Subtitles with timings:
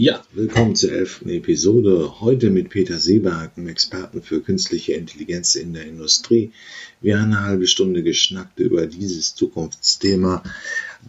[0.00, 2.20] Ja, willkommen zur elften Episode.
[2.20, 6.52] Heute mit Peter Seeberg, einem Experten für künstliche Intelligenz in der Industrie.
[7.00, 10.44] Wir haben eine halbe Stunde geschnackt über dieses Zukunftsthema.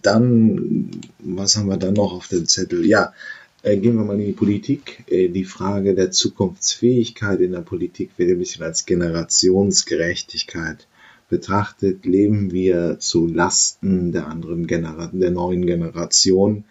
[0.02, 0.90] Dann,
[1.20, 2.84] was haben wir dann noch auf dem Zettel?
[2.84, 3.14] Ja,
[3.62, 5.04] äh, gehen wir mal in die Politik.
[5.06, 10.88] Äh, die Frage der Zukunftsfähigkeit in der Politik wird ein bisschen als Generationsgerechtigkeit
[11.30, 12.08] betrachtet.
[12.08, 16.64] Leben wir zu Lasten der anderen Generation, der neuen Generation?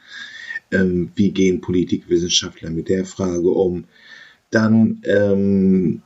[0.70, 3.84] Ähm, wie gehen Politikwissenschaftler mit der Frage um.
[4.50, 6.02] Dann, ähm,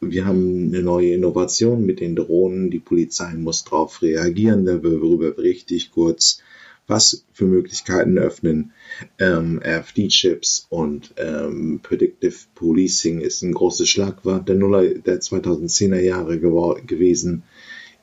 [0.00, 2.70] wir haben eine neue Innovation mit den Drohnen.
[2.70, 4.64] Die Polizei muss darauf reagieren.
[4.64, 6.42] Darüber berichte ich kurz,
[6.86, 8.72] was für Möglichkeiten öffnen.
[9.18, 16.38] Ähm, RFD-Chips und ähm, Predictive Policing ist ein großes Schlagwort der Nuller der 2010er Jahre
[16.40, 17.44] gewesen.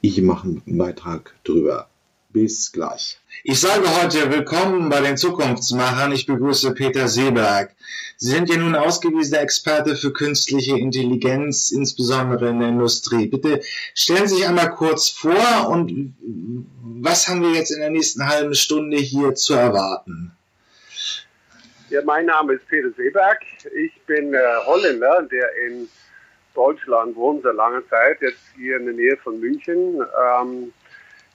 [0.02, 1.90] Ich mache einen Beitrag drüber.
[2.32, 3.20] Bis gleich.
[3.44, 6.12] Ich sage heute willkommen bei den Zukunftsmachern.
[6.12, 7.76] Ich begrüße Peter Seeberg.
[8.18, 13.28] Sie sind ja nun ausgewiesener Experte für künstliche Intelligenz, insbesondere in der Industrie.
[13.28, 13.62] Bitte
[13.94, 16.16] stellen Sie sich einmal kurz vor und
[16.82, 20.32] was haben wir jetzt in der nächsten halben Stunde hier zu erwarten?
[21.90, 23.40] Ja, mein Name ist Peter Seeberg.
[23.76, 25.88] Ich bin äh, Holländer, der in
[26.56, 30.02] Deutschland wohnt seit langer Zeit, jetzt hier in der Nähe von München.
[30.02, 30.74] Ähm,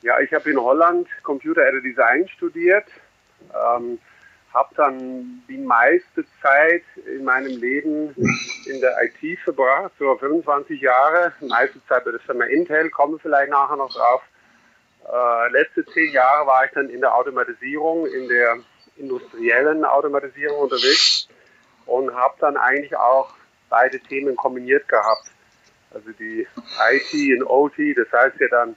[0.02, 2.84] ja, ich habe in Holland Computer Aided Design studiert,
[3.54, 3.98] ähm,
[4.52, 8.14] habe dann die meiste Zeit in meinem Leben
[8.66, 13.50] in der IT verbracht, so 25 Jahre, meiste Zeit bei der Firma Intel, komme vielleicht
[13.50, 14.22] nachher noch drauf.
[15.10, 18.58] Äh, letzte zehn Jahre war ich dann in der Automatisierung, in der
[18.96, 21.28] industriellen Automatisierung unterwegs
[21.86, 23.34] und habe dann eigentlich auch
[23.68, 25.30] beide Themen kombiniert gehabt.
[25.94, 26.46] Also die
[26.90, 28.76] IT und OT, das heißt ja dann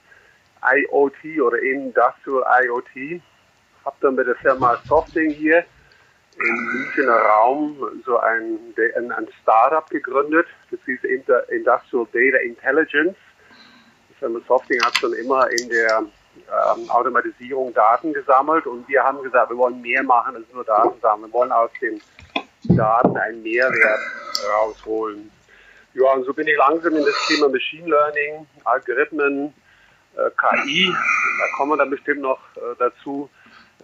[0.62, 3.20] IoT oder Industrial IoT.
[3.84, 5.64] Habe dann mit der Firma Softing hier
[6.38, 10.46] im Münchner Raum so ein, ein Startup gegründet.
[10.70, 13.16] Das hieß Industrial Data Intelligence.
[14.10, 16.04] Die Firma Softing hat schon immer in der
[16.48, 21.00] ähm, Automatisierung Daten gesammelt und wir haben gesagt, wir wollen mehr machen als nur Daten
[21.00, 21.30] sammeln.
[21.30, 22.00] Wir wollen aus den
[22.76, 24.00] Daten einen Mehrwert
[24.60, 25.30] rausholen.
[25.94, 29.54] Ja, und so bin ich langsam in das Thema Machine Learning, Algorithmen,
[30.16, 30.92] KI,
[31.38, 33.30] da kommen wir dann bestimmt noch äh, dazu,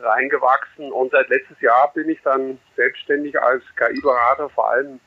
[0.00, 0.90] reingewachsen.
[0.90, 5.00] Und seit letztes Jahr bin ich dann selbstständig als KI-Berater, vor allem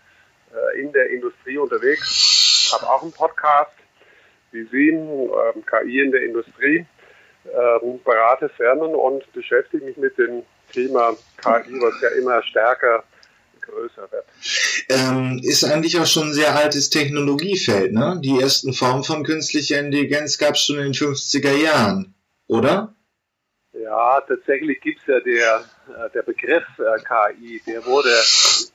[0.53, 2.71] äh, in der Industrie unterwegs.
[2.73, 3.71] Habe auch einen Podcast,
[4.51, 6.85] wie Sie, ähm, KI in der Industrie,
[7.45, 13.03] ähm, berate Firmen und beschäftige mich mit dem Thema KI, was ja immer stärker
[13.65, 14.25] größer wird.
[14.89, 18.19] Ähm, ist eigentlich auch schon ein sehr altes Technologiefeld, ne?
[18.23, 22.15] Die ersten Formen von künstlicher Intelligenz gab es schon in den 50er Jahren,
[22.47, 22.95] oder?
[23.73, 28.09] Ja, tatsächlich gibt es ja der, äh, der Begriff äh, KI, der wurde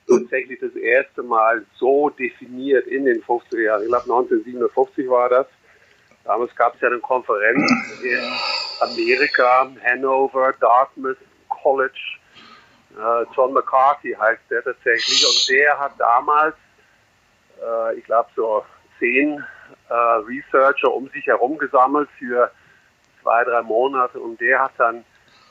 [0.06, 3.82] tatsächlich das erste Mal so definiert in den 50er Jahren.
[3.82, 5.46] Ich glaube 1957 war das.
[6.24, 7.72] Damals gab es ja eine Konferenz
[8.02, 8.20] in
[8.80, 11.16] Amerika, Hanover, Dartmouth
[11.48, 12.00] College,
[12.96, 16.54] äh, John McCarthy heißt der tatsächlich und der hat damals,
[17.62, 18.64] äh, ich glaube so
[18.98, 19.44] zehn
[19.88, 22.50] äh, Researcher um sich herum gesammelt für
[23.22, 25.04] zwei, drei Monate und der hat dann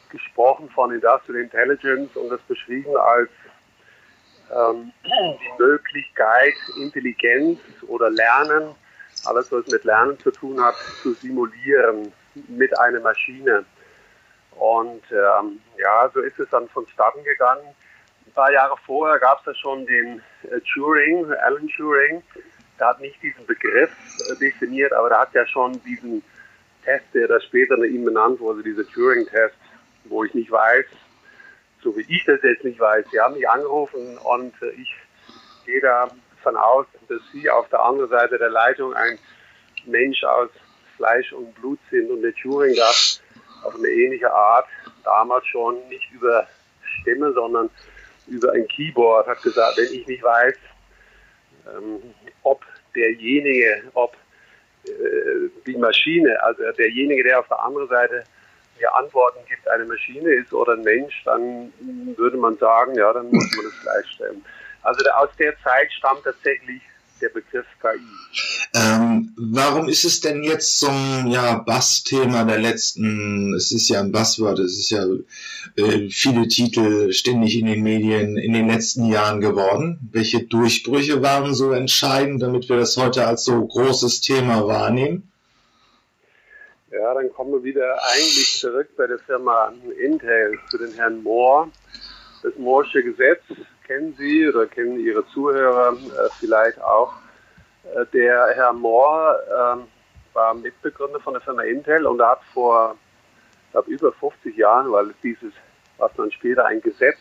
[0.09, 3.29] gesprochen von Industrial Intelligence und das beschrieben als
[4.51, 8.75] ähm, die Möglichkeit, Intelligenz oder Lernen,
[9.25, 12.11] alles was mit Lernen zu tun hat, zu simulieren
[12.47, 13.65] mit einer Maschine.
[14.59, 17.63] Und ähm, ja, so ist es dann vonstatten gegangen.
[18.27, 22.21] Ein paar Jahre vorher gab es ja schon den äh, Turing, Alan Turing.
[22.77, 23.89] Der hat nicht diesen Begriff
[24.29, 26.23] äh, definiert, aber der hat ja schon diesen
[26.83, 29.55] Test, der da später nach ihm benannt wurde, dieser Turing-Test,
[30.05, 30.85] wo ich nicht weiß,
[31.81, 33.05] so wie ich das jetzt nicht weiß.
[33.11, 34.93] Sie haben mich angerufen und äh, ich
[35.65, 39.17] gehe davon aus, dass Sie auf der anderen Seite der Leitung ein
[39.85, 40.49] Mensch aus
[40.97, 43.21] Fleisch und Blut sind und der Turing das
[43.63, 44.67] auf eine ähnliche Art
[45.03, 46.47] damals schon nicht über
[47.01, 47.69] Stimme, sondern
[48.27, 50.55] über ein Keyboard hat gesagt, wenn ich nicht weiß,
[51.67, 52.01] ähm,
[52.43, 52.63] ob
[52.95, 54.15] derjenige, ob
[54.85, 58.23] äh, die Maschine, also derjenige, der auf der anderen Seite
[58.79, 61.73] mir Antworten gibt, eine Maschine ist oder ein Mensch, dann
[62.15, 64.45] würde man sagen, ja, dann muss man das gleichstellen.
[64.83, 66.81] Also aus der Zeit stammt tatsächlich
[67.21, 67.99] der Begriff KI.
[68.75, 74.11] Ähm, warum ist es denn jetzt zum ja, Bass-Thema der letzten, es ist ja ein
[74.11, 75.05] Buzzword, es ist ja
[75.75, 79.99] äh, viele Titel ständig in den Medien in den letzten Jahren geworden.
[80.11, 85.29] Welche Durchbrüche waren so entscheidend, damit wir das heute als so großes Thema wahrnehmen?
[86.91, 89.71] Ja, dann kommen wir wieder eigentlich zurück bei der Firma
[90.03, 91.69] Intel zu den Herrn Moore.
[92.41, 93.41] Das Moore'sche Gesetz,
[93.89, 97.11] kennen Sie oder kennen Ihre Zuhörer äh, vielleicht auch.
[97.95, 102.95] Äh, der Herr Moore äh, war Mitbegründer von der Firma Intel und hat vor,
[103.65, 105.53] ich glaube, über 50 Jahren, weil dieses,
[105.97, 107.17] was dann später ein Gesetz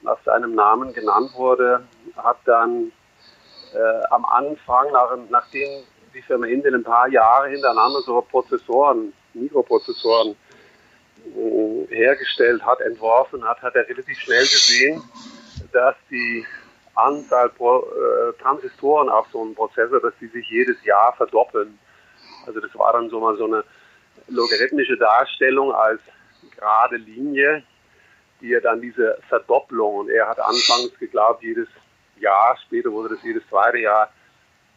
[0.00, 1.84] nach seinem Namen genannt wurde,
[2.16, 2.90] hat dann
[3.74, 5.68] äh, am Anfang, nach, nachdem
[6.14, 10.34] die Firma Intel ein paar Jahre hintereinander so Prozessoren, Mikroprozessoren
[11.26, 15.02] äh, hergestellt hat, entworfen hat, hat er relativ schnell gesehen,
[15.74, 16.46] dass die
[16.94, 21.78] Anzahl Pro, äh, Transistoren auf so einem Prozessor, dass die sich jedes Jahr verdoppeln.
[22.46, 23.64] Also das war dann so mal so eine
[24.28, 26.00] logarithmische Darstellung als
[26.56, 27.64] gerade Linie,
[28.40, 31.68] die ja dann diese Verdopplung, und er hat anfangs geglaubt, jedes
[32.18, 34.12] Jahr, später wurde das jedes zweite Jahr,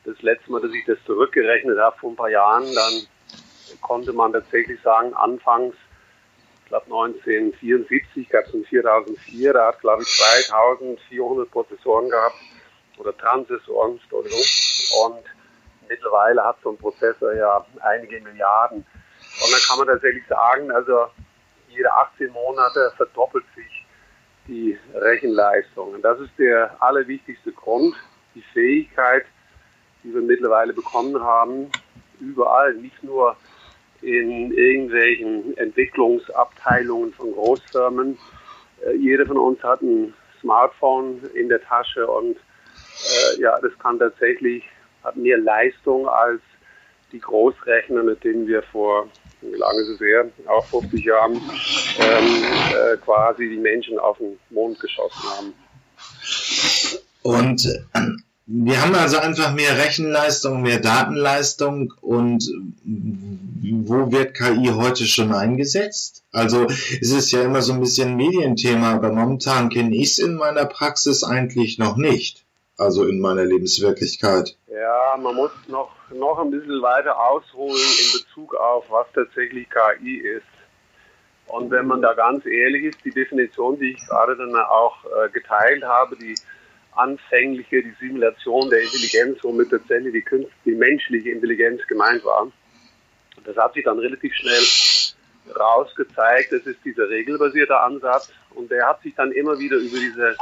[0.06, 3.08] das letzte Mal, dass ich das zurückgerechnet habe vor ein paar Jahren, dann
[3.82, 5.76] konnte man tatsächlich sagen, anfangs,
[6.68, 12.36] ich glaube 1974 gab es in 4004, da hat glaube ich 2400 Prozessoren gehabt
[12.98, 14.44] oder Transistoren, Entschuldigung,
[15.06, 15.24] und
[15.88, 18.80] mittlerweile hat so ein Prozessor ja einige Milliarden.
[18.80, 21.06] Und dann kann man tatsächlich sagen, also
[21.70, 23.86] jede 18 Monate verdoppelt sich
[24.50, 25.94] die Rechenleistung.
[25.94, 27.96] Und das ist der allerwichtigste Grund,
[28.36, 29.24] die Fähigkeit,
[30.04, 31.72] die wir mittlerweile bekommen haben,
[32.20, 33.38] überall, nicht nur
[34.02, 38.18] in irgendwelchen Entwicklungsabteilungen von Großfirmen.
[38.86, 44.00] Äh, jeder von uns hat ein Smartphone in der Tasche und äh, ja, das kann
[44.00, 44.64] tatsächlich,
[45.04, 46.42] hat mehr Leistung als
[47.12, 49.08] die Großrechner, mit denen wir vor,
[49.42, 54.38] wie lange ist es her, auch 50 Jahren, ähm, äh, quasi die Menschen auf den
[54.50, 55.54] Mond geschossen haben.
[57.24, 57.68] Und
[58.50, 62.50] wir haben also einfach mehr Rechenleistung, mehr Datenleistung und
[62.86, 66.24] wo wird KI heute schon eingesetzt?
[66.32, 70.36] Also es ist ja immer so ein bisschen Medienthema, aber momentan kenne ich es in
[70.36, 72.46] meiner Praxis eigentlich noch nicht.
[72.78, 74.56] Also in meiner Lebenswirklichkeit.
[74.68, 80.20] Ja, man muss noch, noch ein bisschen weiter ausholen in Bezug auf, was tatsächlich KI
[80.20, 80.46] ist.
[81.48, 85.30] Und wenn man da ganz ehrlich ist, die Definition, die ich gerade dann auch äh,
[85.32, 86.36] geteilt habe, die
[86.98, 92.52] anfängliche, die Simulation der Intelligenz, womit tatsächlich die, Künst, die menschliche Intelligenz gemeint war.
[93.46, 94.64] Das hat sich dann relativ schnell
[95.58, 100.36] rausgezeigt, das ist dieser regelbasierte Ansatz und der hat sich dann immer wieder über diese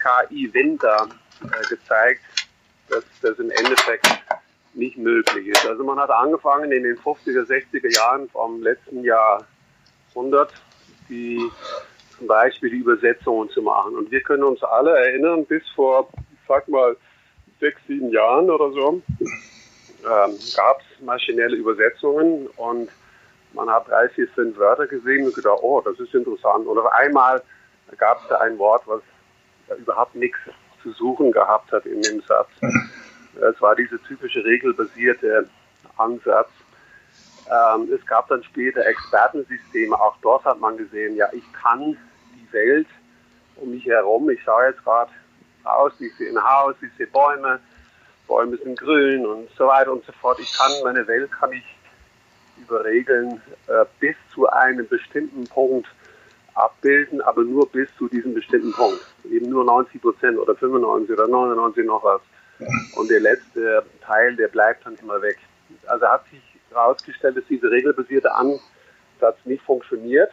[0.00, 1.08] KI-Winter
[1.42, 2.22] äh, gezeigt,
[2.88, 4.06] dass das im Endeffekt
[4.74, 5.66] nicht möglich ist.
[5.66, 10.52] Also man hat angefangen in den 50er, 60er Jahren vom letzten Jahrhundert
[11.08, 11.42] die
[12.18, 13.96] zum Beispiel die Übersetzungen zu machen.
[13.96, 16.08] Und wir können uns alle erinnern, bis vor,
[16.46, 16.96] sag mal,
[17.60, 19.02] sechs, sieben Jahren oder so,
[20.04, 22.88] ähm, gab es maschinelle Übersetzungen und
[23.54, 26.66] man hat drei, vier, fünf Wörter gesehen und gedacht, oh, das ist interessant.
[26.66, 27.42] Und auf einmal
[27.96, 29.02] gab es da ein Wort, was
[29.68, 30.38] ja überhaupt nichts
[30.82, 32.48] zu suchen gehabt hat in dem Satz.
[33.40, 35.48] Es war dieser typische regelbasierte
[35.96, 36.50] Ansatz.
[37.50, 41.96] Ähm, es gab dann später Expertensysteme, auch dort hat man gesehen, ja, ich kann
[42.52, 42.86] Welt
[43.56, 45.10] um mich herum, ich schaue jetzt gerade
[45.64, 47.60] raus, ich sehe ein Haus, ich sehe Bäume,
[48.26, 50.38] Bäume sind grün und so weiter und so fort.
[50.40, 51.64] Ich kann, meine Welt kann ich
[52.58, 55.88] über Regeln äh, bis zu einem bestimmten Punkt
[56.54, 59.00] abbilden, aber nur bis zu diesem bestimmten Punkt.
[59.30, 62.20] Eben nur 90 Prozent oder 95 oder 99 noch was.
[62.96, 65.38] Und der letzte Teil, der bleibt dann immer weg.
[65.86, 70.32] Also hat sich herausgestellt, dass dieser regelbasierte Ansatz nicht funktioniert.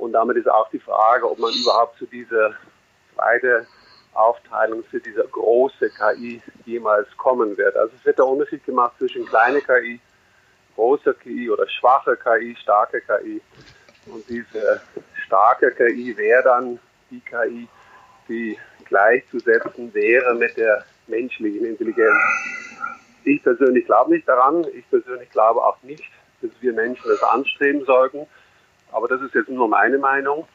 [0.00, 2.54] Und damit ist auch die Frage, ob man überhaupt zu dieser
[3.14, 3.66] zweiten
[4.14, 7.76] Aufteilung, zu dieser große KI jemals kommen wird.
[7.76, 10.00] Also es wird der Unterschied gemacht zwischen kleine KI,
[10.74, 13.42] großer KI oder schwache KI, starke KI.
[14.06, 14.80] Und diese
[15.26, 16.78] starke KI wäre dann
[17.10, 17.68] die KI,
[18.26, 22.16] die gleichzusetzen wäre mit der menschlichen Intelligenz.
[23.24, 24.66] Ich persönlich glaube nicht daran.
[24.72, 28.26] Ich persönlich glaube auch nicht, dass wir Menschen das anstreben sollten.
[28.92, 30.46] Aber das ist jetzt nur meine Meinung.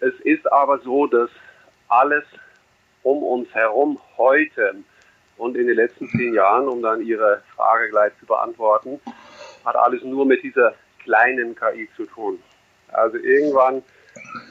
[0.00, 1.30] Es ist aber so, dass
[1.88, 2.24] alles
[3.02, 4.76] um uns herum heute
[5.36, 9.00] und in den letzten zehn Jahren, um dann Ihre Frage gleich zu beantworten,
[9.64, 12.42] hat alles nur mit dieser kleinen KI zu tun.
[12.88, 13.82] Also irgendwann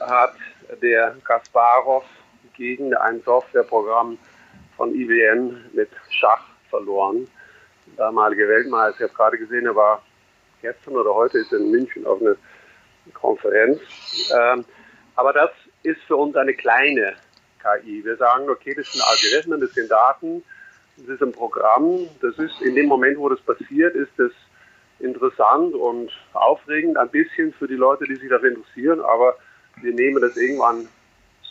[0.00, 0.34] hat
[0.82, 2.04] der Kasparov
[2.56, 4.18] gegen ein Softwareprogramm
[4.76, 7.28] von IBM mit Schach verloren.
[7.86, 10.02] Der damalige Weltmeister, ich habe gerade gesehen, er war
[10.62, 12.36] gestern oder heute ist in München auf einer
[13.14, 13.80] Konferenz.
[14.34, 14.64] Ähm,
[15.14, 15.50] aber das
[15.82, 17.14] ist für uns eine kleine
[17.60, 18.04] KI.
[18.04, 20.42] Wir sagen, okay, das sind Algorithmen, das sind Daten,
[20.96, 22.08] das ist ein Programm.
[22.20, 24.32] Das ist in dem Moment, wo das passiert, ist das
[24.98, 29.36] interessant und aufregend, ein bisschen für die Leute, die sich dafür interessieren, aber
[29.82, 30.88] wir nehmen das irgendwann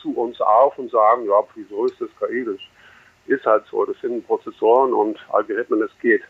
[0.01, 2.43] zu uns auf und sagen, ja, wieso ist das KI?
[2.45, 2.57] Das
[3.27, 6.23] ist halt so, das sind Prozessoren und Algorithmen, das geht.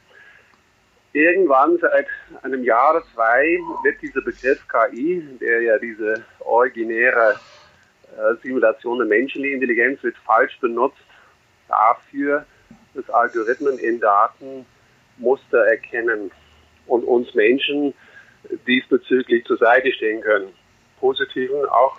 [1.15, 2.07] Irgendwann seit
[2.43, 7.39] einem Jahr oder zwei wird dieser Begriff KI, der ja diese originäre
[8.17, 10.99] äh, Simulation der menschlichen Intelligenz wird falsch benutzt
[11.69, 12.45] dafür,
[12.95, 14.65] dass Algorithmen in Daten
[15.15, 16.31] Muster erkennen
[16.85, 17.93] und uns Menschen
[18.67, 20.49] diesbezüglich zur Seite stehen können.
[20.99, 21.95] Positiven, auch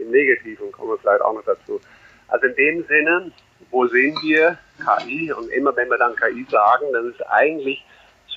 [0.00, 1.82] im Negativen kommen wir vielleicht auch noch dazu.
[2.28, 3.30] Also in dem Sinne,
[3.70, 5.34] wo sehen wir KI?
[5.34, 7.84] Und immer wenn wir dann KI sagen, dann ist eigentlich,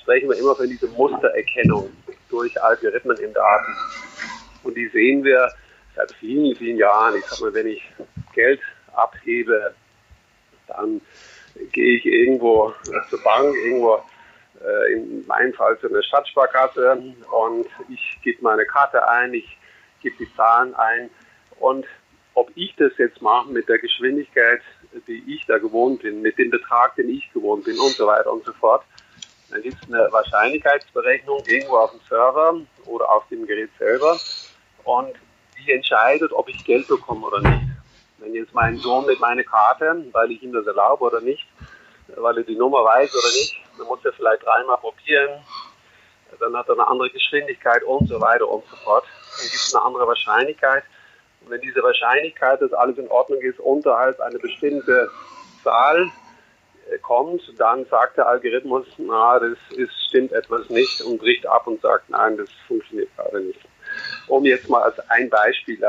[0.01, 1.91] sprechen wir immer von dieser Mustererkennung
[2.29, 3.75] durch Algorithmen in Daten.
[4.63, 5.51] Und die sehen wir
[5.95, 7.15] seit vielen, vielen Jahren.
[7.17, 7.83] Ich sag mal, wenn ich
[8.33, 8.61] Geld
[8.93, 9.73] abhebe,
[10.67, 11.01] dann
[11.71, 12.73] gehe ich irgendwo
[13.09, 14.01] zur Bank, irgendwo
[14.63, 16.91] äh, in meinem Fall zu einer Stadtsparkasse
[17.31, 19.57] und ich gebe meine Karte ein, ich
[20.01, 21.09] gebe die Zahlen ein
[21.59, 21.85] und
[22.33, 24.61] ob ich das jetzt mache mit der Geschwindigkeit,
[25.07, 28.31] die ich da gewohnt bin, mit dem Betrag, den ich gewohnt bin und so weiter
[28.31, 28.83] und so fort,
[29.51, 32.55] dann gibt es eine Wahrscheinlichkeitsberechnung irgendwo auf dem Server
[32.85, 34.17] oder auf dem Gerät selber
[34.83, 35.13] und
[35.57, 37.61] die entscheidet, ob ich Geld bekomme oder nicht.
[38.17, 41.47] Wenn jetzt mein Sohn mit meiner Karte, weil ich ihm das erlaube oder nicht,
[42.15, 45.41] weil er die Nummer weiß oder nicht, dann muss er vielleicht dreimal probieren,
[46.39, 49.05] dann hat er eine andere Geschwindigkeit und so weiter und so fort.
[49.37, 50.83] Dann gibt es eine andere Wahrscheinlichkeit.
[51.41, 55.09] Und wenn diese Wahrscheinlichkeit, dass alles in Ordnung ist, unterhalb einer bestimmten
[55.63, 56.09] Zahl
[56.99, 61.81] kommt, dann sagt der Algorithmus, na, das ist, stimmt etwas nicht und bricht ab und
[61.81, 63.59] sagt, nein, das funktioniert gerade nicht.
[64.27, 65.79] Um jetzt mal als ein Beispiel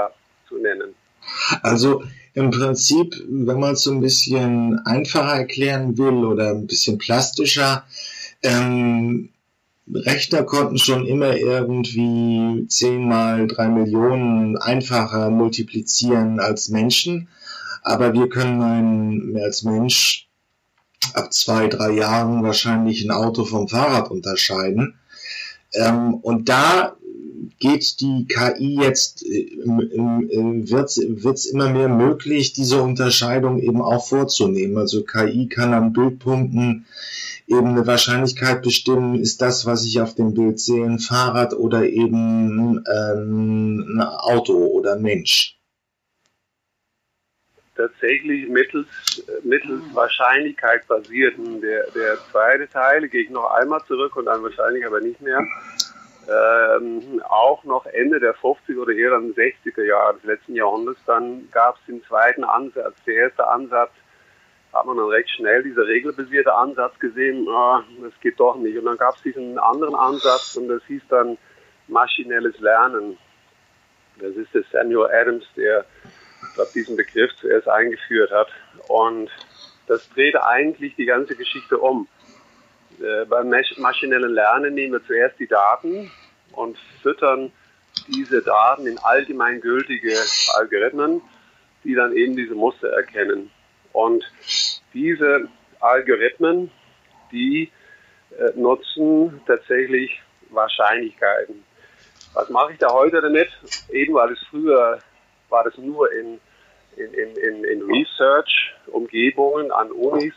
[0.49, 0.94] zu nennen.
[1.62, 2.02] Also
[2.35, 7.85] im Prinzip, wenn man es so ein bisschen einfacher erklären will oder ein bisschen plastischer,
[8.42, 9.30] ähm,
[9.92, 17.28] Rechner konnten schon immer irgendwie 10 mal 3 Millionen einfacher multiplizieren als Menschen,
[17.82, 20.28] aber wir können ein, als Mensch
[21.14, 24.94] ab zwei, drei Jahren wahrscheinlich ein Auto vom Fahrrad unterscheiden.
[25.75, 26.97] Ähm, und da
[27.59, 34.78] geht die KI jetzt, äh, wird es immer mehr möglich, diese Unterscheidung eben auch vorzunehmen.
[34.78, 36.87] Also KI kann an Bildpunkten
[37.47, 41.88] eben eine Wahrscheinlichkeit bestimmen, ist das, was ich auf dem Bild sehe, ein Fahrrad oder
[41.88, 45.59] eben ähm, ein Auto oder Mensch.
[47.82, 48.86] Tatsächlich mittels,
[49.42, 51.60] mittels Wahrscheinlichkeit basierten.
[51.60, 55.40] Der, der zweite Teil, gehe ich noch einmal zurück und dann wahrscheinlich aber nicht mehr
[56.28, 61.48] ähm, auch noch Ende der 50er oder eher dann 60er Jahre des letzten Jahrhunderts, dann
[61.50, 62.94] gab es den zweiten Ansatz.
[63.06, 63.90] Der erste Ansatz
[64.72, 68.78] hat man dann recht schnell, dieser regelbasierte Ansatz gesehen, ah, das geht doch nicht.
[68.78, 71.36] Und dann gab es diesen anderen Ansatz und das hieß dann
[71.88, 73.18] maschinelles Lernen.
[74.18, 75.84] Das ist der Samuel Adams, der
[76.54, 78.49] glaub, diesen Begriff zuerst eingeführt hat.
[78.88, 79.30] Und
[79.87, 82.09] das dreht eigentlich die ganze Geschichte um.
[83.00, 86.11] Äh, beim maschinellen Lernen nehmen wir zuerst die Daten
[86.52, 87.52] und füttern
[88.09, 90.16] diese Daten in allgemeingültige
[90.54, 91.21] Algorithmen,
[91.85, 93.50] die dann eben diese Muster erkennen.
[93.92, 94.25] Und
[94.94, 95.49] diese
[95.80, 96.71] Algorithmen,
[97.30, 97.71] die
[98.38, 101.64] äh, nutzen tatsächlich Wahrscheinlichkeiten.
[102.35, 103.49] Was mache ich da heute damit?
[103.90, 105.00] Eben weil es früher
[105.52, 106.40] war das nur in,
[106.97, 110.35] in, in, in Research-Umgebungen an Unis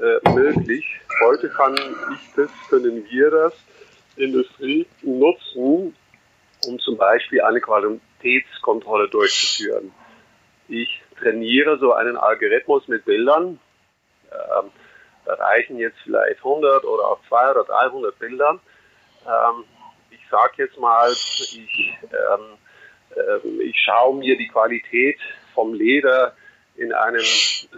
[0.00, 0.84] äh, möglich.
[1.24, 3.54] Heute kann ich das, können wir das
[4.16, 5.96] Industrie nutzen,
[6.66, 9.92] um zum Beispiel eine Qualitätskontrolle durchzuführen.
[10.68, 13.58] Ich trainiere so einen Algorithmus mit Bildern.
[14.30, 14.70] Ähm,
[15.24, 18.60] da reichen jetzt vielleicht 100 oder auch 200 oder 300 Bilder.
[19.26, 19.64] Ähm,
[20.10, 22.58] ich sage jetzt mal, ich, ähm,
[23.60, 25.18] ich schaue mir die Qualität
[25.54, 26.34] vom Leder
[26.76, 27.22] in einem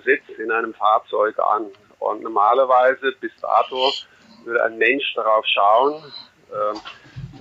[0.04, 1.66] Sitz, in einem Fahrzeug an.
[1.98, 3.92] Und normalerweise bis dato
[4.44, 6.02] würde ein Mensch darauf schauen.
[6.52, 6.80] Ähm,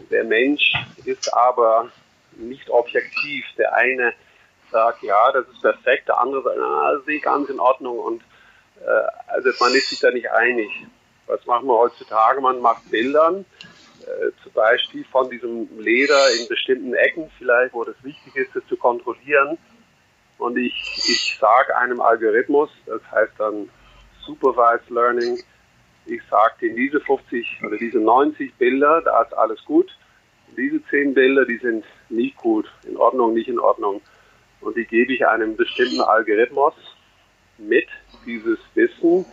[0.09, 0.73] der Mensch
[1.05, 1.89] ist aber
[2.31, 3.45] nicht objektiv.
[3.57, 4.13] Der eine
[4.71, 7.99] sagt, ja, das ist perfekt, der andere sagt, na, das ist ganz in Ordnung.
[7.99, 8.23] Und
[8.81, 10.69] äh, also man ist sich da nicht einig.
[11.27, 12.41] Was machen wir heutzutage?
[12.41, 13.45] Man macht Bildern,
[14.43, 18.77] zum Beispiel von diesem Leder in bestimmten Ecken, vielleicht, wo das wichtig ist, das zu
[18.77, 19.57] kontrollieren.
[20.37, 23.69] Und ich, ich sage einem Algorithmus, das heißt dann
[24.25, 25.39] Supervised Learning.
[26.05, 29.89] Ich sagte, in diese 50 oder diese 90 Bilder, da ist alles gut.
[30.55, 34.01] Diese 10 Bilder, die sind nicht gut, in Ordnung, nicht in Ordnung.
[34.61, 36.73] Und die gebe ich einem bestimmten Algorithmus
[37.57, 37.87] mit,
[38.25, 39.25] dieses Wissen,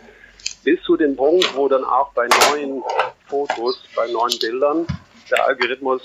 [0.63, 2.83] bis zu dem Punkt, wo dann auch bei neuen
[3.27, 4.87] Fotos, bei neuen Bildern
[5.29, 6.01] der Algorithmus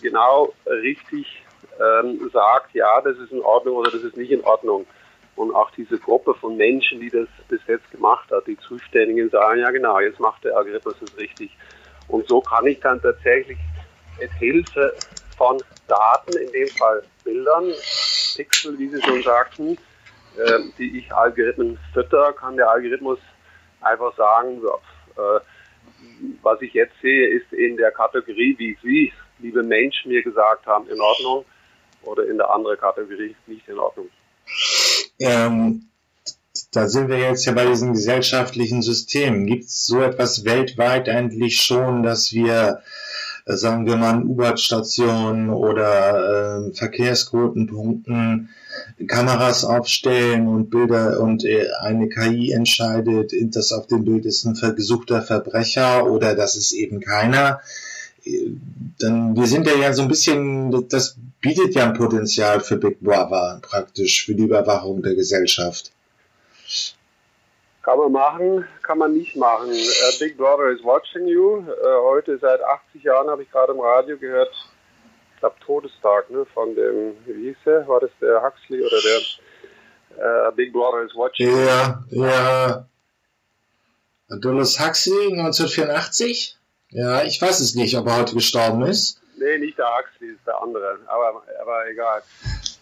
[0.00, 1.42] genau richtig
[1.80, 4.86] ähm, sagt, ja, das ist in Ordnung oder das ist nicht in Ordnung.
[5.34, 9.60] Und auch diese Gruppe von Menschen, die das bis jetzt gemacht hat, die Zuständigen sagen,
[9.60, 11.56] ja genau, jetzt macht der Algorithmus das richtig.
[12.08, 13.58] Und so kann ich dann tatsächlich
[14.20, 14.94] mit Hilfe
[15.36, 17.72] von Daten, in dem Fall Bildern,
[18.36, 19.78] Pixel, wie Sie schon sagten,
[20.36, 23.18] äh, die ich Algorithmen fütter, kann der Algorithmus
[23.84, 24.60] einfach sagen,
[25.16, 25.40] äh,
[26.42, 30.88] was ich jetzt sehe, ist in der Kategorie, wie Sie, liebe Mensch, mir gesagt haben,
[30.88, 31.44] in Ordnung
[32.02, 34.08] oder in der anderen Kategorie nicht in Ordnung.
[35.18, 35.88] Ähm,
[36.72, 39.46] da sind wir jetzt ja bei diesen gesellschaftlichen Systemen.
[39.46, 42.82] Gibt es so etwas weltweit eigentlich schon, dass wir,
[43.46, 48.50] sagen wir mal, U-Bahn-Stationen oder äh, Verkehrsknotenpunkten
[49.06, 54.54] Kameras aufstellen und Bilder und äh, eine KI entscheidet, das auf dem Bild ist ein
[54.76, 57.60] gesuchter Verbrecher oder das ist eben keiner?
[58.98, 63.00] dann, wir sind ja, ja so ein bisschen, das bietet ja ein Potenzial für Big
[63.00, 65.92] Brother praktisch, für die Überwachung der Gesellschaft.
[67.82, 69.70] Kann man machen, kann man nicht machen.
[69.70, 71.64] Uh, Big Brother is watching you.
[71.66, 74.52] Uh, heute seit 80 Jahren habe ich gerade im Radio gehört,
[75.34, 77.88] ich glaube Todestag ne, von dem, wie hieß der?
[77.88, 81.56] War das der Huxley oder der uh, Big Brother is watching you?
[81.56, 82.86] Ja, ja.
[84.30, 86.56] Aldous Huxley 1984?
[86.90, 89.20] Ja, ich weiß es nicht, ob er heute gestorben ist.
[89.38, 92.22] Nee, nicht der Huxley, ist der andere, aber, aber egal.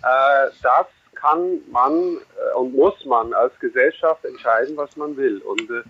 [0.02, 0.86] Äh, das
[1.20, 5.38] kann man äh, und muss man als Gesellschaft entscheiden, was man will.
[5.38, 5.82] Und äh,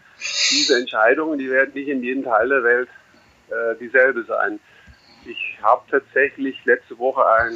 [0.50, 2.88] diese Entscheidungen, die werden nicht in jedem Teil der Welt
[3.48, 4.58] äh, dieselbe sein.
[5.24, 7.54] Ich habe tatsächlich letzte Woche ein,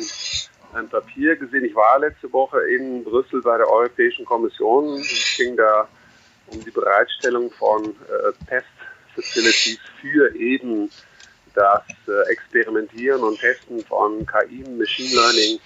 [0.75, 1.65] ein Papier gesehen.
[1.65, 4.99] Ich war letzte Woche in Brüssel bei der Europäischen Kommission.
[5.01, 5.89] Es ging da
[6.49, 8.67] um die Bereitstellung von äh, Test
[9.15, 10.91] Facilities für eben
[11.55, 11.85] das
[12.31, 15.61] Experimentieren und Testen von KI, Machine Learning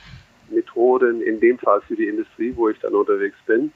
[0.50, 3.72] Methoden, in dem Fall für die Industrie, wo ich dann unterwegs bin.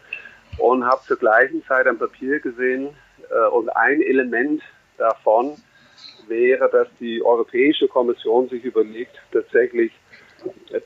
[0.58, 2.90] Und habe zur gleichen Zeit ein Papier gesehen
[3.30, 4.62] äh, und ein Element
[4.98, 5.56] davon
[6.28, 9.92] wäre, dass die Europäische Kommission sich überlegt, tatsächlich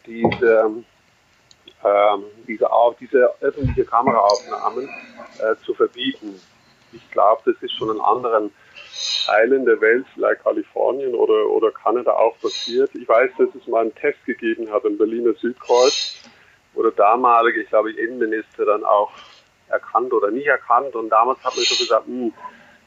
[0.06, 0.84] diese,
[1.82, 2.68] äh, diese,
[3.00, 4.88] diese öffentliche Kameraaufnahmen
[5.38, 6.40] äh, zu verbieten.
[6.92, 8.50] Ich glaube, das ist schon in anderen
[9.26, 12.94] Teilen der Welt, vielleicht Kalifornien oder, oder Kanada auch passiert.
[12.94, 16.22] Ich weiß, dass es mal einen Test gegeben hat im Berliner Südkreuz,
[16.74, 19.10] wo der damalige, ich glaube, Innenminister dann auch
[19.68, 20.94] erkannt oder nicht erkannt.
[20.94, 22.32] Und damals hat man schon gesagt, hm,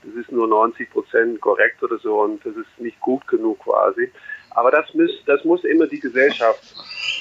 [0.04, 4.12] das ist nur 90 Prozent korrekt oder so und das ist nicht gut genug quasi.
[4.52, 6.76] Aber das muss, das muss immer die Gesellschaft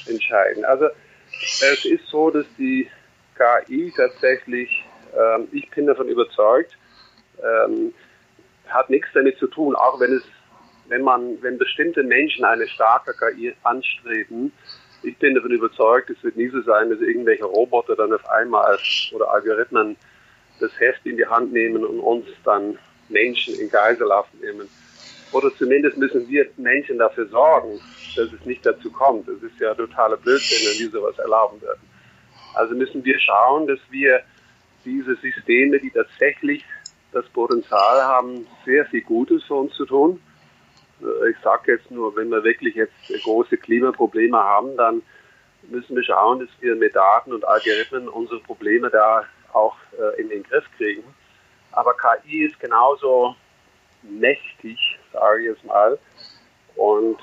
[0.07, 0.65] entscheiden.
[0.65, 0.87] Also
[1.31, 2.89] es ist so, dass die
[3.37, 4.85] KI tatsächlich,
[5.17, 6.77] ähm, ich bin davon überzeugt,
[7.43, 7.93] ähm,
[8.71, 10.23] hat nichts damit zu tun, auch wenn es,
[10.89, 14.53] wenn man, wenn bestimmte Menschen eine starke KI anstreben,
[15.03, 18.79] ich bin davon überzeugt, es wird nie so sein, dass irgendwelche Roboter dann auf einmal
[19.13, 19.97] oder Algorithmen
[20.61, 22.79] das Heft in die Hand nehmen und uns dann
[23.09, 24.69] Menschen in Geiselhaft nehmen.
[25.33, 27.81] Oder zumindest müssen wir Menschen dafür sorgen,
[28.17, 29.29] dass es nicht dazu kommt.
[29.29, 31.83] Es ist ja totaler Blödsinn, wenn wir sowas erlauben würden.
[32.55, 34.21] Also müssen wir schauen, dass wir
[34.85, 36.65] diese Systeme, die tatsächlich
[37.13, 40.21] das Potenzial haben, sehr viel Gutes für uns zu tun.
[41.31, 42.93] Ich sage jetzt nur, wenn wir wirklich jetzt
[43.23, 45.03] große Klimaprobleme haben, dann
[45.71, 50.29] müssen wir schauen, dass wir mit Daten und Algorithmen unsere Probleme da auch äh, in
[50.29, 51.05] den Griff kriegen.
[51.73, 53.37] Aber KI ist genauso
[54.03, 54.79] mächtig,
[55.13, 55.99] sage ich jetzt mal,
[56.75, 57.19] und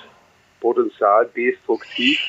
[0.59, 2.19] potenzial destruktiv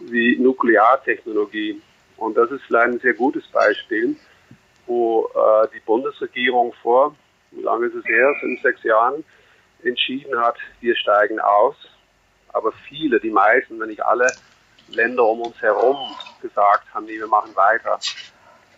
[0.00, 1.80] wie Nukleartechnologie.
[2.16, 4.16] Und das ist vielleicht ein sehr gutes Beispiel
[4.88, 7.14] wo äh, die Bundesregierung vor,
[7.52, 9.24] wie lange ist es her, fünf, sechs Jahren,
[9.84, 11.76] entschieden hat, wir steigen aus.
[12.52, 14.26] Aber viele, die meisten, wenn nicht alle
[14.88, 15.96] Länder um uns herum
[16.40, 17.98] gesagt haben, nee, wir machen weiter.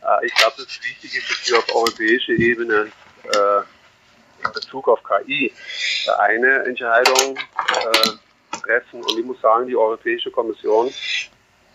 [0.03, 2.91] Äh, ich glaube, das Wichtige ist, dass wir auf europäischer Ebene
[3.25, 5.53] äh, in Bezug auf KI
[6.19, 9.03] eine Entscheidung äh, treffen.
[9.03, 10.93] Und ich muss sagen, die Europäische Kommission,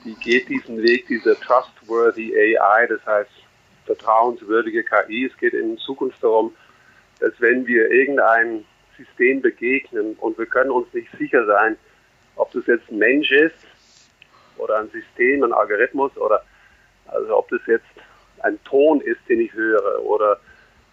[0.04, 3.32] die geht diesen Weg, diese trustworthy AI, das heißt
[3.86, 5.26] vertrauenswürdige KI.
[5.26, 6.56] Es geht in Zukunft darum,
[7.20, 8.66] dass wenn wir irgendein
[8.98, 11.78] System begegnen und wir können uns nicht sicher sein,
[12.36, 13.56] ob das jetzt ein Mensch ist
[14.58, 16.44] oder ein System, ein Algorithmus oder
[17.08, 17.86] also ob das jetzt
[18.40, 20.40] ein Ton ist, den ich höre oder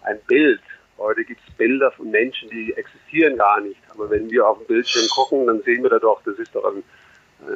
[0.02, 0.60] ein Bild.
[0.98, 3.80] Heute gibt es Bilder von Menschen, die existieren gar nicht.
[3.90, 6.64] Aber wenn wir auf dem Bildschirm gucken, dann sehen wir da doch, das ist doch
[6.64, 6.82] ein,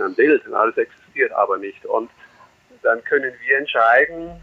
[0.02, 1.84] ein Bild und alles existiert aber nicht.
[1.86, 2.10] Und
[2.82, 4.42] dann können wir entscheiden,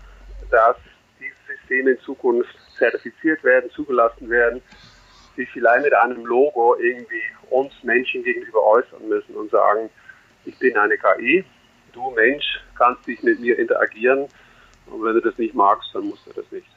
[0.53, 0.77] dass
[1.19, 4.61] diese Systeme in Zukunft zertifiziert werden, zugelassen werden,
[5.35, 9.89] die vielleicht mit einem Logo irgendwie uns Menschen gegenüber äußern müssen und sagen,
[10.45, 11.43] ich bin eine KI,
[11.91, 14.27] du Mensch kannst dich mit mir interagieren
[14.85, 16.67] und wenn du das nicht magst, dann musst du das nicht.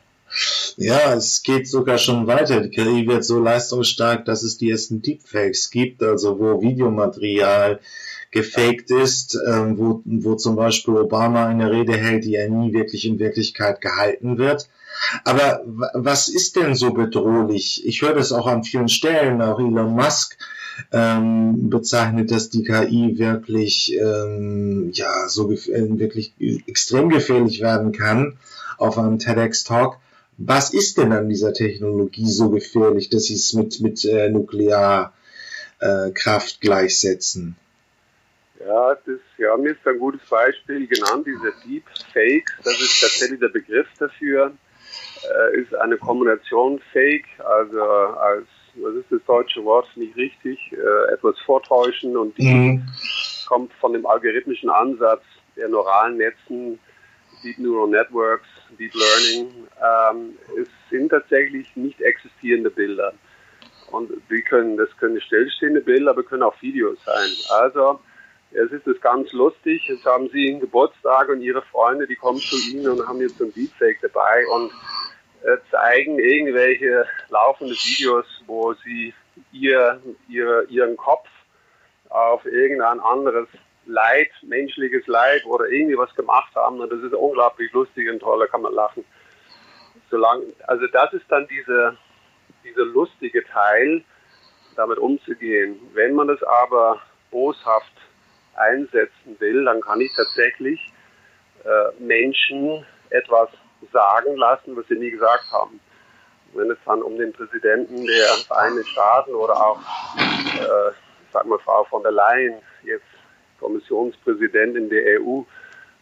[0.78, 2.60] Ja, es geht sogar schon weiter.
[2.60, 7.80] Die KI wird so leistungsstark, dass es die ersten Deepfakes gibt, also wo Videomaterial
[8.36, 13.06] gefaked ist, ähm, wo, wo zum Beispiel Obama eine Rede hält, die er nie wirklich
[13.06, 14.68] in Wirklichkeit gehalten wird.
[15.24, 15.62] Aber
[15.94, 17.86] was ist denn so bedrohlich?
[17.86, 20.36] Ich höre das auch an vielen Stellen, auch Elon Musk
[20.92, 26.34] ähm, bezeichnet, dass die KI wirklich ähm, ja so äh, wirklich
[26.66, 28.36] extrem gefährlich werden kann
[28.76, 29.96] auf einem TEDx-Talk.
[30.36, 35.14] Was ist denn an dieser Technologie so gefährlich, dass sie es mit, mit äh, Nuklearkraft
[35.80, 37.56] äh, gleichsetzen?
[38.60, 41.84] Ja, das, ja, mir ist ein gutes Beispiel genannt, diese Deep
[42.64, 44.52] Das ist tatsächlich der Begriff dafür.
[45.24, 51.12] Äh, ist eine Kombination Fake, also als, was ist das deutsche Wort, nicht richtig, äh,
[51.12, 52.86] etwas vortäuschen und die mhm.
[53.48, 55.22] kommt von dem algorithmischen Ansatz
[55.56, 56.78] der neuralen Netzen,
[57.42, 59.66] Deep Neural Networks, Deep Learning.
[59.82, 63.12] Ähm, es sind tatsächlich nicht existierende Bilder.
[63.90, 67.30] Und die können, das können stillstehende Bilder, aber können auch Videos sein.
[67.60, 68.00] Also,
[68.56, 69.86] es ist es ganz lustig.
[69.86, 73.38] Jetzt haben Sie einen Geburtstag und Ihre Freunde, die kommen zu Ihnen und haben jetzt
[73.38, 74.72] so ein Deepfake dabei und
[75.42, 79.12] äh, zeigen irgendwelche laufende Videos, wo Sie
[79.52, 81.28] ihr, ihr, Ihren Kopf
[82.08, 83.48] auf irgendein anderes
[83.84, 86.80] Leid, menschliches Leid oder irgendwie was gemacht haben.
[86.80, 89.04] Und das ist unglaublich lustig und toll, da kann man lachen.
[90.10, 91.96] Solange, also das ist dann diese,
[92.64, 94.02] dieser lustige Teil,
[94.76, 95.78] damit umzugehen.
[95.94, 97.92] Wenn man es aber boshaft
[98.58, 100.80] einsetzen will, dann kann ich tatsächlich
[101.64, 103.48] äh, Menschen etwas
[103.92, 105.80] sagen lassen, was sie nie gesagt haben.
[106.54, 109.78] Wenn es dann um den Präsidenten der Vereinigten Staaten oder auch,
[110.18, 110.92] äh,
[111.32, 113.04] sag mal, Frau von der Leyen, jetzt
[113.60, 115.42] Kommissionspräsidentin der EU,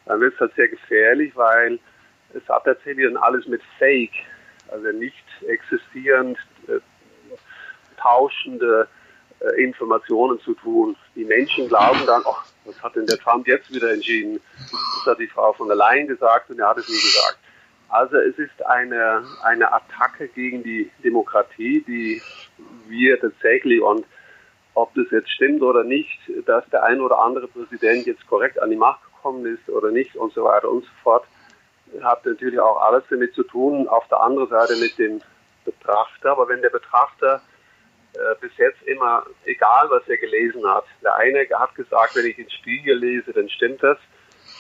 [0.07, 1.79] dann wird es halt sehr gefährlich, weil
[2.35, 4.12] es hat tatsächlich dann alles mit Fake,
[4.69, 6.38] also nicht existierend,
[6.69, 6.81] äh,
[7.97, 8.88] tauschende
[9.45, 10.97] äh, Informationen zu tun.
[11.15, 14.41] Die Menschen glauben dann, ach, was hat denn der Trump jetzt wieder entschieden?
[14.61, 17.39] Das hat die Frau von der Leyen gesagt und er hat es nie gesagt.
[17.89, 22.23] Also es ist eine, eine Attacke gegen die Demokratie, die
[22.89, 24.05] wir tatsächlich und
[24.75, 28.71] ob das jetzt stimmt oder nicht, dass der ein oder andere Präsident jetzt korrekt an
[28.71, 31.25] die Macht gekommen ist oder nicht und so weiter und so fort,
[32.03, 35.21] hat natürlich auch alles damit zu tun, auf der anderen Seite mit dem
[35.65, 36.33] Betrachter.
[36.33, 37.41] Aber wenn der Betrachter
[38.14, 42.37] äh, bis jetzt immer, egal was er gelesen hat, der eine hat gesagt, wenn ich
[42.37, 43.98] den Spiegel lese, dann stimmt das.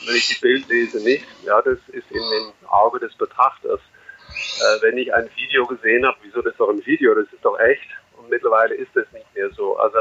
[0.06, 1.26] Wenn ich die Bild lese, nicht.
[1.44, 3.80] Ja, das ist in dem Auge des Betrachters.
[3.80, 7.44] Äh, wenn ich ein Video gesehen habe, wieso das ist doch ein Video, das ist
[7.44, 7.88] doch echt.
[8.16, 9.76] Und mittlerweile ist das nicht mehr so.
[9.76, 9.98] Also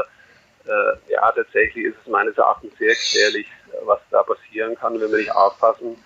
[0.66, 3.46] äh, ja, tatsächlich ist es meines Erachtens sehr gefährlich,
[3.84, 5.96] was da passieren kann, wenn wir nicht aufpassen.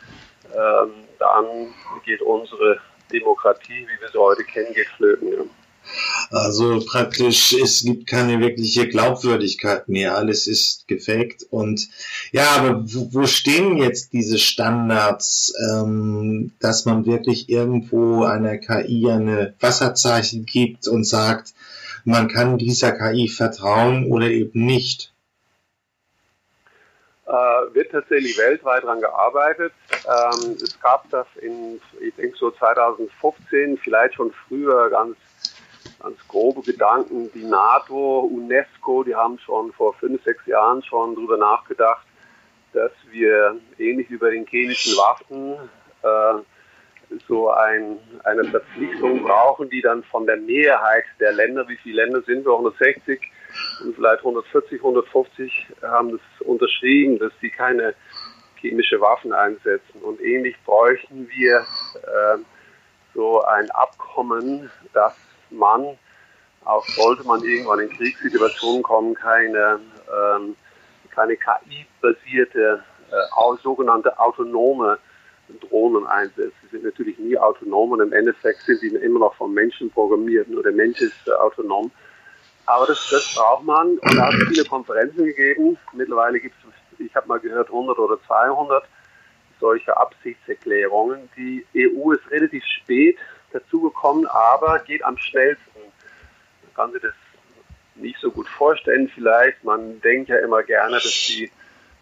[0.54, 2.80] Ähm, dann geht unsere
[3.12, 5.32] Demokratie, wie wir sie heute kennen, geht flöten.
[5.32, 5.44] Ja.
[6.30, 10.16] Also praktisch, es gibt keine wirkliche Glaubwürdigkeit mehr.
[10.16, 11.44] Alles ist gefaked.
[11.50, 11.88] Und
[12.32, 19.54] ja, aber wo, stehen jetzt diese Standards, ähm, dass man wirklich irgendwo einer KI eine
[19.60, 21.54] Wasserzeichen gibt und sagt,
[22.04, 25.12] man kann dieser KI vertrauen oder eben nicht?
[27.26, 29.74] Äh, wird tatsächlich weltweit daran gearbeitet.
[29.92, 35.14] Ähm, es gab das in, ich denke so 2015, vielleicht schon früher ganz
[36.00, 37.30] ganz grobe Gedanken.
[37.32, 42.06] Die NATO, UNESCO, die haben schon vor fünf, sechs Jahren schon darüber nachgedacht,
[42.72, 45.56] dass wir ähnlich wie bei den chemischen Waffen
[46.02, 46.42] äh,
[47.26, 52.22] so ein, eine Verpflichtung brauchen, die dann von der Mehrheit der Länder, wie viele Länder
[52.22, 53.20] sind wir, 160
[53.82, 57.94] und vielleicht 140, 150 haben das unterschrieben, dass sie keine
[58.56, 60.02] chemische Waffen einsetzen.
[60.02, 61.60] Und ähnlich bräuchten wir
[61.94, 62.38] äh,
[63.14, 65.16] so ein Abkommen, das
[65.50, 65.98] man,
[66.64, 70.56] auch sollte man irgendwann in Kriegssituationen kommen, keine, ähm,
[71.10, 74.98] keine KI-basierte, äh, sogenannte autonome
[75.60, 76.54] Drohnen einsetzt.
[76.62, 80.48] Sie sind natürlich nie autonom und im Endeffekt sind sie immer noch vom Menschen programmiert,
[80.48, 81.90] nur der Mensch ist äh, autonom.
[82.66, 85.78] Aber das, das braucht man und da hat es viele Konferenzen gegeben.
[85.94, 88.84] Mittlerweile gibt es, ich habe mal gehört, 100 oder 200
[89.58, 91.30] solche Absichtserklärungen.
[91.36, 93.16] Die EU ist relativ spät
[93.58, 95.80] dazugekommen, aber geht am schnellsten.
[96.62, 97.14] Man kann sich das
[97.94, 99.62] nicht so gut vorstellen vielleicht.
[99.64, 101.50] Man denkt ja immer gerne, dass die,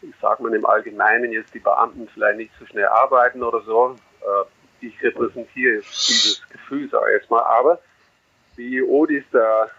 [0.02, 3.96] ich sage mal im Allgemeinen jetzt die Beamten vielleicht nicht so schnell arbeiten oder so.
[4.20, 7.42] Äh, ich repräsentiere dieses Gefühl, sage ich jetzt mal.
[7.42, 7.80] Aber
[8.56, 9.70] die die ist da,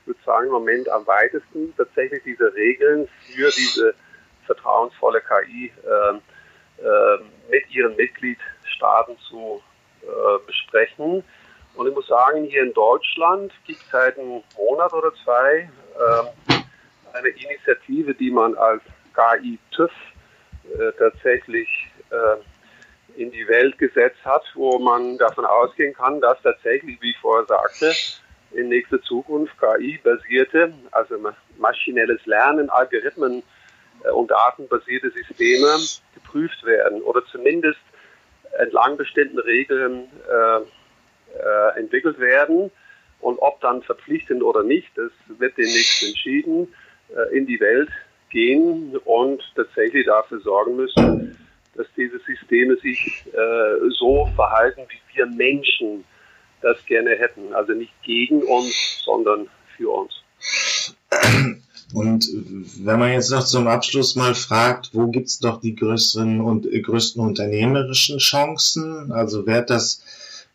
[0.00, 3.94] ich würde sagen, im Moment am weitesten tatsächlich diese Regeln für diese
[4.46, 6.16] vertrauensvolle KI äh,
[6.82, 7.18] äh,
[7.50, 9.62] mit ihren Mitgliedstaaten zu
[10.08, 11.22] äh, besprechen.
[11.74, 16.54] Und ich muss sagen, hier in Deutschland gibt es seit einem Monat oder zwei äh,
[17.12, 18.82] eine Initiative, die man als
[19.14, 19.90] KI-TÜV
[20.64, 21.68] äh, tatsächlich
[22.10, 27.18] äh, in die Welt gesetzt hat, wo man davon ausgehen kann, dass tatsächlich, wie ich
[27.18, 27.92] vorher sagte,
[28.52, 31.16] in nächster Zukunft KI-basierte, also
[31.58, 33.42] maschinelles Lernen, Algorithmen
[34.04, 35.76] äh, und datenbasierte Systeme
[36.14, 37.78] geprüft werden oder zumindest
[38.58, 40.60] entlang bestimmten Regeln äh,
[41.38, 42.70] äh, entwickelt werden.
[43.20, 46.72] Und ob dann verpflichtend oder nicht, das wird demnächst entschieden,
[47.14, 47.90] äh, in die Welt
[48.30, 51.36] gehen und tatsächlich dafür sorgen müssen,
[51.74, 56.04] dass diese Systeme sich äh, so verhalten, wie wir Menschen
[56.60, 57.52] das gerne hätten.
[57.54, 60.22] Also nicht gegen uns, sondern für uns.
[61.92, 62.28] Und
[62.80, 66.66] wenn man jetzt noch zum Abschluss mal fragt, wo gibt es doch die größeren und
[66.66, 69.10] äh, größten unternehmerischen Chancen?
[69.10, 70.02] Also wird das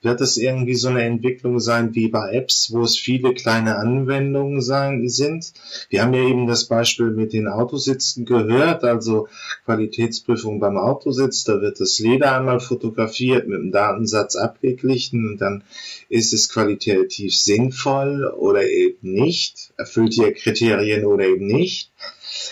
[0.04, 4.62] wird es irgendwie so eine Entwicklung sein wie bei Apps, wo es viele kleine Anwendungen
[4.62, 5.54] sein, sind?
[5.90, 9.28] Wir haben ja eben das Beispiel mit den Autositzen gehört, also
[9.66, 15.64] Qualitätsprüfung beim Autositz, da wird das Leder einmal fotografiert, mit dem Datensatz abgeglichen und dann
[16.10, 21.92] ist es qualitativ sinnvoll oder eben nicht, erfüllt die Kriterien oder eben nicht.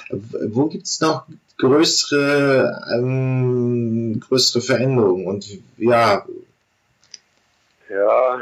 [0.09, 1.25] Wo gibt's noch
[1.57, 5.27] größere, ähm, größere Veränderungen?
[5.27, 6.25] Und ja,
[7.91, 8.39] ja,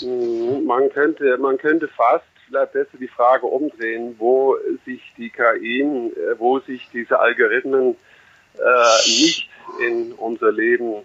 [0.00, 5.80] mm, man könnte, man könnte fast vielleicht besser die Frage umdrehen, wo sich die KI,
[5.80, 7.96] äh, wo sich diese Algorithmen
[8.58, 9.48] äh, nicht
[9.80, 11.04] in unser Leben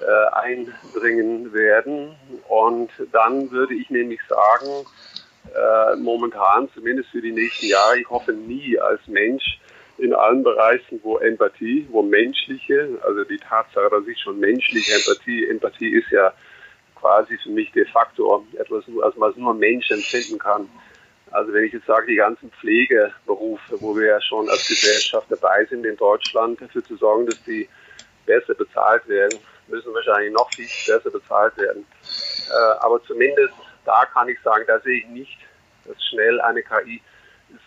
[0.00, 2.14] äh, einbringen werden.
[2.48, 4.86] Und dann würde ich nämlich sagen,
[5.54, 9.58] äh, momentan, zumindest für die nächsten Jahre, ich hoffe nie als Mensch
[9.98, 15.46] in allen Bereichen, wo Empathie, wo menschliche, also die Tatsache, dass ich schon menschliche Empathie,
[15.48, 16.32] Empathie ist ja
[17.04, 20.66] quasi für mich de facto etwas, also was nur Mensch empfinden kann.
[21.32, 25.66] Also wenn ich jetzt sage, die ganzen Pflegeberufe, wo wir ja schon als Gesellschaft dabei
[25.66, 27.68] sind in Deutschland, dafür zu sorgen, dass die
[28.24, 29.38] besser bezahlt werden,
[29.68, 31.84] müssen wahrscheinlich noch viel besser bezahlt werden.
[32.48, 33.52] Äh, aber zumindest
[33.84, 35.38] da kann ich sagen, da sehe ich nicht,
[35.84, 37.02] dass schnell eine KI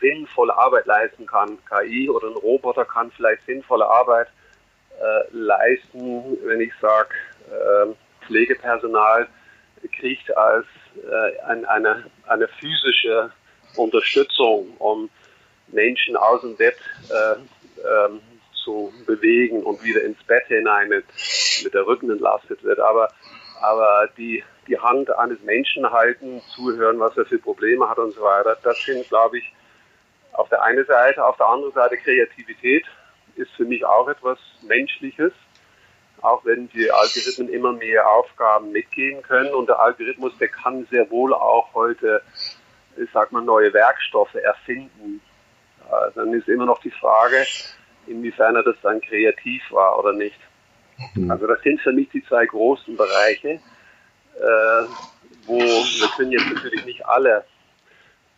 [0.02, 1.60] sinnvolle Arbeit leisten kann.
[1.70, 4.30] KI oder ein Roboter kann vielleicht sinnvolle Arbeit
[5.00, 7.10] äh, leisten, wenn ich sage,
[7.52, 7.94] äh,
[8.28, 9.28] Pflegepersonal
[10.00, 13.32] kriegt als äh, eine, eine physische
[13.76, 15.10] Unterstützung, um
[15.68, 16.78] Menschen aus dem Bett
[17.10, 17.36] äh,
[17.82, 18.20] ähm,
[18.54, 21.06] zu bewegen und wieder ins Bett hinein mit,
[21.64, 22.80] mit der Rücken entlastet wird.
[22.80, 23.10] Aber,
[23.62, 28.22] aber die, die Hand eines Menschen halten, zuhören, was er für Probleme hat und so
[28.22, 29.54] weiter, das sind, glaube ich,
[30.34, 31.24] auf der einen Seite.
[31.26, 32.86] Auf der anderen Seite Kreativität
[33.36, 35.34] ist für mich auch etwas Menschliches
[36.28, 39.54] auch wenn die Algorithmen immer mehr Aufgaben mitgehen können.
[39.54, 42.22] Und der Algorithmus, der kann sehr wohl auch heute,
[42.98, 45.22] ich sag mal, neue Werkstoffe erfinden.
[45.90, 47.46] Ja, dann ist immer noch die Frage,
[48.08, 50.40] inwiefern er das dann kreativ war oder nicht.
[51.16, 51.32] Mhm.
[51.32, 54.84] Also das sind für mich die zwei großen Bereiche, äh,
[55.46, 57.46] wo wir können jetzt natürlich nicht alle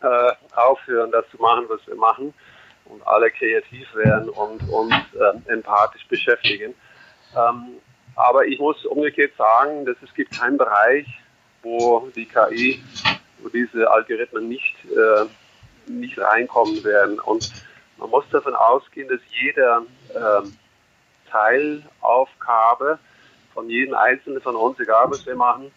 [0.02, 2.34] äh, aufhören, das zu machen, was wir machen
[2.84, 6.74] und alle kreativ werden und uns äh, empathisch beschäftigen.
[7.36, 7.76] Ähm,
[8.16, 11.06] aber ich muss umgekehrt sagen, dass es gibt keinen Bereich,
[11.62, 12.82] wo die KI,
[13.40, 17.18] wo diese Algorithmen nicht, äh, nicht reinkommen werden.
[17.20, 17.50] Und
[17.98, 19.82] man muss davon ausgehen, dass jede
[20.14, 20.48] äh,
[21.30, 22.98] Teilaufgabe
[23.54, 25.70] von jedem Einzelnen von uns, egal was wir machen,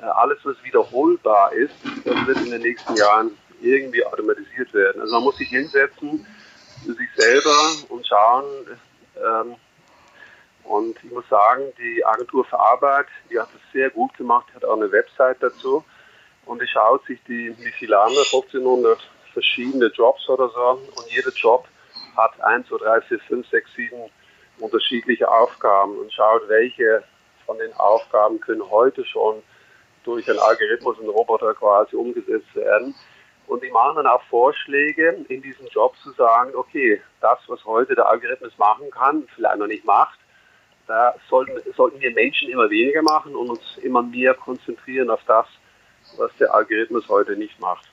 [0.00, 3.30] äh, alles, was wiederholbar ist, das wird in den nächsten Jahren
[3.60, 5.00] irgendwie automatisiert werden.
[5.00, 6.26] Also man muss sich hinsetzen
[6.86, 8.44] sich selber und schauen,
[9.16, 9.56] ähm,
[10.68, 14.66] und ich muss sagen, die Agentur für Arbeit, die hat es sehr gut gemacht, hat
[14.66, 15.82] auch eine Website dazu.
[16.44, 18.98] Und die schaut sich die, wie viele haben wir, 1500
[19.32, 20.80] verschiedene Jobs oder so.
[20.94, 21.66] Und jeder Job
[22.16, 23.96] hat 1, 2, 3, 4, 5, 6, 7
[24.58, 27.02] unterschiedliche Aufgaben und schaut, welche
[27.46, 29.42] von den Aufgaben können heute schon
[30.04, 32.94] durch einen Algorithmus, einen Roboter quasi umgesetzt werden.
[33.46, 37.94] Und die machen dann auch Vorschläge, in diesem Job zu sagen, okay, das, was heute
[37.94, 40.18] der Algorithmus machen kann, vielleicht noch nicht macht,
[40.88, 45.46] da sollten, sollten wir Menschen immer weniger machen und uns immer mehr konzentrieren auf das,
[46.16, 47.86] was der Algorithmus heute nicht macht.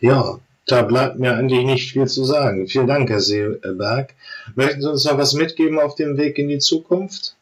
[0.00, 2.68] Ja, da bleibt mir eigentlich nicht viel zu sagen.
[2.68, 4.14] Vielen Dank, Herr Seeberg.
[4.54, 7.36] Möchten Sie uns noch was mitgeben auf dem Weg in die Zukunft?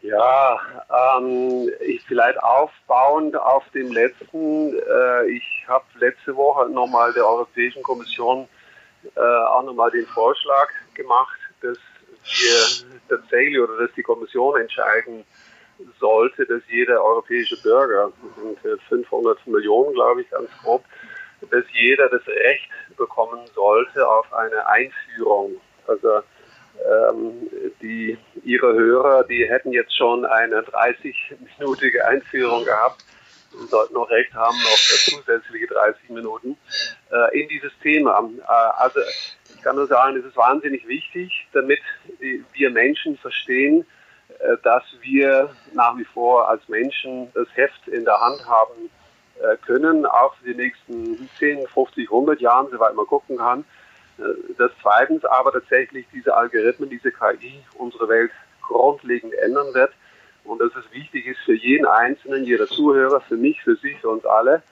[0.00, 0.58] Ja,
[1.18, 4.74] ähm, ich vielleicht aufbauend auf dem letzten.
[4.76, 8.48] Äh, ich habe letzte Woche nochmal der Europäischen Kommission
[9.16, 11.78] äh, auch nochmal den Vorschlag gemacht, dass
[12.24, 15.24] wir tatsächlich oder dass die Kommission entscheiden
[15.98, 18.12] sollte, dass jeder europäische Bürger,
[18.62, 20.84] sind 500 Millionen, glaube ich, ganz grob,
[21.50, 25.60] dass jeder das Recht bekommen sollte auf eine Einführung.
[25.86, 26.22] Also
[26.82, 27.48] ähm,
[27.82, 33.04] die, ihre Hörer, die hätten jetzt schon eine 30-minütige Einführung gehabt
[33.52, 36.56] und sollten noch recht haben auf zusätzliche 30 Minuten
[37.12, 38.28] äh, in dieses Thema.
[38.46, 39.00] Äh, also
[39.64, 41.80] kann nur sagen, es ist wahnsinnig wichtig, damit
[42.52, 43.84] wir Menschen verstehen,
[44.38, 48.90] äh, dass wir nach wie vor als Menschen das Heft in der Hand haben
[49.40, 53.64] äh, können, auch für die nächsten 10, 50, 100 Jahren, soweit man gucken kann.
[54.18, 58.30] Äh, das zweitens aber tatsächlich diese Algorithmen, diese KI unsere Welt
[58.62, 59.92] grundlegend ändern wird
[60.44, 64.10] und dass es wichtig ist für jeden Einzelnen, jeder Zuhörer, für mich, für Sie, für
[64.10, 64.62] uns alle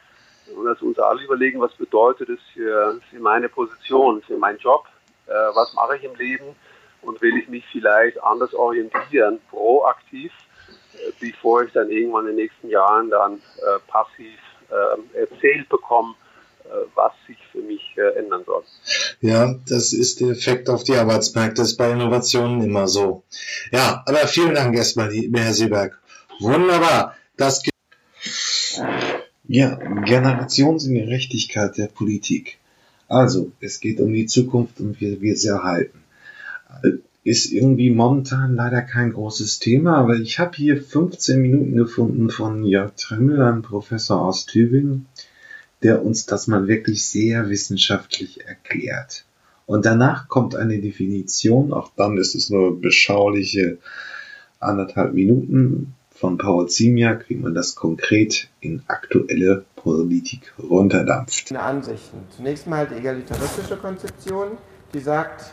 [0.57, 4.59] und dass wir uns alle überlegen, was bedeutet es für, für meine Position, für meinen
[4.59, 4.85] Job,
[5.27, 6.57] äh, was mache ich im Leben
[7.03, 10.33] und will ich mich vielleicht anders orientieren, proaktiv,
[10.95, 14.39] äh, bevor ich dann irgendwann in den nächsten Jahren dann äh, passiv
[14.71, 16.15] äh, erzählt bekomme,
[16.65, 18.63] äh, was sich für mich äh, ändern soll.
[19.21, 23.25] Ja, das ist der Effekt auf die Arbeitsmärkte, das ist bei Innovationen immer so.
[23.71, 25.99] Ja, aber vielen Dank erstmal, Herr Seeberg.
[26.41, 27.17] Wunderbar.
[27.37, 27.63] Das
[29.49, 32.59] ja, Generationsgerechtigkeit der Politik.
[33.09, 36.03] Also, es geht um die Zukunft und wie wir sie erhalten
[37.25, 42.65] ist irgendwie momentan leider kein großes Thema, aber ich habe hier 15 Minuten gefunden von
[42.65, 45.07] Jörg Tremmel, einem Professor aus Tübingen,
[45.83, 49.25] der uns das mal wirklich sehr wissenschaftlich erklärt.
[49.67, 53.79] Und danach kommt eine Definition, auch dann ist es nur beschauliche
[54.59, 61.53] anderthalb Minuten von Paul Ziemiak, wie man das konkret in aktuelle Politik runterdampft.
[61.53, 62.19] Ansichten.
[62.37, 64.53] Zunächst mal die egalitaristische Konzeption,
[64.95, 65.53] die sagt,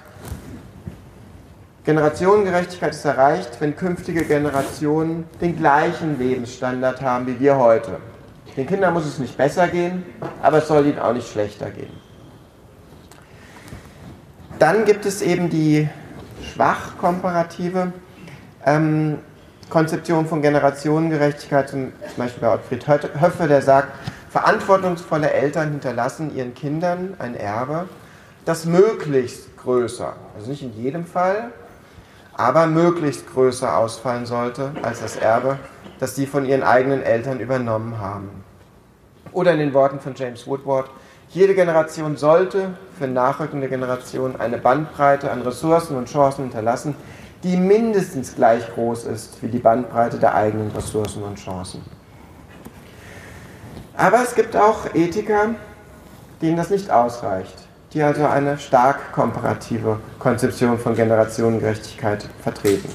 [1.86, 7.98] Generationengerechtigkeit ist erreicht, wenn künftige Generationen den gleichen Lebensstandard haben wie wir heute.
[8.56, 10.04] Den Kindern muss es nicht besser gehen,
[10.44, 11.94] aber es soll ihnen auch nicht schlechter gehen.
[14.60, 15.90] Dann gibt es eben die
[16.44, 17.92] schwach komparative
[18.68, 19.18] ähm,
[19.70, 23.90] Konzeption von Generationengerechtigkeit, zum, Beispiel bei Ottfried Höffe, der sagt,
[24.30, 27.88] verantwortungsvolle Eltern hinterlassen ihren Kindern ein Erbe,
[28.46, 31.52] das möglichst größer, also nicht in jedem Fall,
[32.34, 35.60] aber möglichst größer ausfallen sollte als das Erbe,
[36.00, 38.30] das sie von ihren eigenen Eltern übernommen haben.
[39.32, 40.90] Oder in den Worten von James Woodward,
[41.30, 46.96] jede Generation sollte für nachrückende Generationen eine Bandbreite an Ressourcen und Chancen hinterlassen,
[47.44, 51.82] die mindestens gleich groß ist wie die Bandbreite der eigenen Ressourcen und Chancen.
[53.96, 55.56] Aber es gibt auch Ethiker,
[56.42, 62.90] denen das nicht ausreicht die also eine stark komparative Konzeption von Generationengerechtigkeit vertreten.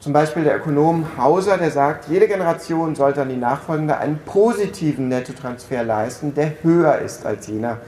[0.00, 5.08] Zum Beispiel der Ökonom Hauser, der sagt, jede Generation sollte an die Nachfolgende einen positiven
[5.08, 7.78] Nettotransfer leisten, der höher ist als jener,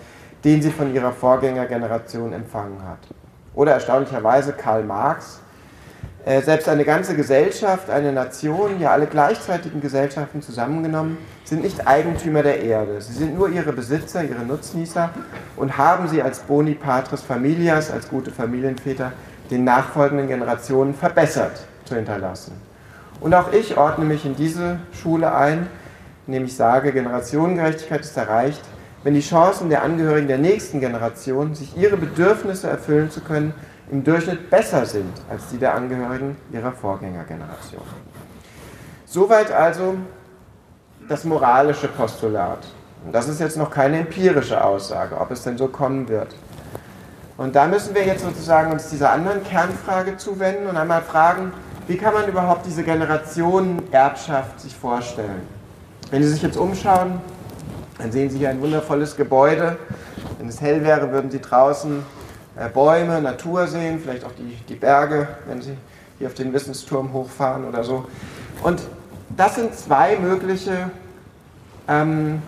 [0.44, 2.98] den sie von ihrer Vorgängergeneration empfangen hat.
[3.54, 5.40] Oder erstaunlicherweise Karl Marx,
[6.24, 12.42] äh, selbst eine ganze Gesellschaft, eine Nation, ja alle gleichzeitigen Gesellschaften zusammengenommen, sind nicht Eigentümer
[12.42, 13.00] der Erde.
[13.00, 15.10] Sie sind nur ihre Besitzer, ihre Nutznießer
[15.56, 19.12] und haben sie als Boni Patris Familias, als gute Familienväter,
[19.50, 22.52] den nachfolgenden Generationen verbessert zu hinterlassen.
[23.20, 25.68] Und auch ich ordne mich in diese Schule ein,
[26.26, 28.62] indem ich sage, Generationengerechtigkeit ist erreicht,
[29.02, 33.54] wenn die Chancen der Angehörigen der nächsten Generation, sich ihre Bedürfnisse erfüllen zu können,
[33.90, 37.82] im Durchschnitt besser sind als die der Angehörigen ihrer Vorgängergeneration.
[39.06, 39.96] Soweit also
[41.08, 42.66] das moralische Postulat.
[43.04, 46.34] Und das ist jetzt noch keine empirische Aussage, ob es denn so kommen wird.
[47.36, 51.52] Und da müssen wir jetzt sozusagen uns dieser anderen Kernfrage zuwenden und einmal fragen,
[51.88, 55.40] wie kann man überhaupt diese Generationenerbschaft sich vorstellen?
[56.10, 57.20] Wenn Sie sich jetzt umschauen,
[58.00, 59.76] dann sehen Sie hier ein wundervolles Gebäude.
[60.38, 62.02] Wenn es hell wäre, würden Sie draußen
[62.56, 65.76] äh, Bäume, Natur sehen, vielleicht auch die, die Berge, wenn Sie
[66.18, 68.06] hier auf den Wissensturm hochfahren oder so.
[68.62, 68.82] Und
[69.36, 70.90] das sind zwei mögliche
[71.88, 72.42] ähm,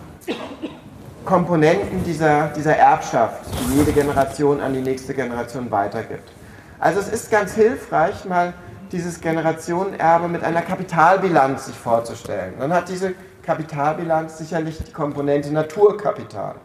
[1.25, 6.31] Komponenten dieser, dieser Erbschaft, die jede Generation an die nächste Generation weitergibt.
[6.79, 8.53] Also es ist ganz hilfreich, mal
[8.91, 12.53] dieses Generationenerbe mit einer Kapitalbilanz sich vorzustellen.
[12.59, 13.13] Dann hat diese
[13.43, 16.55] Kapitalbilanz sicherlich die Komponente Naturkapital.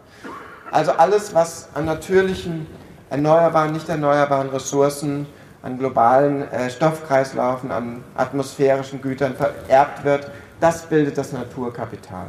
[0.70, 2.66] Also alles, was an natürlichen
[3.10, 5.26] erneuerbaren, nicht erneuerbaren Ressourcen,
[5.62, 12.26] an globalen äh, Stoffkreislaufen, an atmosphärischen Gütern vererbt wird, das bildet das Naturkapital.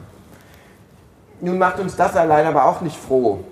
[1.41, 3.43] Nun macht uns das allein aber auch nicht froh.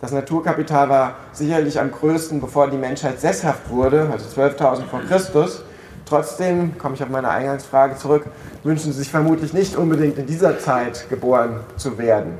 [0.00, 5.62] Das Naturkapital war sicherlich am größten, bevor die Menschheit sesshaft wurde, also 12.000 vor Christus.
[6.06, 8.26] Trotzdem, komme ich auf meine Eingangsfrage zurück,
[8.62, 12.38] wünschen Sie sich vermutlich nicht unbedingt in dieser Zeit geboren zu werden.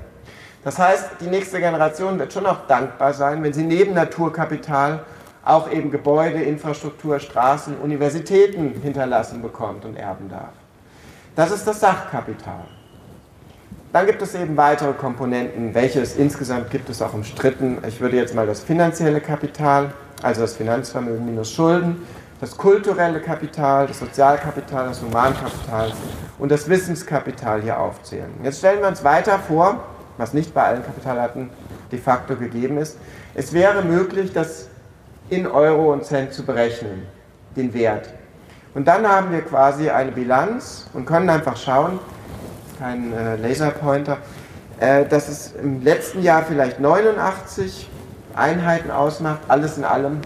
[0.64, 5.00] Das heißt, die nächste Generation wird schon auch dankbar sein, wenn sie neben Naturkapital
[5.44, 10.52] auch eben Gebäude, Infrastruktur, Straßen, Universitäten hinterlassen bekommt und erben darf.
[11.36, 12.64] Das ist das Sachkapital.
[13.92, 17.78] Dann gibt es eben weitere Komponenten, welche es insgesamt gibt es auch umstritten.
[17.86, 19.92] Ich würde jetzt mal das finanzielle Kapital,
[20.22, 22.02] also das Finanzvermögen minus Schulden,
[22.40, 25.92] das kulturelle Kapital, das Sozialkapital, das Humankapital
[26.38, 28.30] und das Wissenskapital hier aufzählen.
[28.42, 29.84] Jetzt stellen wir uns weiter vor,
[30.18, 31.50] was nicht bei allen Kapitalarten
[31.90, 32.98] de facto gegeben ist.
[33.34, 34.68] Es wäre möglich, das
[35.30, 37.06] in Euro und Cent zu berechnen,
[37.56, 38.10] den Wert.
[38.74, 41.98] Und dann haben wir quasi eine Bilanz und können einfach schauen,
[42.78, 44.18] kein äh, Laserpointer,
[44.80, 47.88] äh, dass es im letzten Jahr vielleicht 89
[48.34, 50.20] Einheiten ausmacht, alles in allem,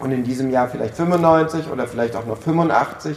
[0.00, 3.16] und in diesem Jahr vielleicht 95 oder vielleicht auch nur 85.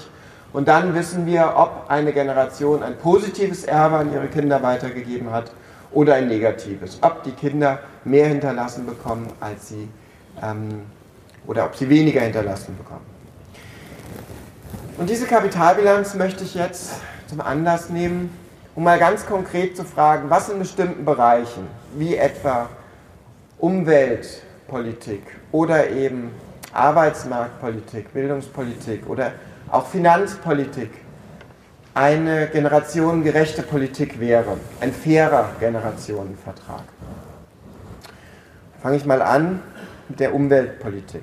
[0.51, 5.51] Und dann wissen wir, ob eine Generation ein positives Erbe an ihre Kinder weitergegeben hat
[5.91, 6.99] oder ein negatives.
[7.01, 9.87] Ob die Kinder mehr hinterlassen bekommen, als sie
[10.41, 10.83] ähm,
[11.47, 13.05] oder ob sie weniger hinterlassen bekommen.
[14.97, 16.93] Und diese Kapitalbilanz möchte ich jetzt
[17.27, 18.29] zum Anlass nehmen,
[18.75, 22.69] um mal ganz konkret zu fragen, was in bestimmten Bereichen, wie etwa
[23.57, 26.31] Umweltpolitik oder eben
[26.73, 29.31] Arbeitsmarktpolitik, Bildungspolitik oder
[29.69, 30.89] auch Finanzpolitik
[31.93, 36.83] eine generationengerechte Politik wäre, ein fairer Generationenvertrag.
[38.81, 39.61] Fange ich mal an
[40.09, 41.21] mit der Umweltpolitik.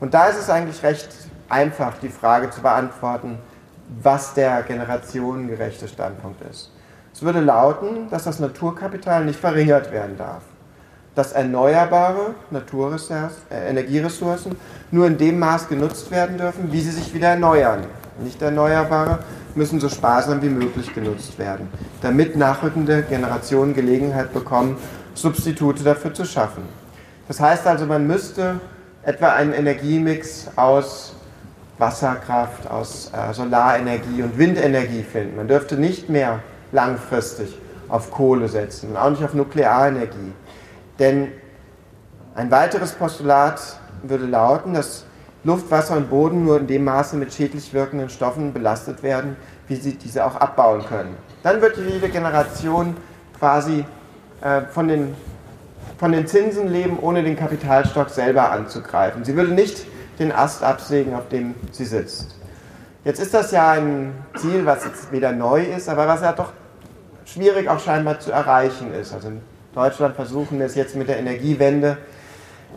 [0.00, 1.08] Und da ist es eigentlich recht
[1.48, 3.38] einfach, die Frage zu beantworten,
[4.02, 6.70] was der generationengerechte Standpunkt ist.
[7.12, 10.42] Es würde lauten, dass das Naturkapital nicht verringert werden darf.
[11.18, 14.54] Dass erneuerbare äh, Energieressourcen
[14.92, 17.80] nur in dem Maß genutzt werden dürfen, wie sie sich wieder erneuern.
[18.22, 19.18] Nicht erneuerbare
[19.56, 21.66] müssen so sparsam wie möglich genutzt werden,
[22.02, 24.76] damit nachrückende Generationen Gelegenheit bekommen,
[25.14, 26.62] Substitute dafür zu schaffen.
[27.26, 28.60] Das heißt also, man müsste
[29.02, 31.16] etwa einen Energiemix aus
[31.78, 35.34] Wasserkraft, aus äh, Solarenergie und Windenergie finden.
[35.34, 36.38] Man dürfte nicht mehr
[36.70, 37.58] langfristig
[37.88, 40.32] auf Kohle setzen und auch nicht auf Nuklearenergie.
[40.98, 41.28] Denn
[42.34, 43.60] ein weiteres Postulat
[44.02, 45.04] würde lauten, dass
[45.44, 49.36] Luft, Wasser und Boden nur in dem Maße mit schädlich wirkenden Stoffen belastet werden,
[49.68, 51.16] wie sie diese auch abbauen können.
[51.42, 52.96] Dann wird jede Generation
[53.38, 53.84] quasi
[54.40, 55.14] äh, von, den,
[55.98, 59.24] von den Zinsen leben, ohne den Kapitalstock selber anzugreifen.
[59.24, 59.86] Sie würde nicht
[60.18, 62.34] den Ast absägen, auf dem sie sitzt.
[63.04, 66.52] Jetzt ist das ja ein Ziel, was jetzt wieder neu ist, aber was ja doch
[67.24, 69.14] schwierig auch scheinbar zu erreichen ist.
[69.14, 69.30] Also
[69.78, 71.98] Deutschland versuchen es jetzt mit der Energiewende.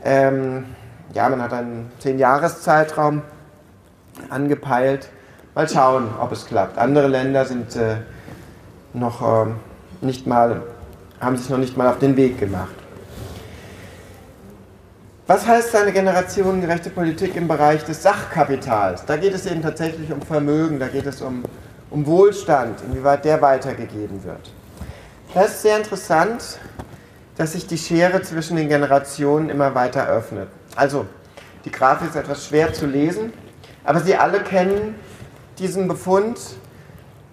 [0.05, 0.65] Ähm,
[1.15, 3.23] ja, man hat einen 10-Jahres-Zeitraum
[4.29, 5.09] angepeilt.
[5.55, 6.77] Mal schauen, ob es klappt.
[6.77, 7.95] Andere Länder sind äh,
[8.93, 9.49] noch äh,
[10.01, 10.61] nicht mal,
[11.19, 12.75] haben sich noch nicht mal auf den Weg gemacht.
[15.25, 19.05] Was heißt eine generationengerechte Politik im Bereich des Sachkapitals?
[19.05, 21.45] Da geht es eben tatsächlich um Vermögen, da geht es um,
[21.89, 24.51] um Wohlstand, inwieweit der weitergegeben wird.
[25.33, 26.59] Das ist sehr interessant,
[27.41, 30.47] dass sich die Schere zwischen den Generationen immer weiter öffnet.
[30.75, 31.07] Also,
[31.65, 33.33] die Grafik ist etwas schwer zu lesen,
[33.83, 34.93] aber Sie alle kennen
[35.57, 36.39] diesen Befund,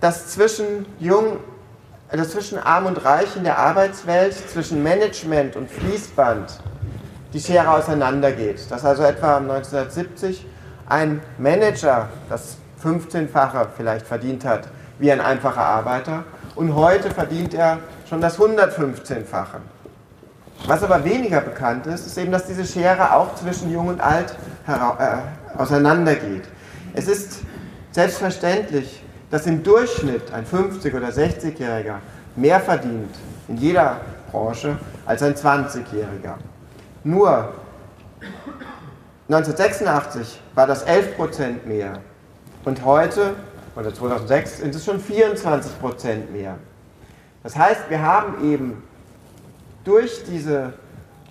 [0.01, 1.41] dass zwischen jung,
[2.11, 6.59] dass zwischen Arm und Reich in der Arbeitswelt, zwischen Management und Fließband
[7.35, 8.71] die Schere auseinandergeht.
[8.71, 10.47] Dass also etwa 1970
[10.89, 17.81] ein Manager das 15-fache vielleicht verdient hat wie ein einfacher Arbeiter und heute verdient er
[18.09, 19.61] schon das 115-fache.
[20.67, 24.37] Was aber weniger bekannt ist, ist eben, dass diese Schere auch zwischen Jung und Alt
[24.67, 26.45] äh, auseinandergeht.
[26.95, 27.41] Es ist
[27.93, 31.97] selbstverständlich, dass im Durchschnitt ein 50- oder 60-Jähriger
[32.37, 33.15] mehr verdient
[33.49, 34.01] in jeder
[34.31, 36.35] Branche als ein 20-Jähriger.
[37.05, 37.55] Nur
[39.29, 42.01] 1986 war das 11% mehr
[42.65, 43.35] und heute,
[43.77, 46.57] oder 2006, sind es schon 24% mehr.
[47.43, 48.83] Das heißt, wir haben eben
[49.89, 50.75] durch diese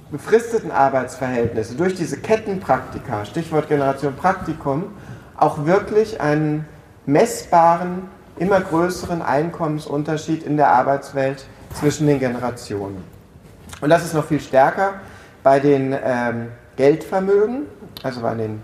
[0.10, 4.96] befristeten Arbeitsverhältnisse, durch diese Kettenpraktika, Stichwort Generation Praktikum,
[5.38, 6.66] auch wirklich einen
[7.06, 11.46] messbaren, immer größeren Einkommensunterschied in der Arbeitswelt
[11.80, 13.04] zwischen den Generationen.
[13.80, 14.96] Und das ist noch viel stärker
[15.44, 16.48] bei den ähm,
[16.78, 17.68] Geldvermögen,
[18.02, 18.64] also bei den,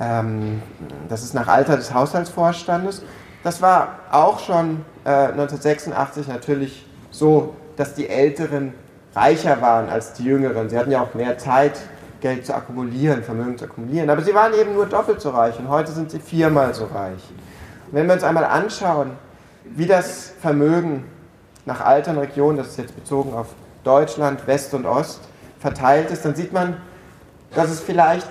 [0.00, 0.62] ähm,
[1.08, 3.04] das ist nach Alter des Haushaltsvorstandes.
[3.44, 8.74] Das war auch schon äh, 1986 natürlich so, dass die Älteren
[9.16, 10.68] reicher waren als die Jüngeren.
[10.68, 11.80] Sie hatten ja auch mehr Zeit,
[12.20, 14.10] Geld zu akkumulieren, Vermögen zu akkumulieren.
[14.10, 17.22] Aber sie waren eben nur doppelt so reich und heute sind sie viermal so reich.
[17.86, 19.12] Und wenn wir uns einmal anschauen,
[19.64, 21.04] wie das Vermögen
[21.64, 23.48] nach Altern, Regionen, das ist jetzt bezogen auf
[23.84, 25.20] Deutschland, West und Ost,
[25.58, 26.76] verteilt ist, dann sieht man,
[27.54, 28.28] dass es vielleicht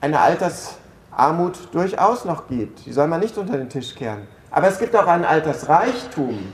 [0.00, 2.86] eine Altersarmut durchaus noch gibt.
[2.86, 4.26] Die soll man nicht unter den Tisch kehren.
[4.50, 6.52] Aber es gibt auch einen Altersreichtum.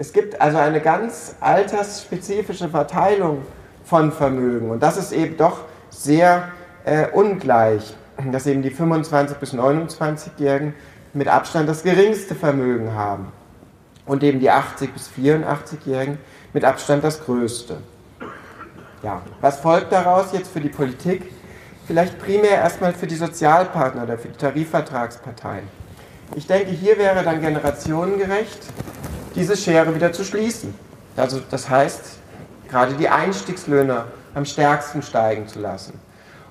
[0.00, 3.42] Es gibt also eine ganz altersspezifische Verteilung
[3.84, 4.70] von Vermögen.
[4.70, 6.52] Und das ist eben doch sehr
[6.84, 7.96] äh, ungleich,
[8.30, 10.74] dass eben die 25- bis 29-Jährigen
[11.14, 13.32] mit Abstand das geringste Vermögen haben
[14.06, 16.18] und eben die 80- bis 84-Jährigen
[16.52, 17.78] mit Abstand das größte.
[19.02, 21.32] Ja, was folgt daraus jetzt für die Politik?
[21.88, 25.66] Vielleicht primär erstmal für die Sozialpartner oder für die Tarifvertragsparteien.
[26.36, 28.60] Ich denke, hier wäre dann generationengerecht,
[29.38, 30.74] diese Schere wieder zu schließen.
[31.16, 32.18] Also das heißt,
[32.68, 35.98] gerade die Einstiegslöhne am stärksten steigen zu lassen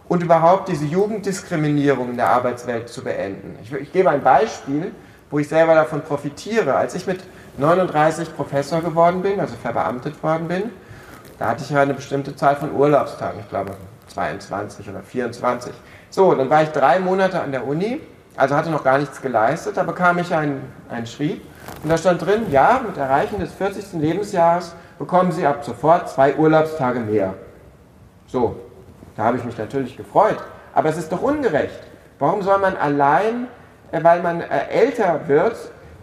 [0.07, 3.57] und überhaupt diese Jugenddiskriminierung in der Arbeitswelt zu beenden.
[3.61, 4.91] Ich, ich, gebe ein Beispiel,
[5.29, 6.75] wo ich selber davon profitiere.
[6.75, 7.19] Als ich mit
[7.57, 10.63] 39 Professor geworden bin, also verbeamtet worden bin,
[11.39, 13.75] da hatte ich ja eine bestimmte Zahl von Urlaubstagen, ich glaube
[14.13, 15.73] 22 oder 24.
[16.09, 18.01] So, dann war ich drei Monate an der Uni,
[18.37, 21.41] also hatte noch gar nichts geleistet, da bekam ich einen, einen Schrieb
[21.83, 23.99] und da stand drin, ja, mit Erreichen des 40.
[23.99, 27.33] Lebensjahres bekommen Sie ab sofort zwei Urlaubstage mehr.
[28.27, 28.55] So,
[29.15, 30.37] da habe ich mich natürlich gefreut.
[30.73, 31.79] Aber es ist doch ungerecht.
[32.19, 33.47] Warum soll man allein,
[33.91, 35.55] äh, weil man äh, älter wird,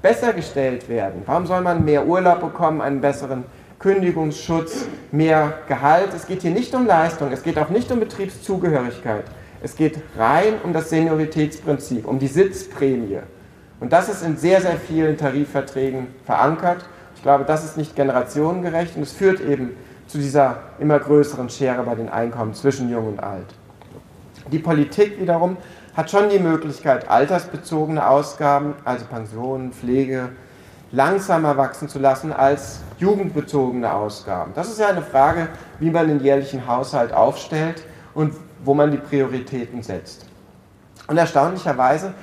[0.02, 1.22] besser gestellt werden?
[1.26, 3.44] Warum soll man mehr Urlaub bekommen, einen besseren
[3.78, 6.08] Kündigungsschutz, mehr Gehalt?
[6.14, 9.24] Es geht hier nicht um Leistung, es geht auch nicht um Betriebszugehörigkeit.
[9.64, 13.20] Es geht rein um das Senioritätsprinzip, um die Sitzprämie.
[13.80, 16.84] Und das ist in sehr, sehr vielen Tarifverträgen verankert.
[17.16, 19.70] Ich glaube, das ist nicht generationengerecht und es führt eben
[20.06, 23.46] zu dieser immer größeren Schere bei den Einkommen zwischen Jung und Alt.
[24.52, 25.56] Die Politik wiederum
[25.96, 30.28] hat schon die Möglichkeit, altersbezogene Ausgaben, also Pensionen, Pflege,
[30.92, 34.52] langsamer wachsen zu lassen als jugendbezogene Ausgaben.
[34.54, 35.48] Das ist ja eine Frage,
[35.80, 38.34] wie man den jährlichen Haushalt aufstellt und
[38.64, 40.26] wo man die Prioritäten setzt.
[41.06, 42.14] Und erstaunlicherweise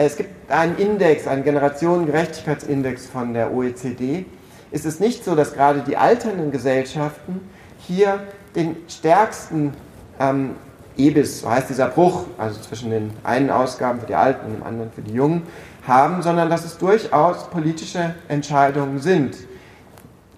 [0.00, 4.26] es gibt einen Index, einen Generationengerechtigkeitsindex von der OECD.
[4.70, 7.40] Ist es nicht so, dass gerade die alternden Gesellschaften
[7.80, 8.20] hier
[8.54, 9.72] den stärksten
[10.20, 10.54] ähm,
[10.96, 14.62] EBIS, so heißt dieser Bruch, also zwischen den einen Ausgaben für die Alten und dem
[14.62, 15.42] anderen für die Jungen,
[15.84, 19.36] haben, sondern dass es durchaus politische Entscheidungen sind,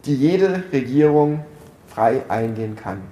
[0.06, 1.44] die jede Regierung
[1.86, 3.02] frei eingehen kann.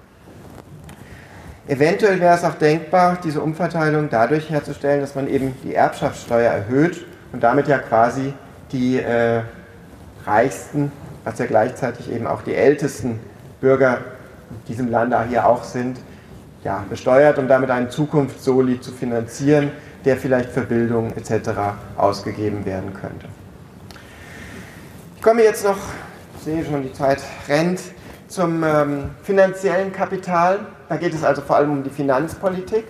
[1.69, 7.05] Eventuell wäre es auch denkbar, diese Umverteilung dadurch herzustellen, dass man eben die Erbschaftssteuer erhöht
[7.31, 8.33] und damit ja quasi
[8.73, 9.43] die äh,
[10.25, 10.91] reichsten,
[11.25, 13.21] was ja gleichzeitig eben auch die ältesten
[13.61, 13.99] Bürger
[14.51, 15.99] in diesem Lande hier auch sind,
[16.65, 19.71] ja, besteuert, um damit einen Zukunftssoli zu finanzieren,
[20.07, 21.51] der vielleicht für Bildung etc.
[21.99, 23.27] ausgegeben werden könnte.
[25.17, 25.77] Ich komme jetzt noch,
[26.39, 27.81] ich sehe schon, die Zeit rennt,
[28.29, 30.61] zum ähm, finanziellen Kapital.
[30.89, 32.85] Da geht es also vor allem um die Finanzpolitik.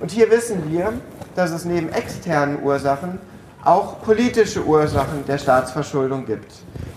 [0.00, 0.92] Und hier wissen wir,
[1.34, 3.18] dass es neben externen Ursachen
[3.64, 6.52] auch politische Ursachen der Staatsverschuldung gibt.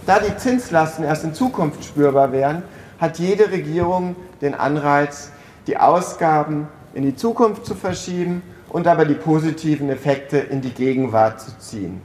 [0.05, 2.63] Da die Zinslasten erst in Zukunft spürbar werden,
[2.99, 5.31] hat jede Regierung den Anreiz,
[5.67, 11.41] die Ausgaben in die Zukunft zu verschieben und aber die positiven Effekte in die Gegenwart
[11.41, 12.01] zu ziehen.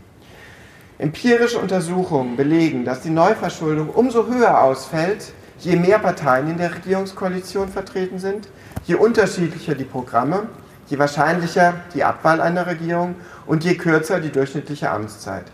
[0.99, 7.69] Empirische Untersuchungen belegen, dass die Neuverschuldung umso höher ausfällt, je mehr Parteien in der Regierungskoalition
[7.69, 8.49] vertreten sind,
[8.85, 10.49] je unterschiedlicher die Programme,
[10.89, 15.45] je wahrscheinlicher die Abwahl einer Regierung und je kürzer die durchschnittliche Amtszeit.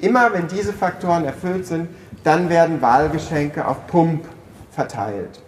[0.00, 1.88] Immer wenn diese Faktoren erfüllt sind,
[2.24, 4.26] dann werden Wahlgeschenke auf Pump
[4.72, 5.40] verteilt.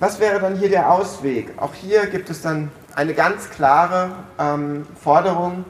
[0.00, 1.52] Was wäre dann hier der Ausweg?
[1.56, 5.64] Auch hier gibt es dann eine ganz klare ähm, Forderung,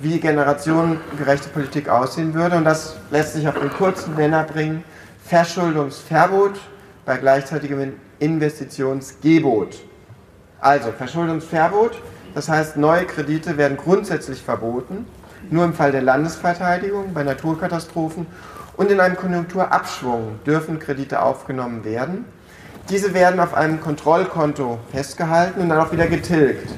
[0.00, 2.56] wie generationengerechte Politik aussehen würde.
[2.56, 4.82] Und das lässt sich auf den kurzen Nenner bringen.
[5.26, 6.60] Verschuldungsverbot
[7.06, 9.78] bei gleichzeitigem Investitionsgebot.
[10.60, 11.92] Also Verschuldungsverbot,
[12.34, 15.06] das heißt, neue Kredite werden grundsätzlich verboten,
[15.50, 18.26] nur im Fall der Landesverteidigung, bei Naturkatastrophen
[18.76, 22.26] und in einem Konjunkturabschwung dürfen Kredite aufgenommen werden.
[22.90, 26.68] Diese werden auf einem Kontrollkonto festgehalten und dann auch wieder getilgt.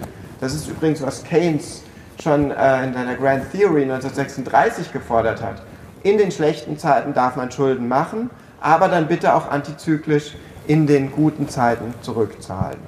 [0.40, 1.82] Das ist übrigens, was Keynes
[2.22, 5.62] schon äh, in seiner Grand Theory 1936 gefordert hat.
[6.06, 8.30] In den schlechten Zeiten darf man Schulden machen,
[8.60, 10.36] aber dann bitte auch antizyklisch
[10.68, 12.78] in den guten Zeiten zurückzahlen.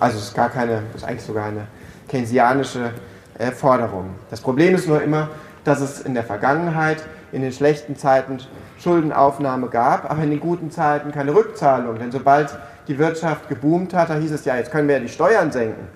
[0.00, 1.66] Also es ist gar keine, ist eigentlich sogar eine
[2.08, 2.92] keynesianische
[3.36, 4.08] äh, Forderung.
[4.30, 5.28] Das Problem ist nur immer,
[5.64, 8.38] dass es in der Vergangenheit, in den schlechten Zeiten
[8.78, 11.98] Schuldenaufnahme gab, aber in den guten Zeiten keine Rückzahlung.
[11.98, 15.10] Denn sobald die Wirtschaft geboomt hat, da hieß es ja, jetzt können wir ja die
[15.10, 15.88] Steuern senken.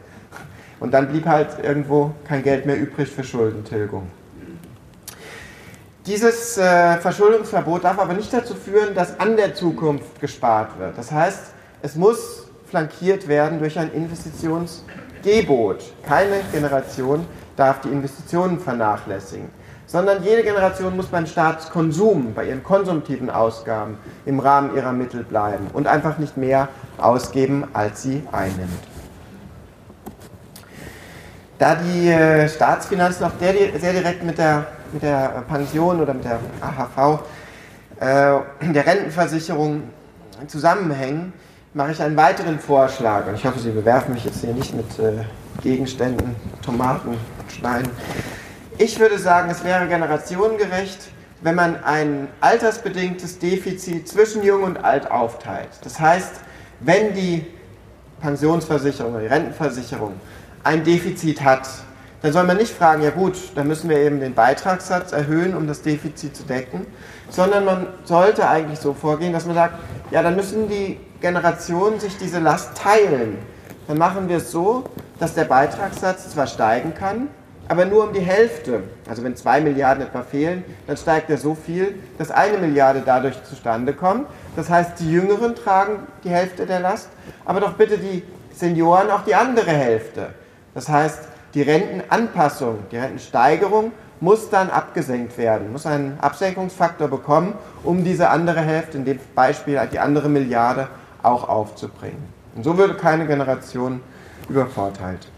[0.79, 4.20] Und dann blieb halt irgendwo kein Geld mehr übrig für Schuldentilgung.
[6.07, 10.97] Dieses äh, Verschuldungsverbot darf aber nicht dazu führen, dass an der Zukunft gespart wird.
[10.97, 15.83] Das heißt, es muss flankiert werden durch ein Investitionsgebot.
[16.07, 17.27] Keine Generation
[17.57, 19.51] darf die Investitionen vernachlässigen,
[19.87, 25.67] sondern jede Generation muss beim Staatskonsum, bei ihren konsumtiven Ausgaben im Rahmen ihrer Mittel bleiben
[25.73, 28.71] und einfach nicht mehr ausgeben, als sie einnimmt.
[31.59, 36.41] Da die äh, Staatsfinanzen auch sehr direkt mit der, mit der Pension oder mit der
[36.61, 37.21] AHV,
[38.01, 39.85] äh, der Rentenversicherung
[40.47, 41.33] zusammenhängen,
[41.75, 43.27] mache ich einen weiteren Vorschlag.
[43.27, 45.25] Und ich hoffe, Sie bewerfen mich jetzt hier nicht mit äh,
[45.63, 47.17] Gegenständen, Tomaten,
[47.49, 47.91] Steinen.
[48.79, 51.11] Ich würde sagen, es wäre generationengerecht,
[51.43, 55.71] wenn man ein altersbedingtes Defizit zwischen Jung und Alt aufteilt.
[55.83, 56.33] Das heißt,
[56.81, 57.47] wenn die
[58.21, 60.15] Pensionsversicherung oder die Rentenversicherung
[60.65, 61.69] ein Defizit hat,
[62.23, 65.67] dann soll man nicht fragen, ja gut, dann müssen wir eben den Beitragssatz erhöhen, um
[65.67, 66.87] das Defizit zu decken,
[67.31, 69.75] sondern man sollte eigentlich so vorgehen, dass man sagt,
[70.11, 73.39] ja, dann müssen die Generationen sich diese Last teilen.
[73.89, 74.85] Dann machen wir es so,
[75.19, 77.29] dass der Beitragssatz zwar steigen kann,
[77.69, 78.83] aber nur um die Hälfte.
[79.09, 83.43] Also wenn zwei Milliarden etwa fehlen, dann steigt er so viel, dass eine Milliarde dadurch
[83.45, 84.27] zustande kommt.
[84.57, 87.09] Das heißt, die Jüngeren tragen die Hälfte der Last,
[87.45, 90.31] aber doch bitte die Senioren auch die andere Hälfte.
[90.75, 98.05] Das heißt, die Rentenanpassung, die Rentensteigerung muss dann abgesenkt werden, muss einen Absenkungsfaktor bekommen, um
[98.05, 100.89] diese andere Hälfte, in dem Beispiel die andere Milliarde,
[101.23, 102.23] auch aufzubringen.
[102.55, 104.01] Und so würde keine Generation
[104.49, 105.29] übervorteilt.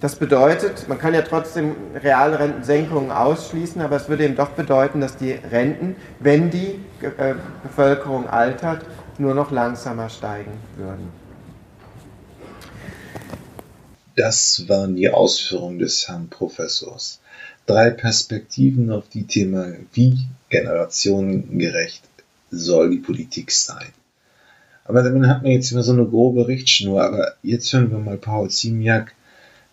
[0.00, 5.00] Das bedeutet, man kann ja trotzdem reale Rentensenkungen ausschließen, aber es würde eben doch bedeuten,
[5.00, 8.84] dass die Renten, wenn die äh, Bevölkerung altert,
[9.18, 11.25] nur noch langsamer steigen würden.
[14.16, 17.20] Das waren die Ausführungen des Herrn Professors.
[17.66, 22.02] Drei Perspektiven auf die Thema, wie generationengerecht
[22.50, 23.92] soll die Politik sein.
[24.84, 27.02] Aber dann hat man jetzt immer so eine grobe Richtschnur.
[27.02, 29.14] Aber jetzt hören wir mal Paul Ziemiak,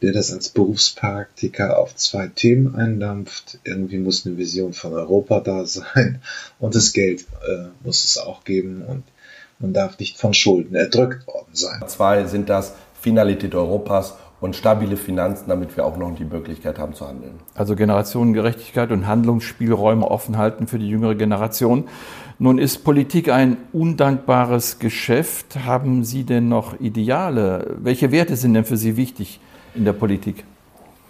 [0.02, 3.60] der das als Berufspraktiker auf zwei Themen eindampft.
[3.64, 6.22] Irgendwie muss eine Vision von Europa da sein
[6.60, 9.04] und das Geld äh, muss es auch geben und
[9.60, 11.82] man darf nicht von Schulden erdrückt worden sein.
[11.88, 16.94] Zwei sind das Finalität Europas und stabile Finanzen, damit wir auch noch die Möglichkeit haben
[16.94, 17.40] zu handeln.
[17.56, 21.86] Also Generationengerechtigkeit und Handlungsspielräume offen halten für die jüngere Generation.
[22.40, 25.66] Nun ist Politik ein undankbares Geschäft.
[25.66, 27.78] Haben Sie denn noch Ideale?
[27.80, 29.40] Welche Werte sind denn für Sie wichtig
[29.76, 30.44] in der Politik?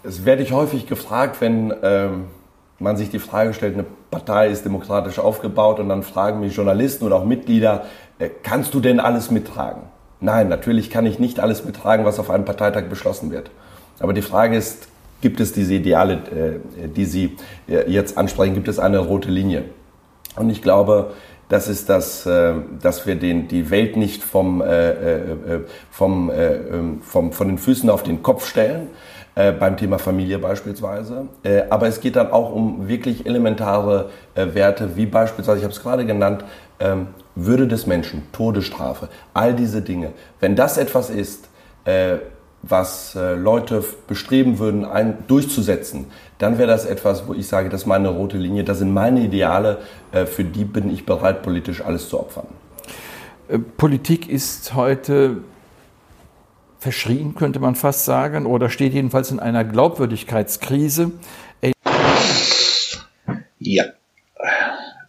[0.04, 2.26] Es werde ich häufig gefragt, wenn ähm,
[2.78, 7.04] man sich die Frage stellt, eine Partei ist demokratisch aufgebaut und dann fragen mich Journalisten
[7.04, 7.86] oder auch Mitglieder,
[8.20, 9.82] äh, kannst du denn alles mittragen?
[10.24, 13.50] Nein, natürlich kann ich nicht alles mittragen, was auf einem Parteitag beschlossen wird.
[14.00, 14.88] Aber die Frage ist,
[15.20, 17.36] gibt es diese Ideale, äh, die Sie
[17.68, 19.64] äh, jetzt ansprechen, gibt es eine rote Linie?
[20.36, 21.12] Und ich glaube,
[21.50, 24.64] das ist das, äh, dass wir den, die Welt nicht vom,
[25.90, 28.88] vom, ähm, vom, von den Füßen auf den Kopf stellen,
[29.34, 31.26] beim Thema Familie beispielsweise.
[31.68, 36.06] aber es geht dann auch um wirklich elementare Werte, wie beispielsweise, ich habe es gerade
[36.06, 36.44] genannt,
[36.78, 40.12] ähm, würde des Menschen, Todesstrafe, all diese Dinge.
[40.40, 41.48] Wenn das etwas ist,
[41.84, 42.18] äh,
[42.62, 46.06] was äh, Leute bestreben würden, ein, durchzusetzen,
[46.38, 49.20] dann wäre das etwas, wo ich sage, das ist meine rote Linie, das sind meine
[49.20, 49.78] Ideale,
[50.12, 52.46] äh, für die bin ich bereit, politisch alles zu opfern.
[53.48, 55.38] Äh, Politik ist heute
[56.78, 61.12] verschrien, könnte man fast sagen, oder steht jedenfalls in einer Glaubwürdigkeitskrise.
[63.58, 63.84] Ja,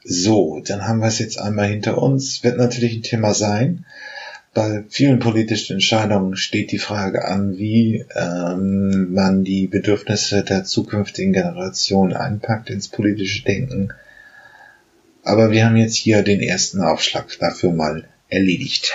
[0.08, 2.44] so, dann haben wir es jetzt einmal hinter uns.
[2.44, 3.86] Wird natürlich ein Thema sein.
[4.54, 11.34] Bei vielen politischen Entscheidungen steht die Frage an, wie ähm, man die Bedürfnisse der zukünftigen
[11.34, 13.90] Generation einpackt ins politische Denken.
[15.24, 18.94] Aber wir haben jetzt hier den ersten Aufschlag dafür mal erledigt.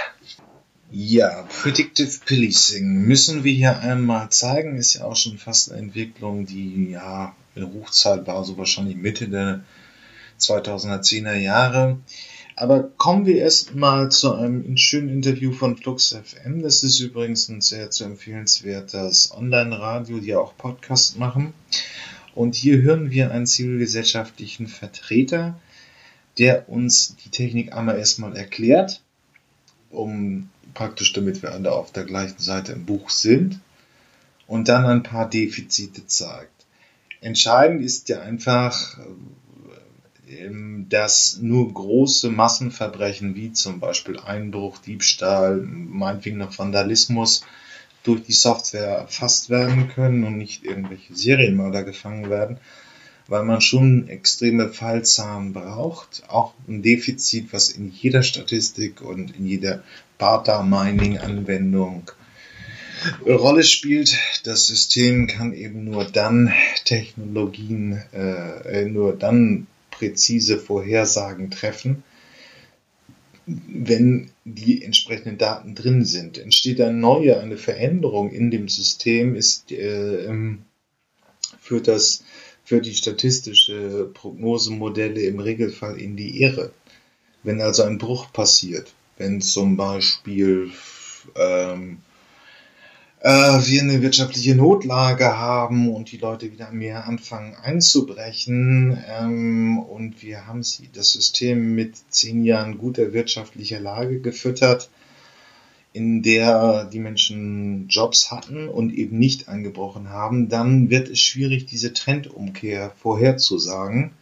[0.92, 6.46] Ja, Predictive Policing müssen wir hier einmal zeigen, ist ja auch schon fast eine Entwicklung,
[6.46, 9.60] die ja in Hochzeit war, so wahrscheinlich Mitte der
[10.40, 11.98] 2010er Jahre.
[12.56, 16.62] Aber kommen wir erstmal zu einem schönen Interview von Flux FM.
[16.62, 21.54] Das ist übrigens ein sehr zu empfehlenswertes Online-Radio, die auch Podcast machen.
[22.34, 25.58] Und hier hören wir einen zivilgesellschaftlichen Vertreter,
[26.38, 29.02] der uns die Technik einmal erstmal erklärt,
[29.90, 33.60] um praktisch damit wir alle auf der gleichen Seite im Buch sind.
[34.50, 36.66] und dann ein paar Defizite zeigt.
[37.20, 38.98] Entscheidend ist ja einfach,
[40.88, 47.42] dass nur große Massenverbrechen wie zum Beispiel Einbruch, Diebstahl, meinetwegen noch Vandalismus
[48.04, 52.58] durch die Software erfasst werden können und nicht irgendwelche Serienmörder gefangen werden,
[53.26, 59.46] weil man schon extreme Fallzahlen braucht, auch ein Defizit, was in jeder Statistik und in
[59.46, 59.82] jeder
[60.18, 62.10] Data Mining Anwendung
[63.26, 64.18] Rolle spielt.
[64.44, 66.52] Das System kann eben nur dann
[66.84, 69.66] Technologien, äh, nur dann
[70.00, 72.02] präzise Vorhersagen treffen,
[73.46, 76.38] wenn die entsprechenden Daten drin sind.
[76.38, 80.32] Entsteht eine neue, eine Veränderung in dem System, ist, äh,
[81.60, 82.24] führt das
[82.64, 86.72] für die statistische Prognosemodelle im Regelfall in die Irre.
[87.42, 90.70] Wenn also ein Bruch passiert, wenn zum Beispiel
[91.36, 91.98] ähm,
[93.20, 100.22] äh, wir eine wirtschaftliche Notlage haben und die Leute wieder mehr anfangen einzubrechen ähm, und
[100.22, 104.88] wir haben sie, das System mit zehn Jahren guter wirtschaftlicher Lage gefüttert,
[105.92, 111.66] in der die Menschen Jobs hatten und eben nicht eingebrochen haben, dann wird es schwierig,
[111.66, 114.12] diese Trendumkehr vorherzusagen,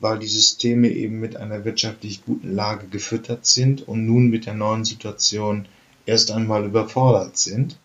[0.00, 4.54] weil die Systeme eben mit einer wirtschaftlich guten Lage gefüttert sind und nun mit der
[4.54, 5.66] neuen Situation
[6.06, 7.78] erst einmal überfordert sind.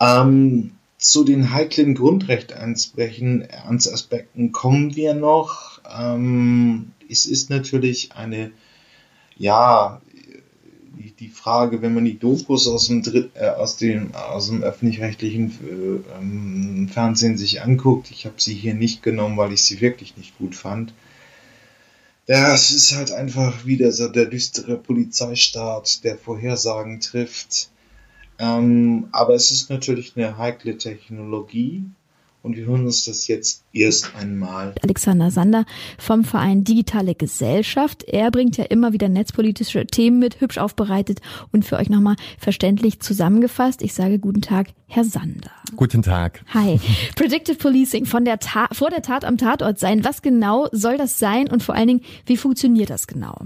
[0.00, 5.80] Ähm, zu den heiklen Grundrechtsaspekten kommen wir noch.
[5.88, 8.50] Ähm, es ist natürlich eine,
[9.36, 10.00] ja,
[11.20, 13.02] die, Frage, wenn man die Dokus aus dem,
[13.34, 18.74] äh, aus dem, aus dem öffentlich-rechtlichen äh, ähm, Fernsehen sich anguckt, ich habe sie hier
[18.74, 20.92] nicht genommen, weil ich sie wirklich nicht gut fand.
[22.26, 27.70] Das ist halt einfach wieder so der düstere Polizeistaat, der Vorhersagen trifft
[28.38, 31.84] ähm, aber es ist natürlich eine heikle Technologie
[32.42, 34.74] und wir hören uns das jetzt erst einmal.
[34.82, 35.64] Alexander Sander
[35.98, 38.04] vom Verein Digitale Gesellschaft.
[38.04, 41.20] Er bringt ja immer wieder netzpolitische Themen mit, hübsch aufbereitet
[41.52, 43.82] und für euch nochmal verständlich zusammengefasst.
[43.82, 45.50] Ich sage guten Tag, Herr Sander.
[45.74, 46.44] Guten Tag.
[46.54, 46.80] Hi.
[47.16, 50.04] Predictive Policing von der Tat, vor der Tat am Tatort sein.
[50.04, 53.36] Was genau soll das sein und vor allen Dingen, wie funktioniert das genau?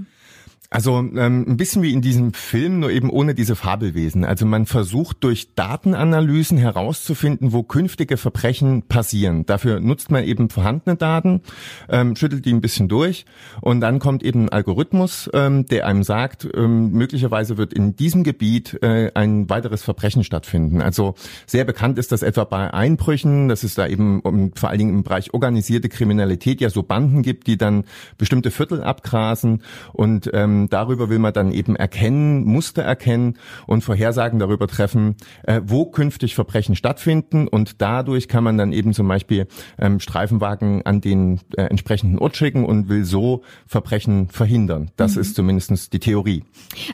[0.72, 4.24] Also ähm, ein bisschen wie in diesem Film, nur eben ohne diese Fabelwesen.
[4.24, 9.44] Also man versucht durch Datenanalysen herauszufinden, wo künftige Verbrechen passieren.
[9.44, 11.42] Dafür nutzt man eben vorhandene Daten,
[11.90, 13.26] ähm, schüttelt die ein bisschen durch
[13.60, 18.24] und dann kommt eben ein Algorithmus, ähm, der einem sagt, ähm, möglicherweise wird in diesem
[18.24, 20.80] Gebiet äh, ein weiteres Verbrechen stattfinden.
[20.80, 21.16] Also
[21.46, 24.94] sehr bekannt ist das etwa bei Einbrüchen, dass es da eben um, vor allen Dingen
[24.94, 27.84] im Bereich organisierte Kriminalität ja so Banden gibt, die dann
[28.16, 29.60] bestimmte Viertel abgrasen
[29.92, 35.60] und ähm, darüber will man dann eben erkennen, Muster erkennen und Vorhersagen darüber treffen, äh,
[35.64, 39.46] wo künftig Verbrechen stattfinden und dadurch kann man dann eben zum Beispiel
[39.78, 44.90] ähm, Streifenwagen an den äh, entsprechenden Ort schicken und will so Verbrechen verhindern.
[44.96, 45.20] Das mhm.
[45.22, 46.44] ist zumindest die Theorie.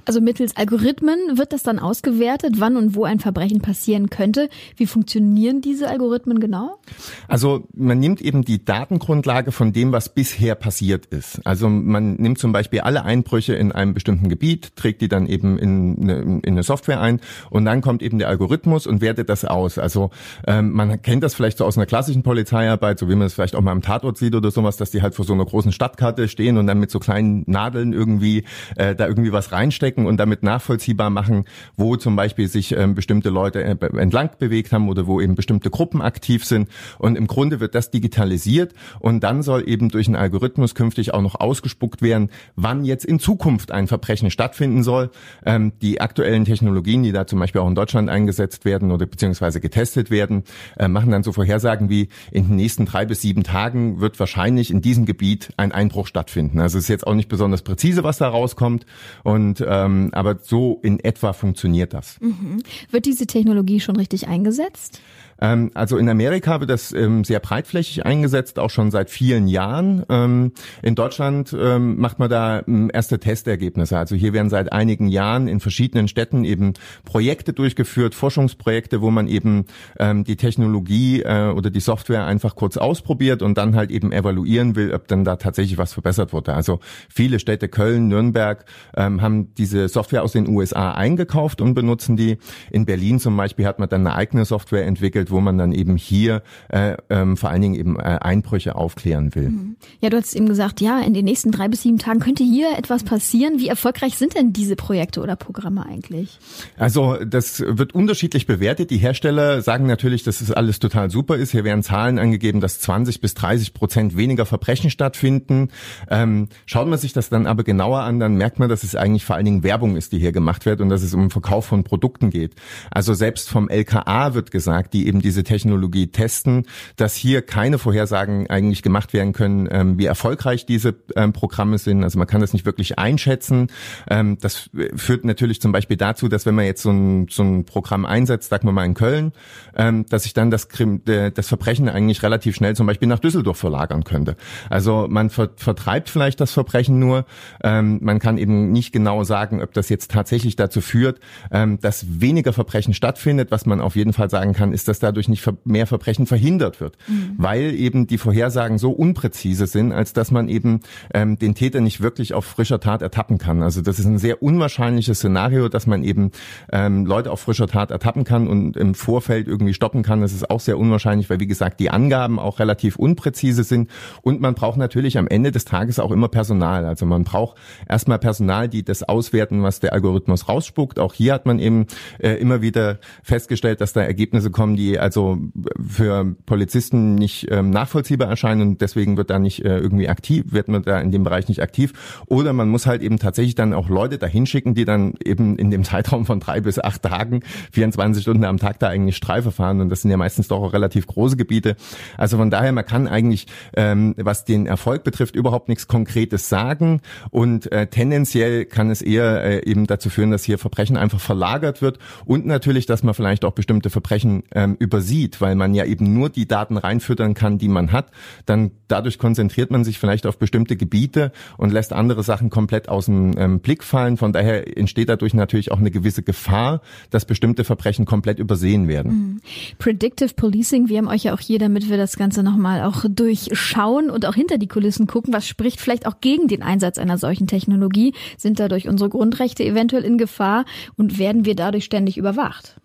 [0.05, 4.49] Also mittels Algorithmen wird das dann ausgewertet, wann und wo ein Verbrechen passieren könnte.
[4.77, 6.79] Wie funktionieren diese Algorithmen genau?
[7.27, 11.41] Also man nimmt eben die Datengrundlage von dem, was bisher passiert ist.
[11.47, 15.59] Also man nimmt zum Beispiel alle Einbrüche in einem bestimmten Gebiet, trägt die dann eben
[15.59, 19.45] in eine, in eine Software ein und dann kommt eben der Algorithmus und wertet das
[19.45, 19.79] aus.
[19.79, 20.11] Also
[20.47, 23.57] ähm, man kennt das vielleicht so aus einer klassischen Polizeiarbeit, so wie man es vielleicht
[23.57, 26.29] auch mal im Tatort sieht oder sowas, dass die halt vor so einer großen Stadtkarte
[26.29, 28.45] stehen und dann mit so kleinen Nadeln irgendwie
[28.77, 31.45] äh, da irgendwie was reinstecken und damit nachvollziehbar machen,
[31.77, 35.71] wo zum Beispiel sich ähm, bestimmte Leute äh, entlang bewegt haben oder wo eben bestimmte
[35.71, 36.69] Gruppen aktiv sind.
[36.99, 41.23] Und im Grunde wird das digitalisiert und dann soll eben durch einen Algorithmus künftig auch
[41.23, 45.11] noch ausgespuckt werden, wann jetzt in Zukunft Zukunft ein Verbrechen stattfinden soll.
[45.43, 49.59] Ähm, die aktuellen Technologien, die da zum Beispiel auch in Deutschland eingesetzt werden oder beziehungsweise
[49.59, 50.45] getestet werden,
[50.77, 54.71] äh, machen dann so Vorhersagen wie in den nächsten drei bis sieben Tagen wird wahrscheinlich
[54.71, 56.61] in diesem Gebiet ein Einbruch stattfinden.
[56.61, 58.85] Also es ist jetzt auch nicht besonders präzise, was da rauskommt.
[59.25, 62.21] Und ähm, aber so in etwa funktioniert das.
[62.21, 62.63] Mhm.
[62.91, 65.01] Wird diese Technologie schon richtig eingesetzt?
[65.41, 70.05] Ähm, also in Amerika wird das ähm, sehr breitflächig eingesetzt, auch schon seit vielen Jahren.
[70.09, 73.99] Ähm, in Deutschland ähm, macht man da ähm, erste Testergebnisse.
[73.99, 76.75] Also hier werden seit einigen Jahren in verschiedenen Städten eben
[77.05, 79.67] Projekte durchgeführt, Forschungsprojekte, wo man eben
[79.99, 84.77] ähm, die Technologie äh, oder die Software einfach kurz ausprobiert und dann halt eben evaluieren
[84.77, 86.55] will, ob dann da tatsächlich was verbessert wurde.
[86.55, 88.65] Also viele Städte, Köln, Nürnberg,
[88.97, 92.39] haben diese Software aus den USA eingekauft und benutzen die.
[92.71, 95.73] In Berlin zum Beispiel hat man dann eine eigene Software entwickelt, entwickelt, wo man dann
[95.73, 99.51] eben hier äh, ähm, vor allen Dingen eben äh, Einbrüche aufklären will.
[99.51, 99.77] Mhm.
[100.01, 102.77] Ja, du hast eben gesagt, ja, in den nächsten drei bis sieben Tagen könnte hier
[102.77, 103.59] etwas passieren.
[103.59, 106.39] Wie erfolgreich sind denn diese Projekte oder Programme eigentlich?
[106.77, 108.91] Also das wird unterschiedlich bewertet.
[108.91, 111.53] Die Hersteller sagen natürlich, dass es alles total super ist.
[111.53, 115.69] Hier werden Zahlen angegeben, dass 20 bis 30 Prozent weniger Verbrechen stattfinden.
[116.11, 119.25] Ähm, schaut man sich das dann aber genauer an, dann merkt man, dass es eigentlich
[119.25, 121.67] vor allen Dingen Werbung ist, die hier gemacht wird und dass es um den Verkauf
[121.67, 122.55] von Produkten geht.
[122.91, 126.67] Also selbst vom LKA wird gesagt, die eben diese Technologie testen,
[126.97, 132.05] dass hier keine Vorhersagen eigentlich gemacht werden können, ähm, wie erfolgreich diese ähm, Programme sind.
[132.05, 133.69] Also man kann das nicht wirklich einschätzen.
[134.09, 137.65] Ähm, das führt natürlich zum Beispiel dazu, dass wenn man jetzt so ein, so ein
[137.65, 139.33] Programm einsetzt, sagen wir mal in Köln,
[139.77, 140.69] ähm, dass sich dann das,
[141.05, 144.37] das Verbrechen eigentlich relativ schnell zum Beispiel nach Düsseldorf verlagern könnte.
[144.71, 147.25] Also man ver vertreibt vielleicht das Verbrechen nur.
[147.63, 152.21] Ähm, man kann eben nicht genau sagen, ob das jetzt tatsächlich dazu führt, ähm, dass
[152.21, 153.51] weniger Verbrechen stattfindet.
[153.51, 156.97] Was man auf jeden Fall sagen kann, ist, dass dadurch nicht mehr Verbrechen verhindert wird,
[157.09, 157.35] mhm.
[157.39, 160.81] weil eben die Vorhersagen so unpräzise sind, als dass man eben
[161.15, 163.63] ähm, den Täter nicht wirklich auf frischer Tat ertappen kann.
[163.63, 166.31] Also das ist ein sehr unwahrscheinliches Szenario, dass man eben
[166.71, 170.21] ähm, Leute auf frischer Tat ertappen kann und im Vorfeld irgendwie stoppen kann.
[170.21, 173.91] Das ist auch sehr unwahrscheinlich, weil wie gesagt die Angaben auch relativ unpräzise sind
[174.23, 176.85] und man braucht natürlich am Ende des Tages auch immer Personal.
[176.85, 177.57] Also man braucht
[177.89, 180.99] erstmal Personal, die das auswerten, was der Algorithmus rausspuckt.
[180.99, 181.87] Auch hier hat man eben
[182.19, 185.39] äh, immer wieder festgestellt, dass da Ergebnisse kommen, die also
[185.87, 190.69] für Polizisten nicht ähm, nachvollziehbar erscheinen und deswegen wird da nicht äh, irgendwie aktiv, wird
[190.69, 191.93] man da in dem Bereich nicht aktiv.
[192.27, 195.71] Oder man muss halt eben tatsächlich dann auch Leute dahin schicken, die dann eben in
[195.71, 197.43] dem Zeitraum von drei bis acht Tagen,
[197.73, 200.73] 24 Stunden am Tag da eigentlich Streife fahren und das sind ja meistens doch auch
[200.73, 201.77] relativ große Gebiete.
[202.17, 207.01] Also von daher, man kann eigentlich, ähm, was den Erfolg betrifft, überhaupt nichts Konkretes sagen
[207.31, 211.83] und äh, tendenziell kann es eher äh, eben dazu führen, dass hier Verbrechen einfach verlagert
[211.83, 216.13] wird und natürlich, dass man vielleicht auch bestimmte Verbrechen ähm, übersieht, weil man ja eben
[216.13, 218.11] nur die Daten reinfüttern kann, die man hat.
[218.47, 223.07] Dann dadurch konzentriert man sich vielleicht auf bestimmte Gebiete und lässt andere Sachen komplett aus
[223.07, 224.17] dem ähm, Blick fallen.
[224.17, 229.13] Von daher entsteht dadurch natürlich auch eine gewisse Gefahr, dass bestimmte Verbrechen komplett übersehen werden.
[229.13, 229.41] Mhm.
[229.79, 234.11] Predictive Policing, wir haben euch ja auch hier, damit wir das Ganze nochmal auch durchschauen
[234.11, 237.47] und auch hinter die Kulissen gucken, was spricht vielleicht auch gegen den Einsatz einer solchen
[237.47, 238.15] Technologie?
[238.37, 240.65] Sind dadurch unsere Grundrechte eventuell in Gefahr
[240.97, 242.77] und werden wir dadurch ständig überwacht?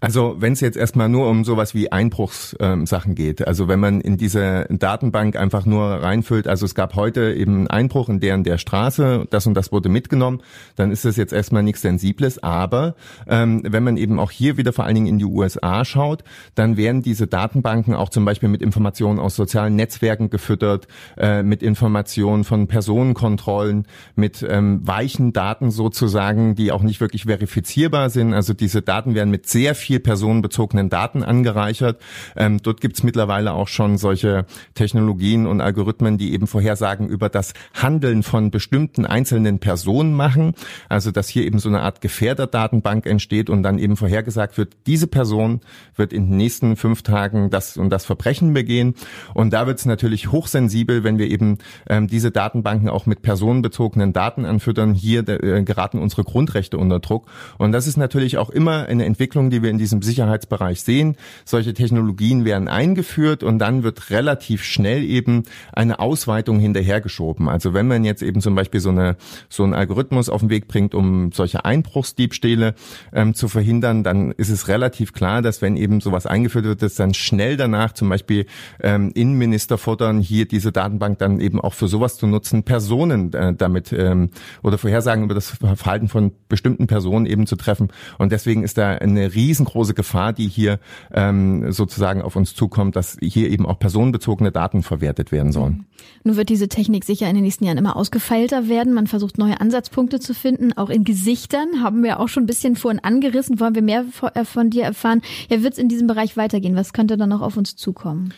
[0.00, 4.00] Also wenn es jetzt erstmal nur um sowas wie Einbruchssachen ähm, geht, also wenn man
[4.00, 8.32] in diese Datenbank einfach nur reinfüllt, also es gab heute eben einen Einbruch in der
[8.38, 10.42] der Straße, das und das wurde mitgenommen,
[10.76, 12.42] dann ist das jetzt erstmal nichts Sensibles.
[12.42, 12.94] Aber
[13.26, 16.24] ähm, wenn man eben auch hier wieder vor allen Dingen in die USA schaut,
[16.54, 21.62] dann werden diese Datenbanken auch zum Beispiel mit Informationen aus sozialen Netzwerken gefüttert, äh, mit
[21.62, 23.86] Informationen von Personenkontrollen,
[24.16, 28.32] mit ähm, weichen Daten sozusagen, die auch nicht wirklich verifizierbar sind.
[28.32, 32.00] Also diese Daten werden mit sehr viel personenbezogenen Daten angereichert.
[32.36, 37.28] Ähm, dort gibt es mittlerweile auch schon solche Technologien und Algorithmen, die eben Vorhersagen über
[37.28, 40.54] das Handeln von bestimmten einzelnen Personen machen.
[40.88, 45.06] Also dass hier eben so eine Art Gefährderdatenbank entsteht und dann eben vorhergesagt wird, diese
[45.06, 45.60] Person
[45.96, 48.94] wird in den nächsten fünf Tagen das und das Verbrechen begehen.
[49.34, 54.12] Und da wird es natürlich hochsensibel, wenn wir eben ähm, diese Datenbanken auch mit personenbezogenen
[54.12, 54.94] Daten anfüttern.
[54.94, 57.26] Hier äh, geraten unsere Grundrechte unter Druck.
[57.58, 61.16] Und das ist natürlich auch immer eine Entwicklung, die wir in diesem Sicherheitsbereich sehen.
[61.44, 67.48] Solche Technologien werden eingeführt und dann wird relativ schnell eben eine Ausweitung hinterhergeschoben.
[67.48, 69.16] Also wenn man jetzt eben zum Beispiel so eine
[69.48, 72.74] so einen Algorithmus auf den Weg bringt, um solche Einbruchsdiebstähle
[73.12, 76.94] ähm, zu verhindern, dann ist es relativ klar, dass wenn eben sowas eingeführt wird, dass
[76.94, 78.46] dann schnell danach zum Beispiel
[78.80, 83.54] ähm, Innenminister fordern, hier diese Datenbank dann eben auch für sowas zu nutzen, Personen äh,
[83.54, 84.30] damit ähm,
[84.62, 87.88] oder Vorhersagen über das Verhalten von bestimmten Personen eben zu treffen.
[88.18, 90.78] Und deswegen ist da eine riesengroße Gefahr, die hier
[91.12, 95.72] ähm, sozusagen auf uns zukommt, dass hier eben auch personenbezogene Daten verwertet werden sollen.
[95.72, 95.84] Mhm.
[96.24, 98.92] Nun wird diese Technik sicher in den nächsten Jahren immer ausgefeilter werden.
[98.92, 101.82] Man versucht neue Ansatzpunkte zu finden, auch in Gesichtern.
[101.82, 103.60] Haben wir auch schon ein bisschen vorhin angerissen.
[103.60, 104.04] Wollen wir mehr
[104.34, 105.22] äh, von dir erfahren?
[105.48, 106.76] Ja, wird es in diesem Bereich weitergehen?
[106.76, 108.32] Was könnte dann noch auf uns zukommen?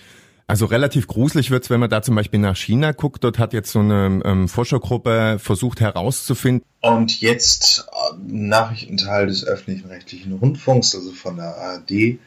[0.47, 3.25] Also relativ gruselig wird's, wenn man da zum Beispiel nach China guckt.
[3.25, 6.67] Dort hat jetzt so eine ähm, Forschergruppe versucht herauszufinden.
[6.81, 12.19] Und jetzt äh, Nachrichtenteil des öffentlichen rechtlichen Rundfunks, also von der ARD.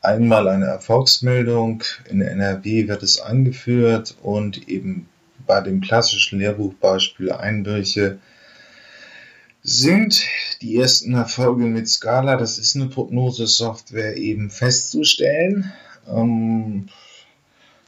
[0.00, 1.82] Einmal eine Erfolgsmeldung.
[2.08, 5.08] In NRW wird es angeführt und eben
[5.46, 8.18] bei dem klassischen Lehrbuchbeispiel Einbrüche
[9.62, 10.22] sind
[10.62, 15.72] die ersten Erfolge mit Scala, das ist eine Prognosesoftware, eben festzustellen.
[16.08, 16.88] Ähm,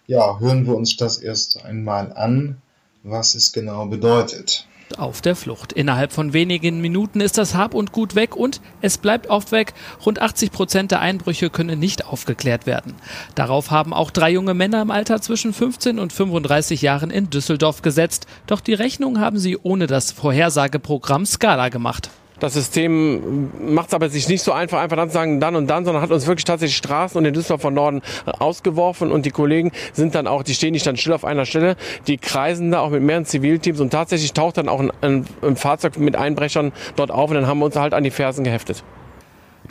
[0.06, 2.58] ja, hören wir uns das erst einmal an,
[3.02, 4.66] was es genau bedeutet.
[4.98, 5.72] auf der Flucht.
[5.72, 9.72] Innerhalb von wenigen Minuten ist das Hab und Gut weg und es bleibt oft weg.
[10.04, 12.94] Rund 80 Prozent der Einbrüche können nicht aufgeklärt werden.
[13.34, 17.82] Darauf haben auch drei junge Männer im Alter zwischen 15 und 35 Jahren in Düsseldorf
[17.82, 18.26] gesetzt.
[18.46, 22.10] Doch die Rechnung haben sie ohne das Vorhersageprogramm Scala gemacht.
[22.42, 25.68] Das System macht es aber sich nicht so einfach, einfach dann zu sagen, dann und
[25.68, 29.30] dann, sondern hat uns wirklich tatsächlich Straßen und den Düsseldorf von Norden ausgeworfen und die
[29.30, 31.76] Kollegen sind dann auch, die stehen nicht dann still auf einer Stelle,
[32.08, 35.54] die kreisen da auch mit mehreren Zivilteams und tatsächlich taucht dann auch ein, ein, ein
[35.54, 38.82] Fahrzeug mit Einbrechern dort auf und dann haben wir uns halt an die Fersen geheftet.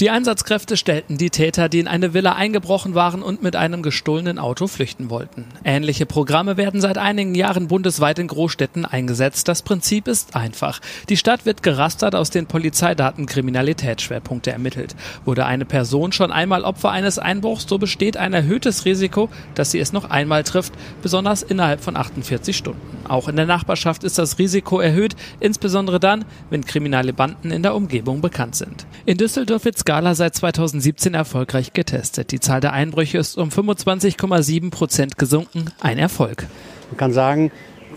[0.02, 4.40] Die Einsatzkräfte stellten die Täter, die in eine Villa eingebrochen waren und mit einem gestohlenen
[4.40, 5.46] Auto flüchten wollten.
[5.64, 9.48] Ähnliche Programme werden seit einigen Jahren bundesweit in Großstädten eingesetzt.
[9.48, 10.80] Das Prinzip ist einfach.
[11.10, 14.96] Die Stadt wird gerastert aus den Polizeidaten Kriminalitätsschwerpunkte ermittelt.
[15.24, 19.80] Wurde eine Person schon einmal Opfer eines Einbruchs, so besteht ein erhöhtes Risiko, dass sie
[19.80, 20.74] es noch einmal trifft,
[21.04, 22.82] besonders innerhalb von 48 Stunden.
[23.08, 27.76] Auch in der Nachbarschaft ist das Risiko erhöht, insbesondere dann, wenn kriminelle Banden in der
[27.76, 28.88] Umgebung bekannt sind.
[29.06, 32.32] In Düsseldorf wird Scala seit 2017 erfolgreich getestet.
[32.32, 35.66] Die Zahl der Einbrüche ist um 25,7 Prozent gesunken.
[35.82, 36.48] Ein Erfolg.
[36.92, 37.52] Man kann sagen,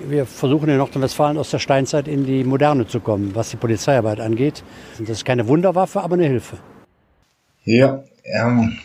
[0.08, 4.18] wir versuchen in Nordrhein-Westfalen aus der Steinzeit in die Moderne zu kommen, was die Polizeiarbeit
[4.18, 4.64] angeht.
[4.98, 6.56] Das ist keine Wunderwaffe, aber eine Hilfe.
[7.62, 8.76] Ja, ähm,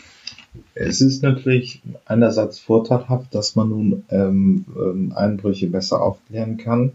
[0.74, 6.92] es ist natürlich einerseits vorteilhaft, dass man nun ähm, ähm, Einbrüche besser aufklären kann,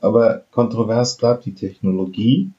[0.00, 2.50] aber kontrovers bleibt die Technologie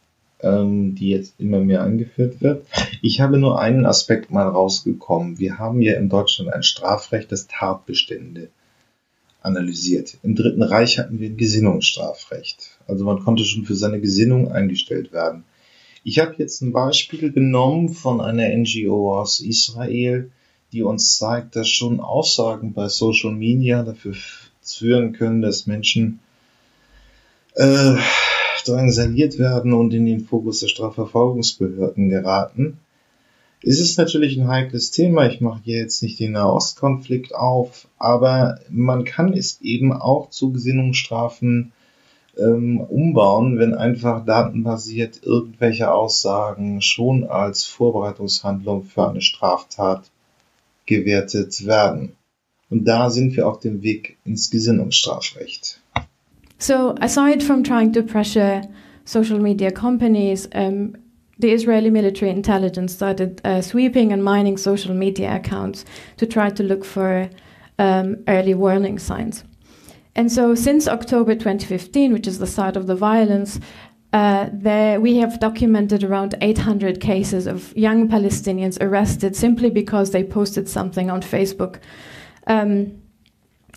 [0.43, 2.65] ähm, die jetzt immer mehr angeführt wird.
[3.01, 5.39] Ich habe nur einen Aspekt mal rausgekommen.
[5.39, 8.49] Wir haben ja in Deutschland ein Strafrecht, das Tatbestände
[9.41, 10.17] analysiert.
[10.23, 12.77] Im Dritten Reich hatten wir ein Gesinnungsstrafrecht.
[12.87, 15.43] Also man konnte schon für seine Gesinnung eingestellt werden.
[16.03, 20.31] Ich habe jetzt ein Beispiel genommen von einer NGO aus Israel,
[20.73, 24.15] die uns zeigt, dass schon Aussagen bei Social Media dafür
[24.61, 26.19] führen können, dass Menschen
[27.55, 27.95] äh,
[28.63, 32.79] drangsaliert werden und in den Fokus der Strafverfolgungsbehörden geraten,
[33.61, 35.25] ist es natürlich ein heikles Thema.
[35.27, 40.51] Ich mache hier jetzt nicht den Nahostkonflikt auf, aber man kann es eben auch zu
[40.51, 41.71] Gesinnungsstrafen
[42.37, 50.11] ähm, umbauen, wenn einfach datenbasiert irgendwelche Aussagen schon als Vorbereitungshandlung für eine Straftat
[50.85, 52.15] gewertet werden.
[52.69, 55.72] Und da sind wir auf dem Weg ins Gesinnungsstrafrecht.
[56.63, 58.63] So, aside from trying to pressure
[59.03, 60.95] social media companies, um,
[61.37, 65.83] the Israeli military intelligence started uh, sweeping and mining social media accounts
[66.15, 67.29] to try to look for
[67.79, 69.43] um, early warning signs.
[70.15, 73.59] And so, since October 2015, which is the start of the violence,
[74.13, 80.23] uh, there, we have documented around 800 cases of young Palestinians arrested simply because they
[80.23, 81.81] posted something on Facebook.
[82.47, 83.02] Um,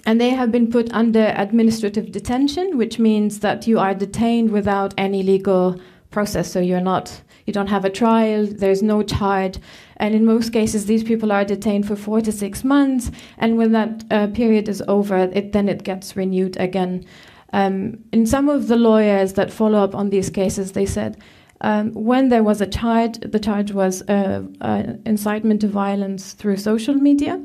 [0.06, 4.94] and they have been put under administrative detention, which means that you are detained without
[4.96, 5.80] any legal
[6.10, 6.50] process.
[6.50, 9.58] So you're not, you don't have a trial, there's no charge.
[9.96, 13.10] And in most cases, these people are detained for four to six months.
[13.38, 17.04] And when that uh, period is over, it, then it gets renewed again.
[17.52, 21.20] Um, in some of the lawyers that follow up on these cases, they said
[21.62, 26.58] um, when there was a charge, the charge was uh, uh, incitement to violence through
[26.58, 27.42] social media.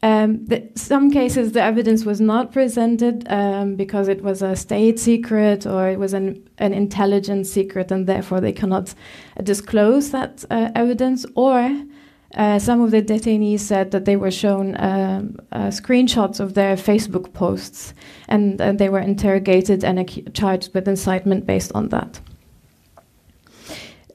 [0.00, 5.00] Um, the, some cases, the evidence was not presented um, because it was a state
[5.00, 8.94] secret or it was an, an intelligence secret, and therefore they cannot
[9.36, 11.26] uh, disclose that uh, evidence.
[11.34, 11.82] Or
[12.36, 16.76] uh, some of the detainees said that they were shown um, uh, screenshots of their
[16.76, 17.92] Facebook posts,
[18.28, 22.20] and they were interrogated and charged with incitement based on that.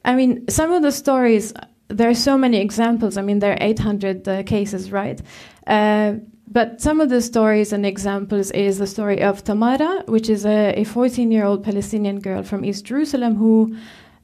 [0.06, 1.52] I mean, some of the stories
[1.88, 3.16] there are so many examples.
[3.16, 5.20] I mean, there are 800 uh, cases, right?
[5.66, 6.14] Uh,
[6.46, 10.84] but some of the stories and examples is the story of Tamara, which is a
[10.84, 13.76] 14 year old Palestinian girl from East Jerusalem who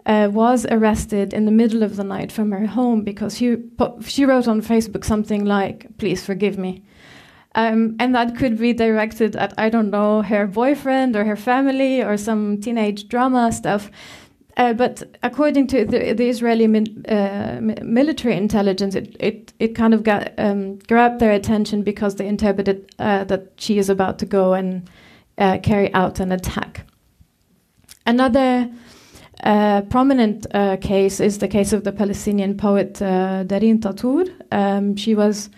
[0.06, 3.56] uh, was arrested in the middle of the night from her home because she,
[4.02, 6.82] she wrote on Facebook something like, Please forgive me.
[7.54, 12.02] Um, and that could be directed at, I don't know, her boyfriend or her family
[12.02, 13.90] or some teenage drama stuff.
[14.60, 19.94] Uh, but according to the, the Israeli min, uh, military intelligence, it, it, it kind
[19.94, 24.26] of got, um, grabbed their attention because they interpreted uh, that she is about to
[24.26, 24.86] go and
[25.38, 26.84] uh, carry out an attack.
[28.04, 28.70] Another
[29.44, 34.26] uh, prominent uh, case is the case of the Palestinian poet Darin Tatur.
[34.52, 35.48] Um, she was,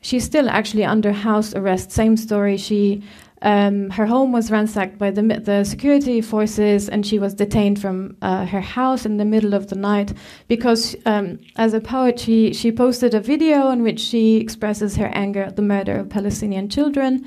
[0.00, 1.92] she's still actually under house arrest.
[1.92, 2.56] Same story.
[2.56, 3.04] She
[3.42, 8.16] Um, her home was ransacked by the, the security forces, and she was detained from
[8.22, 10.12] uh, her house in the middle of the night
[10.46, 15.10] because, um, as a poet, she, she posted a video in which she expresses her
[15.12, 17.26] anger at the murder of Palestinian children.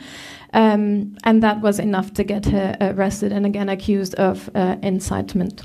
[0.54, 5.64] Um, and that was enough to get her arrested and again accused of uh, incitement.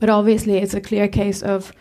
[0.00, 1.72] But obviously, it's a clear case of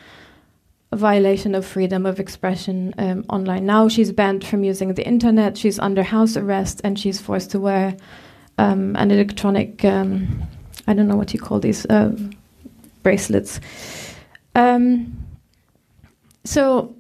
[0.96, 3.66] violation of freedom of expression um, online.
[3.66, 7.60] Now she's banned from using the internet, she's under house arrest, and she's forced to
[7.60, 7.96] wear
[8.58, 10.44] um, an electronic, um,
[10.88, 12.16] I don't know what you call these, uh,
[13.02, 13.60] bracelets.
[14.56, 15.18] Um,
[16.44, 16.96] so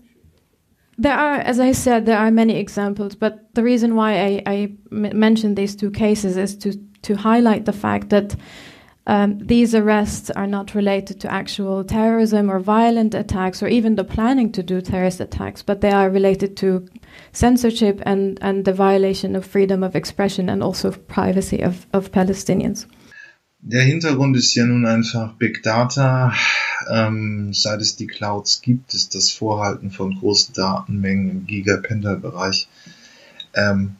[0.97, 4.71] there are, as I said, there are many examples, but the reason why I, I
[4.91, 8.35] mentioned these two cases is to, to highlight the fact that
[9.05, 14.03] um, these arrests are not related to actual terrorism or violent attacks or even the
[14.03, 16.87] planning to do terrorist attacks, but they are related to
[17.33, 22.85] censorship and, and the violation of freedom of expression and also privacy of, of Palestinians.
[23.65, 26.33] Der Hintergrund ist ja nun einfach Big Data.
[26.89, 32.67] Ähm, seit es die Clouds gibt, ist das Vorhalten von großen Datenmengen im Gigapenta-Bereich
[33.53, 33.95] ähm,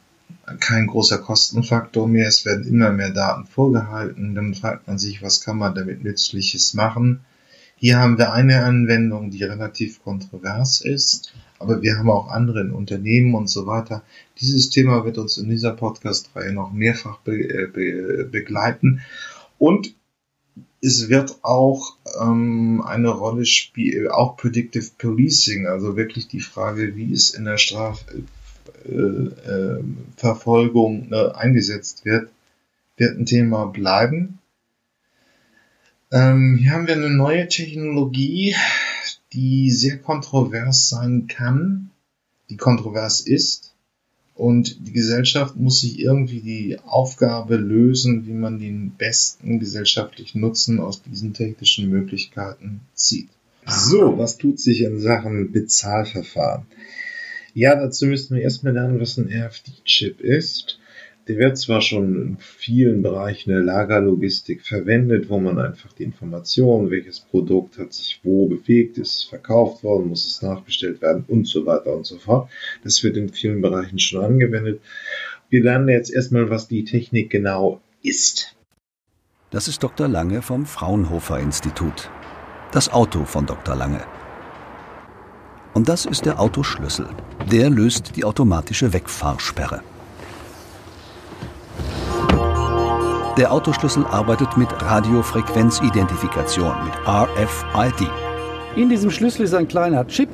[0.60, 2.28] kein großer Kostenfaktor mehr.
[2.28, 4.34] Es werden immer mehr Daten vorgehalten.
[4.34, 7.20] Dann fragt man sich, was kann man damit Nützliches machen?
[7.76, 12.70] Hier haben wir eine Anwendung, die relativ kontrovers ist, aber wir haben auch andere in
[12.70, 14.02] Unternehmen und so weiter.
[14.40, 19.02] Dieses Thema wird uns in dieser Podcast-Reihe noch mehrfach be äh, be begleiten
[19.58, 19.94] und
[20.80, 27.12] es wird auch ähm, eine Rolle spielen, auch Predictive Policing, also wirklich die Frage, wie
[27.12, 28.04] es in der Straf
[30.16, 32.30] Verfolgung äh, eingesetzt wird,
[32.96, 34.38] wird ein Thema bleiben.
[36.12, 38.54] Ähm, hier haben wir eine neue Technologie,
[39.32, 41.90] die sehr kontrovers sein kann,
[42.50, 43.74] die kontrovers ist.
[44.34, 50.80] Und die Gesellschaft muss sich irgendwie die Aufgabe lösen, wie man den besten gesellschaftlichen Nutzen
[50.80, 53.28] aus diesen technischen Möglichkeiten zieht.
[53.66, 56.66] So, was tut sich in Sachen Bezahlverfahren?
[57.56, 60.80] Ja, dazu müssen wir erstmal lernen, was ein RFD-Chip ist.
[61.28, 66.90] Der wird zwar schon in vielen Bereichen der Lagerlogistik verwendet, wo man einfach die Information,
[66.90, 71.64] welches Produkt hat sich wo bewegt, ist verkauft worden, muss es nachbestellt werden und so
[71.64, 72.50] weiter und so fort.
[72.82, 74.80] Das wird in vielen Bereichen schon angewendet.
[75.48, 78.56] Wir lernen jetzt erstmal, was die Technik genau ist.
[79.50, 80.08] Das ist Dr.
[80.08, 82.10] Lange vom Fraunhofer Institut.
[82.72, 83.76] Das Auto von Dr.
[83.76, 84.04] Lange.
[85.74, 87.06] Und das ist der Autoschlüssel.
[87.50, 89.80] Der löst die automatische Wegfahrsperre.
[93.36, 98.08] Der Autoschlüssel arbeitet mit Radiofrequenzidentifikation, mit RFID.
[98.76, 100.28] In diesem Schlüssel ist ein kleiner Chip.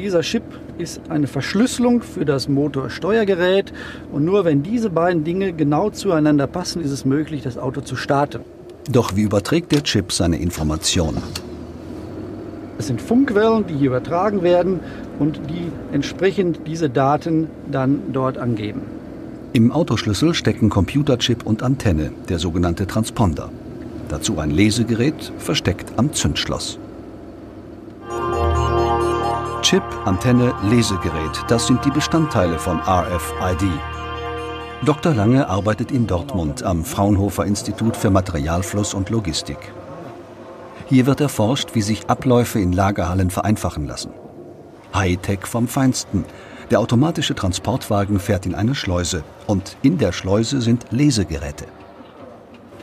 [0.00, 0.44] Dieser Chip
[0.78, 3.72] ist eine Verschlüsselung für das Motorsteuergerät
[4.12, 7.96] und nur wenn diese beiden Dinge genau zueinander passen, ist es möglich, das Auto zu
[7.96, 8.40] starten.
[8.88, 11.22] Doch wie überträgt der Chip seine Informationen?
[12.78, 14.80] Es sind Funkwellen, die hier übertragen werden
[15.18, 18.82] und die entsprechend diese Daten dann dort angeben.
[19.52, 23.50] Im Autoschlüssel stecken Computerchip und Antenne, der sogenannte Transponder.
[24.08, 26.78] Dazu ein Lesegerät, versteckt am Zündschloss.
[29.62, 33.70] Chip, Antenne, Lesegerät, das sind die Bestandteile von RFID.
[34.84, 35.14] Dr.
[35.14, 39.72] Lange arbeitet in Dortmund am Fraunhofer Institut für Materialfluss und Logistik.
[40.94, 44.12] Hier wird erforscht, wie sich Abläufe in Lagerhallen vereinfachen lassen.
[44.94, 46.24] Hightech vom Feinsten.
[46.70, 51.64] Der automatische Transportwagen fährt in eine Schleuse und in der Schleuse sind Lesegeräte.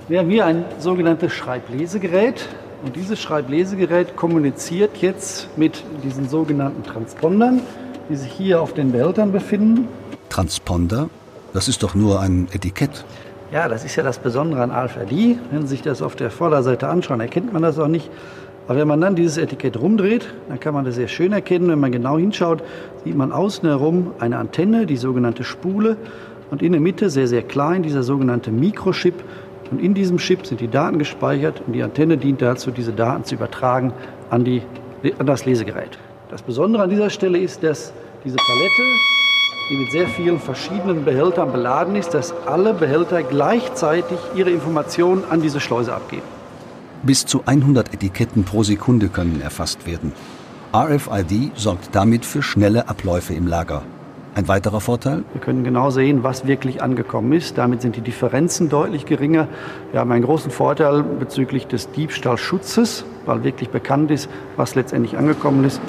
[0.09, 2.49] Wir haben hier ein sogenanntes Schreiblesegerät
[2.83, 7.61] und dieses Schreiblesegerät kommuniziert jetzt mit diesen sogenannten Transpondern,
[8.09, 9.87] die sich hier auf den Behältern befinden.
[10.27, 11.09] Transponder?
[11.53, 13.05] Das ist doch nur ein Etikett.
[13.51, 15.37] Ja, das ist ja das Besondere an Alpha-D.
[15.51, 18.09] Wenn Sie sich das auf der Vorderseite anschauen, erkennt man das auch nicht.
[18.65, 21.67] Aber wenn man dann dieses Etikett rumdreht, dann kann man das sehr schön erkennen.
[21.67, 22.63] Wenn man genau hinschaut,
[23.03, 25.97] sieht man außen herum eine Antenne, die sogenannte Spule.
[26.49, 29.15] Und in der Mitte, sehr, sehr klein, dieser sogenannte Mikrochip.
[29.69, 33.25] Und in diesem Chip sind die Daten gespeichert und die Antenne dient dazu, diese Daten
[33.25, 33.91] zu übertragen
[34.29, 34.61] an, die,
[35.19, 35.99] an das Lesegerät.
[36.29, 37.91] Das Besondere an dieser Stelle ist, dass
[38.23, 39.20] diese Palette,
[39.71, 45.41] die mit sehr vielen verschiedenen Behältern beladen ist, dass alle Behälter gleichzeitig ihre Informationen an
[45.41, 46.23] diese Schleuse abgeben.
[47.03, 50.11] Bis zu 100 Etiketten pro Sekunde können erfasst werden.
[50.75, 53.83] RFID sorgt damit für schnelle Abläufe im Lager.
[54.35, 55.23] Ein weiterer Vorteil?
[55.33, 57.57] Wir können genau sehen, was wirklich angekommen ist.
[57.57, 59.47] Damit sind die Differenzen deutlich geringer.
[59.91, 65.63] Wir haben einen großen Vorteil bezüglich des Diebstahlschutzes, weil wirklich bekannt ist, was letztendlich angekommen
[65.63, 65.81] ist.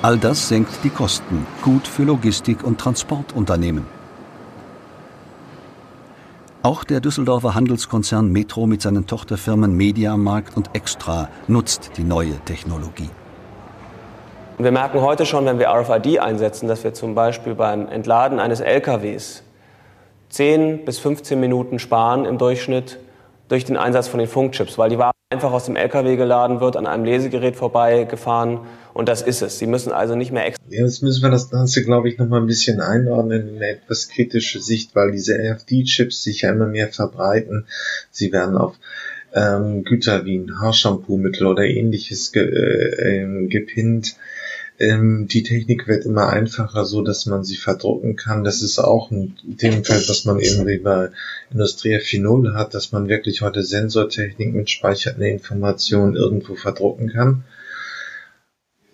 [0.00, 3.84] All das senkt die Kosten, gut für Logistik- und Transportunternehmen.
[6.62, 13.10] Auch der Düsseldorfer Handelskonzern Metro mit seinen Tochterfirmen Mediamarkt und Extra nutzt die neue Technologie.
[14.58, 18.60] Wir merken heute schon, wenn wir RFID einsetzen, dass wir zum Beispiel beim Entladen eines
[18.60, 19.42] LKWs
[20.28, 23.00] 10 bis 15 Minuten sparen im Durchschnitt
[23.48, 26.76] durch den Einsatz von den Funkchips, weil die Ware einfach aus dem LKW geladen wird,
[26.76, 28.60] an einem Lesegerät vorbeigefahren
[28.98, 29.60] und das ist es.
[29.60, 30.64] Sie müssen also nicht mehr extra.
[30.68, 34.08] Jetzt müssen wir das Ganze, glaube ich, noch mal ein bisschen einordnen in eine etwas
[34.08, 37.66] kritische Sicht, weil diese RFD-Chips sich ja immer mehr verbreiten.
[38.10, 38.74] Sie werden auf
[39.32, 44.16] ähm, Güter wie ein Haarshampoo-Mittel oder ähnliches ge äh, äh, gepinnt.
[44.80, 48.42] Ähm, die Technik wird immer einfacher, so dass man sie verdrucken kann.
[48.42, 51.12] Das ist auch ein Themenfeld, was man eben über
[51.52, 57.44] Industrie 4.0 hat, dass man wirklich heute Sensortechnik mit speicherten Informationen irgendwo verdrucken kann.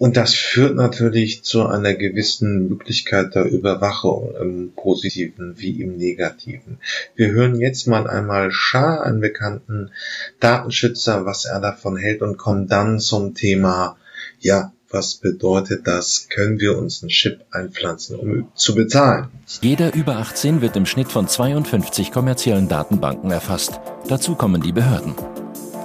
[0.04, 6.76] Und das führt natürlich zu einer gewissen Möglichkeit der Überwachung im Positiven wie im Negativen.
[7.16, 9.92] Wir hören jetzt mal einmal Schar, einen bekannten
[10.40, 13.96] Datenschützer, was er davon hält und kommen dann zum Thema,
[14.40, 16.26] ja, was bedeutet das?
[16.28, 19.28] Können wir uns einen Chip einpflanzen, um zu bezahlen?
[19.62, 23.80] Jeder über 18 wird im Schnitt von 52 kommerziellen Datenbanken erfasst.
[24.06, 25.14] Dazu kommen die Behörden.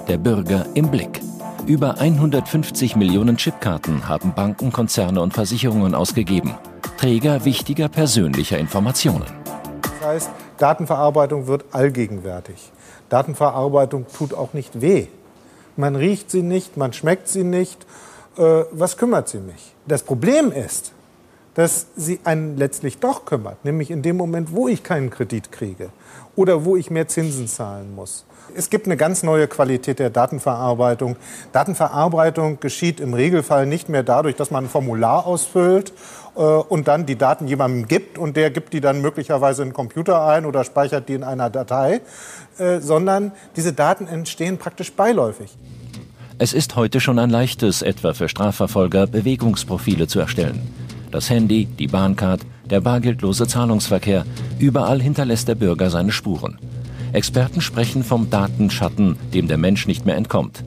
[0.08, 1.22] Der Bürger im Blick.
[1.66, 6.54] Über 150 Millionen Chipkarten haben Banken, Konzerne und Versicherungen ausgegeben.
[6.96, 9.26] Träger wichtiger persönlicher Informationen.
[9.82, 12.72] Das heißt, Datenverarbeitung wird allgegenwärtig.
[13.08, 15.06] Datenverarbeitung tut auch nicht weh.
[15.76, 17.86] Man riecht sie nicht, man schmeckt sie nicht
[18.36, 19.74] äh, was kümmert sie mich?
[19.86, 20.92] Das Problem ist,
[21.54, 25.90] dass sie einen letztlich doch kümmert, nämlich in dem Moment, wo ich keinen Kredit kriege
[26.36, 28.24] oder wo ich mehr Zinsen zahlen muss.
[28.54, 31.16] Es gibt eine ganz neue Qualität der Datenverarbeitung.
[31.52, 35.92] Datenverarbeitung geschieht im Regelfall nicht mehr dadurch, dass man ein Formular ausfüllt
[36.36, 39.74] äh, und dann die Daten jemandem gibt und der gibt die dann möglicherweise in den
[39.74, 42.00] Computer ein oder speichert die in einer Datei,
[42.58, 45.56] äh, sondern diese Daten entstehen praktisch beiläufig.
[46.38, 50.60] Es ist heute schon ein leichtes, etwa für Strafverfolger, Bewegungsprofile zu erstellen.
[51.10, 54.24] Das Handy, die Bahncard, der bargeldlose Zahlungsverkehr,
[54.58, 56.58] überall hinterlässt der Bürger seine Spuren.
[57.12, 60.64] Experten sprechen vom Datenschatten, dem der Mensch nicht mehr entkommt.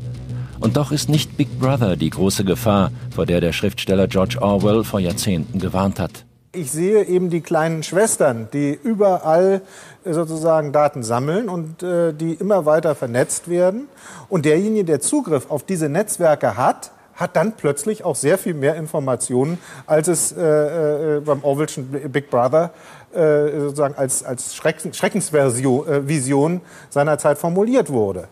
[0.60, 4.84] Und doch ist nicht Big Brother die große Gefahr, vor der der Schriftsteller George Orwell
[4.84, 6.26] vor Jahrzehnten gewarnt hat.
[6.54, 9.62] Ich sehe eben die kleinen Schwestern, die überall
[10.06, 13.88] äh, sozusagen Daten sammeln und äh, die immer weiter vernetzt werden.
[14.30, 18.76] Und derjenige, der Zugriff auf diese Netzwerke hat, hat dann plötzlich auch sehr viel mehr
[18.76, 26.58] Informationen, als es äh, äh, beim Orwellschen Big Brother äh, sozusagen als, als Schreckens Schreckensvision
[26.58, 26.60] äh,
[26.90, 28.28] seinerzeit formuliert wurde.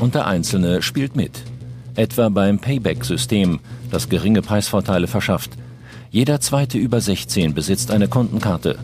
[0.00, 1.42] Und der Einzelne spielt mit.
[1.94, 3.60] Etwa beim Payback-System,
[3.90, 5.52] das geringe Preisvorteile verschafft–
[6.16, 8.78] jeder zweite über 16 besitzt eine Kundenkarte.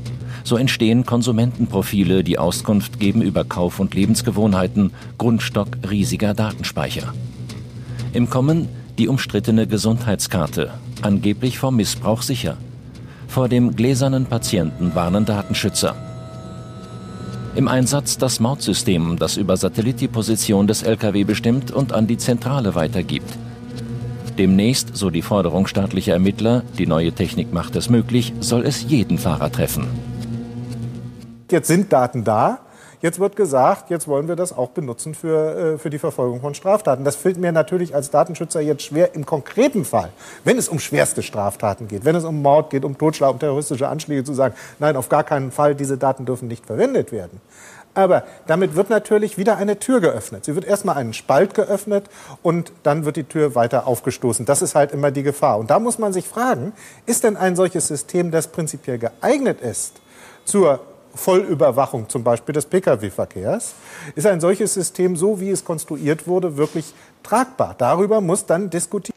[0.44, 7.14] So entstehen Konsumentenprofile, die Auskunft geben über Kauf- und Lebensgewohnheiten, Grundstock riesiger Datenspeicher.
[8.12, 8.68] Im Kommen
[8.98, 12.58] die umstrittene Gesundheitskarte, angeblich vor Missbrauch sicher.
[13.32, 15.96] Vor dem gläsernen Patienten warnen Datenschützer.
[17.54, 22.18] Im Einsatz das Mautsystem, das über Satellit die Position des Lkw bestimmt und an die
[22.18, 23.38] Zentrale weitergibt.
[24.36, 29.16] Demnächst, so die Forderung staatlicher Ermittler, die neue Technik macht es möglich, soll es jeden
[29.16, 29.86] Fahrer treffen.
[31.50, 32.58] Jetzt sind Daten da.
[33.02, 36.54] Jetzt wird gesagt, jetzt wollen wir das auch benutzen für, äh, für die Verfolgung von
[36.54, 37.02] Straftaten.
[37.02, 40.10] Das fällt mir natürlich als Datenschützer jetzt schwer im konkreten Fall,
[40.44, 43.88] wenn es um schwerste Straftaten geht, wenn es um Mord geht, um Totschlag, um terroristische
[43.88, 47.40] Anschläge zu sagen, nein, auf gar keinen Fall, diese Daten dürfen nicht verwendet werden.
[47.94, 50.44] Aber damit wird natürlich wieder eine Tür geöffnet.
[50.44, 52.08] Sie wird erstmal einen Spalt geöffnet
[52.40, 54.46] und dann wird die Tür weiter aufgestoßen.
[54.46, 55.58] Das ist halt immer die Gefahr.
[55.58, 56.72] Und da muss man sich fragen,
[57.04, 60.00] ist denn ein solches System, das prinzipiell geeignet ist
[60.44, 60.80] zur
[61.14, 63.74] Vollüberwachung zum Beispiel des Pkw-Verkehrs,
[64.14, 67.74] ist ein solches System, so wie es konstruiert wurde, wirklich tragbar?
[67.78, 69.12] Darüber muss dann diskutiert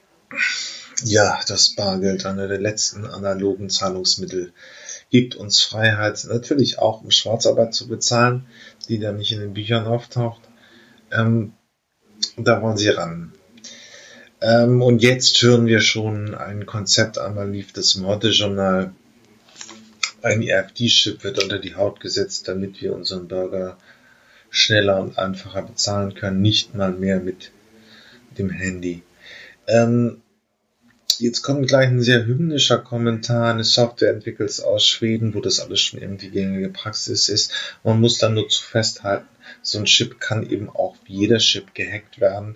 [1.03, 4.53] ja, das Bargeld, einer der letzten analogen Zahlungsmittel,
[5.09, 8.47] gibt uns Freiheit, natürlich auch um Schwarzarbeit zu bezahlen,
[8.87, 10.41] die dann nicht in den Büchern auftaucht.
[11.11, 11.53] Ähm,
[12.37, 13.33] da wollen sie ran.
[14.41, 18.93] Ähm, und jetzt hören wir schon ein Konzept einmal lief das Morte-Journal.
[20.25, 23.77] Ein EFD-Chip wird unter die Haut gesetzt, damit wir unseren Burger
[24.49, 27.51] schneller und einfacher bezahlen können, nicht mal mehr mit
[28.35, 29.03] dem Handy.
[29.67, 30.21] Ähm,
[31.17, 33.53] Jetzt kommt gleich ein sehr hymnischer Kommentar.
[33.53, 37.53] Eine Software entwickelt aus Schweden, wo das alles schon irgendwie gängige Praxis ist.
[37.83, 39.27] Man muss dann nur zu festhalten,
[39.61, 42.55] so ein Chip kann eben auch wie jeder Chip gehackt werden.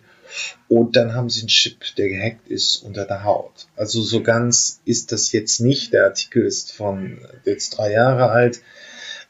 [0.67, 3.67] Und dann haben sie einen Chip, der gehackt ist unter der Haut.
[3.75, 5.93] Also so ganz ist das jetzt nicht.
[5.93, 8.61] Der Artikel ist von jetzt drei Jahre alt.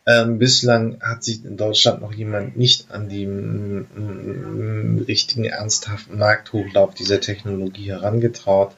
[0.06, 6.18] Ähm, bislang hat sich in Deutschland noch jemand nicht an die mm, mm, richtigen ernsthaften
[6.18, 8.74] Markthochlauf dieser Technologie herangetraut.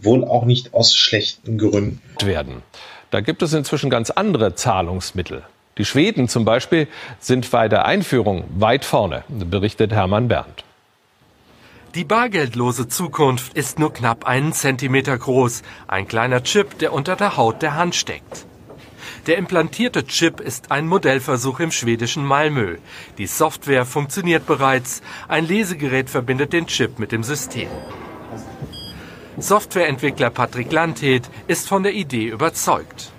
[0.00, 2.00] Wohl auch nicht aus schlechten Gründen.
[2.24, 2.62] Werden.
[3.10, 5.42] Da gibt es inzwischen ganz andere Zahlungsmittel.
[5.78, 10.64] Die Schweden zum Beispiel sind bei der Einführung weit vorne, berichtet Hermann Berndt.
[11.94, 15.62] Die bargeldlose Zukunft ist nur knapp einen Zentimeter groß.
[15.86, 18.46] Ein kleiner Chip, der unter der Haut der Hand steckt.
[19.26, 22.76] Der implantierte Chip ist ein Modellversuch im schwedischen Malmö.
[23.16, 25.00] Die Software funktioniert bereits.
[25.28, 27.68] Ein Lesegerät verbindet den Chip mit dem System.
[29.38, 33.12] Softwareentwickler Patrick Landhed ist von der Idee überzeugt.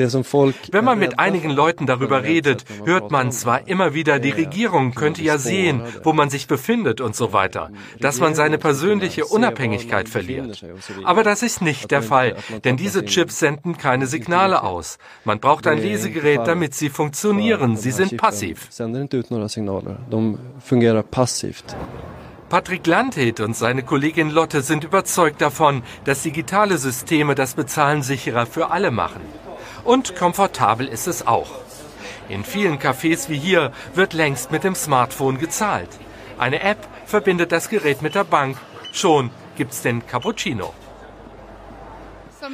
[0.00, 5.22] Wenn man mit einigen Leuten darüber redet, hört man zwar immer wieder, die Regierung könnte
[5.22, 7.70] ja sehen, wo man sich befindet und so weiter,
[8.00, 10.64] dass man seine persönliche Unabhängigkeit verliert.
[11.04, 14.98] Aber das ist nicht der Fall, denn diese Chips senden keine Signale aus.
[15.24, 17.76] Man braucht ein Lesegerät, damit sie funktionieren.
[17.76, 18.68] Sie sind passiv.
[22.50, 28.44] Patrick Landhild und seine Kollegin Lotte sind überzeugt davon, dass digitale Systeme das Bezahlen sicherer
[28.44, 29.20] für alle machen.
[29.84, 31.50] Und komfortabel ist es auch.
[32.28, 35.90] In vielen Cafés wie hier wird längst mit dem Smartphone gezahlt.
[36.38, 38.56] Eine App verbindet das Gerät mit der Bank.
[38.92, 40.72] Schon gibt's den Cappuccino.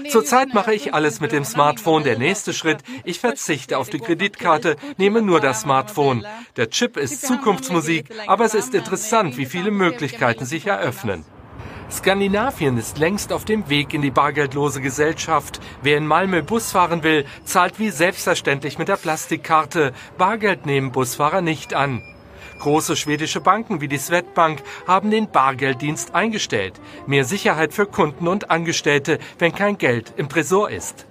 [0.09, 2.03] Zurzeit mache ich alles mit dem Smartphone.
[2.03, 6.27] Der nächste Schritt, ich verzichte auf die Kreditkarte, nehme nur das Smartphone.
[6.57, 11.25] Der Chip ist Zukunftsmusik, aber es ist interessant, wie viele Möglichkeiten sich eröffnen.
[11.91, 15.61] Skandinavien ist längst auf dem Weg in die bargeldlose Gesellschaft.
[15.83, 19.93] Wer in Malmö Bus fahren will, zahlt wie selbstverständlich mit der Plastikkarte.
[20.19, 22.03] Bargeld nehmen Busfahrer nicht an.
[22.59, 26.81] Große schwedische Banken wie die Swedbank haben den Bargelddienst eingestellt.
[27.07, 31.07] Mehr Sicherheit für Kunden und Angestellte, wenn kein Geld im Tresor ist.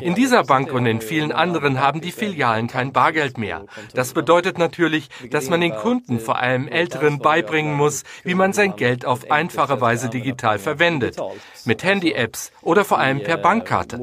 [0.00, 3.64] In dieser Bank und in vielen anderen haben die Filialen kein Bargeld mehr.
[3.94, 8.76] Das bedeutet natürlich, dass man den Kunden, vor allem Älteren, beibringen muss, wie man sein
[8.76, 11.16] Geld auf einfache Weise digital verwendet.
[11.64, 13.98] Mit Handy-Apps oder vor allem per Bankkarte.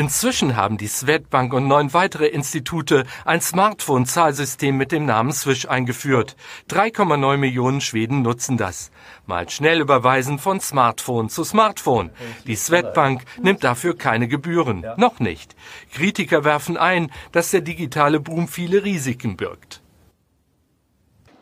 [0.00, 6.36] Inzwischen haben die Swedbank und neun weitere Institute ein Smartphone-Zahlsystem mit dem Namen Swish eingeführt.
[6.70, 8.90] 3,9 Millionen Schweden nutzen das.
[9.26, 12.08] Mal schnell überweisen von Smartphone zu Smartphone.
[12.46, 14.86] Die Swedbank nimmt dafür keine Gebühren.
[14.96, 15.54] Noch nicht.
[15.92, 19.82] Kritiker werfen ein, dass der digitale Boom viele Risiken birgt.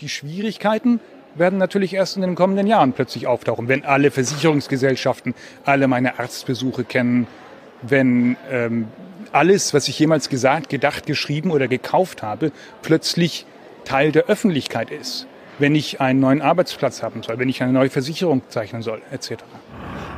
[0.01, 0.99] Die Schwierigkeiten
[1.37, 6.83] werden natürlich erst in den kommenden Jahren plötzlich auftauchen, wenn alle Versicherungsgesellschaften alle meine Arztbesuche
[6.83, 7.29] kennen,
[7.83, 8.89] wenn ähm,
[9.33, 12.53] alles, was ich jemals gesagt, gedacht, geschrieben oder gekauft habe,
[12.83, 13.47] plötzlich
[13.85, 15.27] Teil der Öffentlichkeit ist.
[15.59, 19.43] Wenn ich einen neuen Arbeitsplatz haben soll, wenn ich eine neue Versicherung zeichnen soll, etc.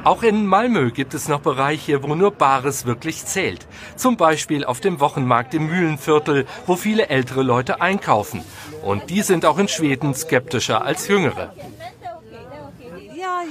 [0.05, 3.67] Auch in Malmö gibt es noch Bereiche, wo nur Bares wirklich zählt.
[3.97, 8.43] Zum Beispiel auf dem Wochenmarkt im Mühlenviertel, wo viele ältere Leute einkaufen.
[8.83, 11.55] Und die sind auch in Schweden skeptischer als jüngere.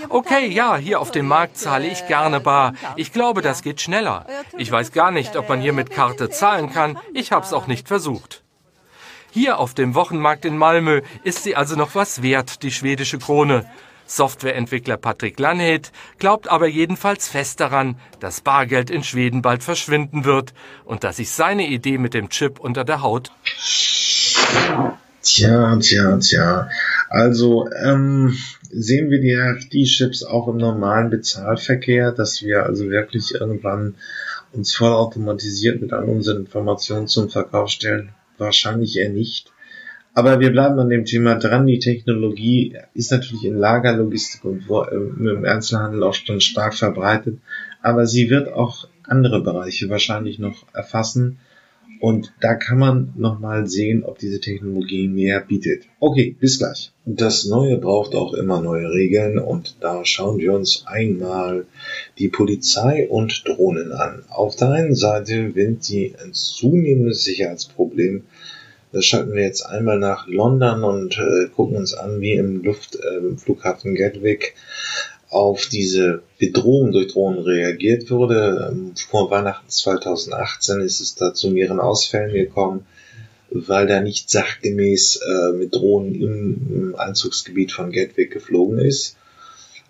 [0.09, 2.73] Okay, ja, hier auf dem Markt zahle ich gerne bar.
[2.95, 4.25] Ich glaube, das geht schneller.
[4.57, 6.97] Ich weiß gar nicht, ob man hier mit Karte zahlen kann.
[7.13, 8.43] Ich habe es auch nicht versucht.
[9.31, 13.65] Hier auf dem Wochenmarkt in Malmö ist sie also noch was wert, die schwedische Krone.
[14.07, 20.53] Softwareentwickler Patrick Lanhed glaubt aber jedenfalls fest daran, dass Bargeld in Schweden bald verschwinden wird
[20.83, 23.31] und dass sich seine Idee mit dem Chip unter der Haut.
[25.21, 26.69] Tja, tja, tja.
[27.09, 28.35] Also, ähm,
[28.69, 33.95] sehen wir die RFD-Chips auch im normalen Bezahlverkehr, dass wir also wirklich irgendwann
[34.51, 38.09] uns vollautomatisiert mit all unseren Informationen zum Verkauf stellen?
[38.37, 39.51] Wahrscheinlich eher nicht.
[40.13, 41.67] Aber wir bleiben an dem Thema dran.
[41.67, 47.39] Die Technologie ist natürlich in Lagerlogistik und äh, im Einzelhandel auch schon stark verbreitet.
[47.81, 51.39] Aber sie wird auch andere Bereiche wahrscheinlich noch erfassen
[51.99, 55.83] und da kann man nochmal sehen, ob diese Technologie mehr bietet.
[55.99, 56.91] Okay, bis gleich.
[57.05, 61.65] Das Neue braucht auch immer neue Regeln und da schauen wir uns einmal
[62.17, 64.23] die Polizei und Drohnen an.
[64.29, 68.23] Auf der einen Seite sind sie ein zunehmendes Sicherheitsproblem.
[68.91, 73.95] Das schalten wir jetzt einmal nach London und äh, gucken uns an, wie im Luftflughafen
[73.95, 74.55] äh, Gatwick
[75.29, 78.69] auf diese Bedrohung durch Drohnen reagiert wurde.
[78.71, 82.85] Ähm, vor Weihnachten 2018 ist es da zu mehreren Ausfällen gekommen,
[83.51, 89.15] weil da nicht sachgemäß äh, mit Drohnen im, Einzugsgebiet von Gatwick geflogen ist.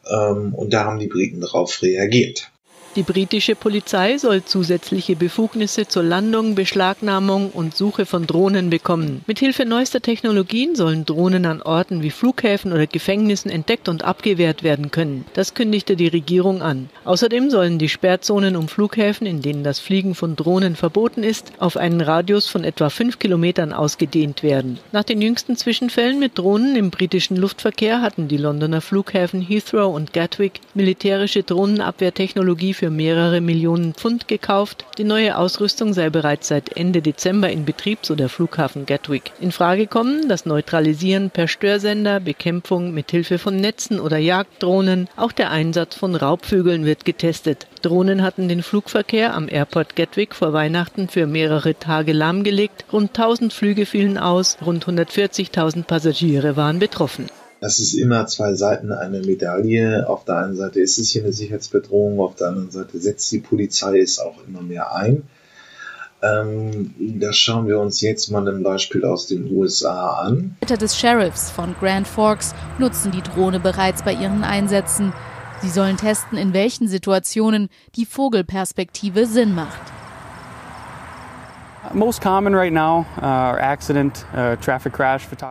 [0.09, 2.51] Ähm, und da haben die Briten darauf reagiert.
[2.99, 9.21] Die britische Polizei soll zusätzliche Befugnisse zur Landung, Beschlagnahmung und Suche von Drohnen bekommen.
[9.25, 14.91] Mithilfe neuester Technologien sollen Drohnen an Orten wie Flughäfen oder Gefängnissen entdeckt und abgewehrt werden
[14.91, 15.23] können.
[15.33, 16.89] Das kündigte die Regierung an.
[17.05, 21.77] Außerdem sollen die Sperrzonen um Flughäfen, in denen das Fliegen von Drohnen verboten ist, auf
[21.77, 24.77] einen Radius von etwa fünf Kilometern ausgedehnt werden.
[24.91, 30.11] Nach den jüngsten Zwischenfällen mit Drohnen im britischen Luftverkehr hatten die Londoner Flughäfen Heathrow und
[30.11, 34.85] Gatwick militärische Drohnenabwehrtechnologie für mehrere Millionen Pfund gekauft.
[34.97, 39.31] Die neue Ausrüstung sei bereits seit Ende Dezember in Betrieb, so der Flughafen Gatwick.
[39.39, 45.07] In Frage kommen das Neutralisieren per Störsender, Bekämpfung mit Hilfe von Netzen oder Jagddrohnen.
[45.15, 47.67] Auch der Einsatz von Raubvögeln wird getestet.
[47.81, 52.85] Drohnen hatten den Flugverkehr am Airport Gatwick vor Weihnachten für mehrere Tage lahmgelegt.
[52.91, 57.27] Rund 1000 Flüge fielen aus, rund 140.000 Passagiere waren betroffen.
[57.61, 60.07] Das ist immer zwei Seiten einer Medaille.
[60.07, 63.39] Auf der einen Seite ist es hier eine Sicherheitsbedrohung, auf der anderen Seite setzt die
[63.39, 65.23] Polizei es auch immer mehr ein.
[66.21, 70.57] Ähm, das schauen wir uns jetzt mal ein Beispiel aus den USA an.
[70.67, 75.13] des Sheriffs von Grand Forks nutzen die Drohne bereits bei ihren Einsätzen.
[75.61, 79.98] Sie sollen testen, in welchen Situationen die Vogelperspektive Sinn macht.
[83.17, 83.55] Uh,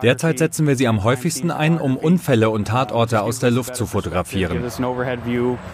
[0.01, 3.85] Derzeit setzen wir sie am häufigsten ein, um Unfälle und Tatorte aus der Luft zu
[3.85, 4.63] fotografieren.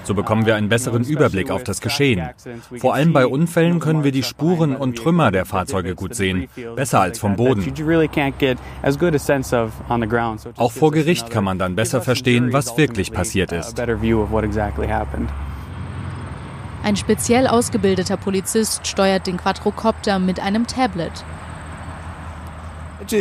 [0.03, 2.29] So bekommen wir einen besseren Überblick auf das Geschehen.
[2.77, 7.01] Vor allem bei Unfällen können wir die Spuren und Trümmer der Fahrzeuge gut sehen, besser
[7.01, 7.63] als vom Boden.
[10.57, 13.77] Auch vor Gericht kann man dann besser verstehen, was wirklich passiert ist.
[16.85, 21.11] Ein speziell ausgebildeter Polizist steuert den Quadrocopter mit einem Tablet.
[23.01, 23.15] Uh,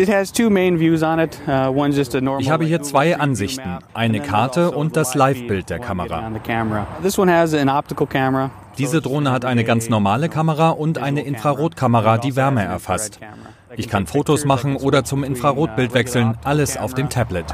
[2.38, 6.30] ich habe hier zwei Ansichten, eine Karte und das Live-Bild der Kamera.
[8.76, 13.18] Diese Drohne hat eine ganz normale Kamera und eine Infrarotkamera, die Wärme erfasst.
[13.76, 17.46] Ich kann Fotos machen oder zum Infrarotbild wechseln, alles auf dem Tablet.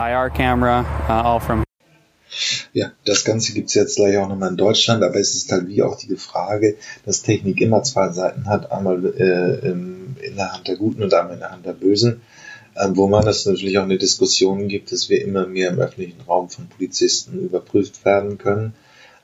[2.73, 5.69] Ja, das Ganze gibt es jetzt gleich auch nochmal in Deutschland, aber es ist halt
[5.69, 10.69] wie auch die Frage, dass Technik immer zwei Seiten hat, einmal äh, in der Hand
[10.69, 12.21] der Guten und einmal in der Hand der Bösen,
[12.77, 16.21] ähm, wo man es natürlich auch eine Diskussion gibt, dass wir immer mehr im öffentlichen
[16.23, 18.75] Raum von Polizisten überprüft werden können.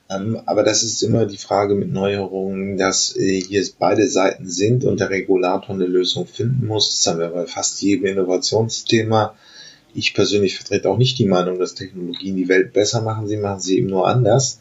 [0.09, 4.85] Ähm, aber das ist immer die Frage mit Neuerungen, dass äh, hier beide Seiten sind
[4.85, 6.91] und der Regulator eine Lösung finden muss.
[6.91, 9.35] Das haben wir bei fast jedem Innovationsthema
[9.97, 13.61] ich persönlich vertrete auch nicht die Meinung, dass Technologien die Welt besser machen, sie machen
[13.61, 14.61] sie eben nur anders.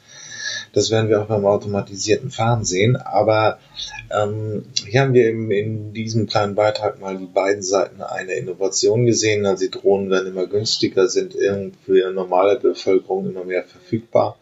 [0.74, 2.98] Das werden wir auch beim automatisierten Fahren sehen.
[2.98, 3.60] Aber
[4.12, 9.06] ähm, hier haben wir eben in diesem kleinen Beitrag mal die beiden Seiten einer Innovation
[9.06, 9.45] gesehen.
[9.45, 11.34] Also die Drohnen werden immer günstiger, sind
[11.86, 14.38] für normale Bevölkerung immer mehr verfügbar.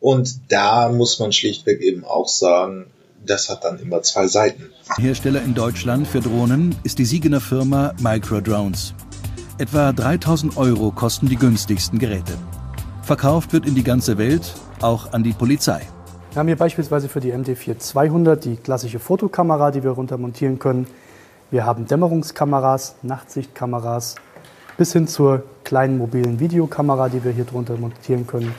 [0.00, 2.86] Und da muss man schlichtweg eben auch sagen,
[3.24, 4.70] das hat dann immer zwei Seiten.
[4.96, 8.94] Hersteller in Deutschland für Drohnen ist die Siegener Firma Microdrones.
[9.60, 12.34] Etwa 3000 Euro kosten die günstigsten Geräte.
[13.02, 15.80] Verkauft wird in die ganze Welt, auch an die Polizei.
[16.30, 20.86] Wir haben hier beispielsweise für die MD4-200 die klassische Fotokamera, die wir runtermontieren können.
[21.50, 24.14] Wir haben Dämmerungskameras, Nachtsichtkameras,
[24.76, 28.54] bis hin zur kleinen mobilen Videokamera, die wir hier drunter montieren können.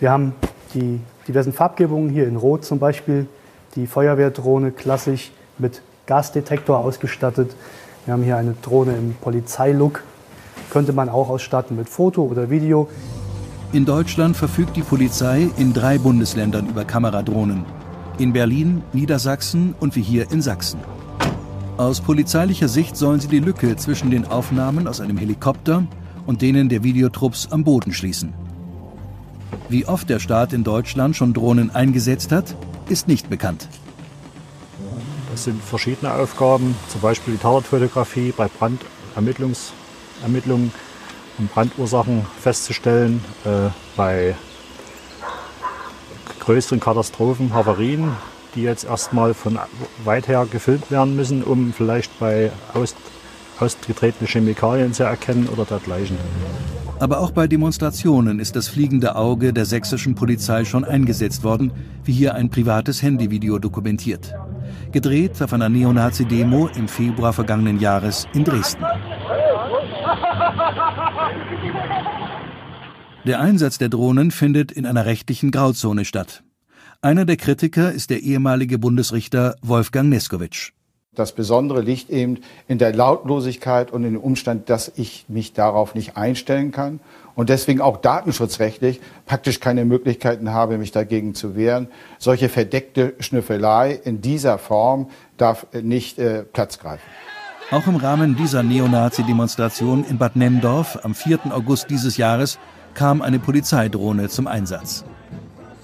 [0.00, 0.34] Wir haben
[0.74, 3.26] die diversen Farbgebungen hier in Rot zum Beispiel,
[3.74, 7.56] die Feuerwehrdrohne klassisch mit Gasdetektor ausgestattet.
[8.04, 10.02] Wir haben hier eine Drohne im Polizeilook
[10.70, 12.88] könnte man auch ausstatten mit Foto oder Video.
[13.72, 17.64] In Deutschland verfügt die Polizei in drei Bundesländern über Kameradrohnen.
[18.18, 20.80] In Berlin, Niedersachsen und wie hier in Sachsen.
[21.76, 25.84] Aus polizeilicher Sicht sollen sie die Lücke zwischen den Aufnahmen aus einem Helikopter
[26.24, 28.32] und denen der Videotrupps am Boden schließen.
[29.68, 32.54] Wie oft der Staat in Deutschland schon Drohnen eingesetzt hat,
[32.88, 33.68] ist nicht bekannt.
[35.30, 39.72] Das sind verschiedene Aufgaben, zum Beispiel die Tatortfotografie bei Brandermittlungs
[40.22, 40.72] Ermittlungen,
[41.38, 43.24] um Brandursachen festzustellen.
[43.44, 44.34] Äh, bei
[46.40, 48.12] größeren Katastrophen, Havarien,
[48.54, 49.58] die jetzt erstmal von
[50.04, 52.94] weit her gefilmt werden müssen, um vielleicht bei aus,
[53.58, 56.16] ausgetretene Chemikalien zu erkennen oder dergleichen.
[56.98, 61.70] Aber auch bei Demonstrationen ist das fliegende Auge der sächsischen Polizei schon eingesetzt worden,
[62.04, 64.32] wie hier ein privates Handyvideo dokumentiert.
[64.92, 68.84] Gedreht auf einer Neonazi-Demo im Februar vergangenen Jahres in Dresden.
[73.24, 76.44] Der Einsatz der Drohnen findet in einer rechtlichen Grauzone statt.
[77.02, 80.72] Einer der Kritiker ist der ehemalige Bundesrichter Wolfgang Neskowitsch.
[81.16, 85.94] Das Besondere liegt eben in der Lautlosigkeit und in dem Umstand, dass ich mich darauf
[85.94, 87.00] nicht einstellen kann
[87.34, 91.88] und deswegen auch datenschutzrechtlich praktisch keine Möglichkeiten habe, mich dagegen zu wehren.
[92.18, 95.08] Solche verdeckte Schnüffelei in dieser Form
[95.38, 97.08] darf nicht äh, Platz greifen.
[97.72, 101.52] Auch im Rahmen dieser Neonazi-Demonstration in Bad Nemdorf am 4.
[101.52, 102.60] August dieses Jahres
[102.94, 105.04] kam eine Polizeidrohne zum Einsatz.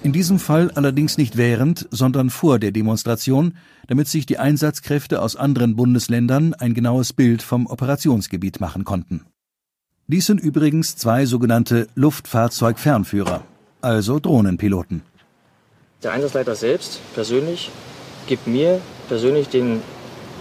[0.01, 3.57] In diesem Fall allerdings nicht während, sondern vor der Demonstration,
[3.87, 9.25] damit sich die Einsatzkräfte aus anderen Bundesländern ein genaues Bild vom Operationsgebiet machen konnten.
[10.07, 13.43] Dies sind übrigens zwei sogenannte Luftfahrzeugfernführer,
[13.81, 15.01] also Drohnenpiloten.
[16.01, 17.71] Der Einsatzleiter selbst persönlich
[18.27, 18.79] gibt mir
[19.09, 19.81] persönlich den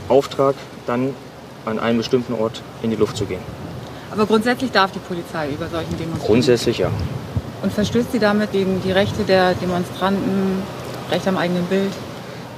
[0.08, 0.54] Auftrag,
[0.86, 1.14] dann
[1.64, 3.40] an einen bestimmten Ort in die Luft zu gehen.
[4.10, 6.26] Aber grundsätzlich darf die Polizei über solchen Demonstrationen?
[6.26, 6.90] Grundsätzlich ja.
[7.62, 10.62] Und verstößt sie damit gegen die Rechte der Demonstranten,
[11.10, 11.92] Recht am eigenen Bild?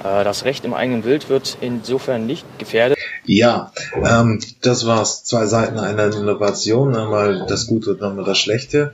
[0.05, 2.99] Äh, das Recht im eigenen Bild wird insofern nicht gefährdet.
[3.25, 5.25] Ja, ähm, das war's.
[5.25, 6.95] Zwei Seiten einer Innovation.
[6.95, 8.93] Einmal das Gute und einmal das Schlechte.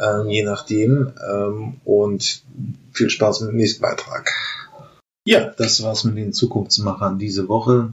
[0.00, 1.12] Ähm, je nachdem.
[1.28, 2.42] Ähm, und
[2.92, 4.30] viel Spaß mit dem nächsten Beitrag.
[5.24, 7.92] Ja, das war's mit den Zukunftsmachern diese Woche.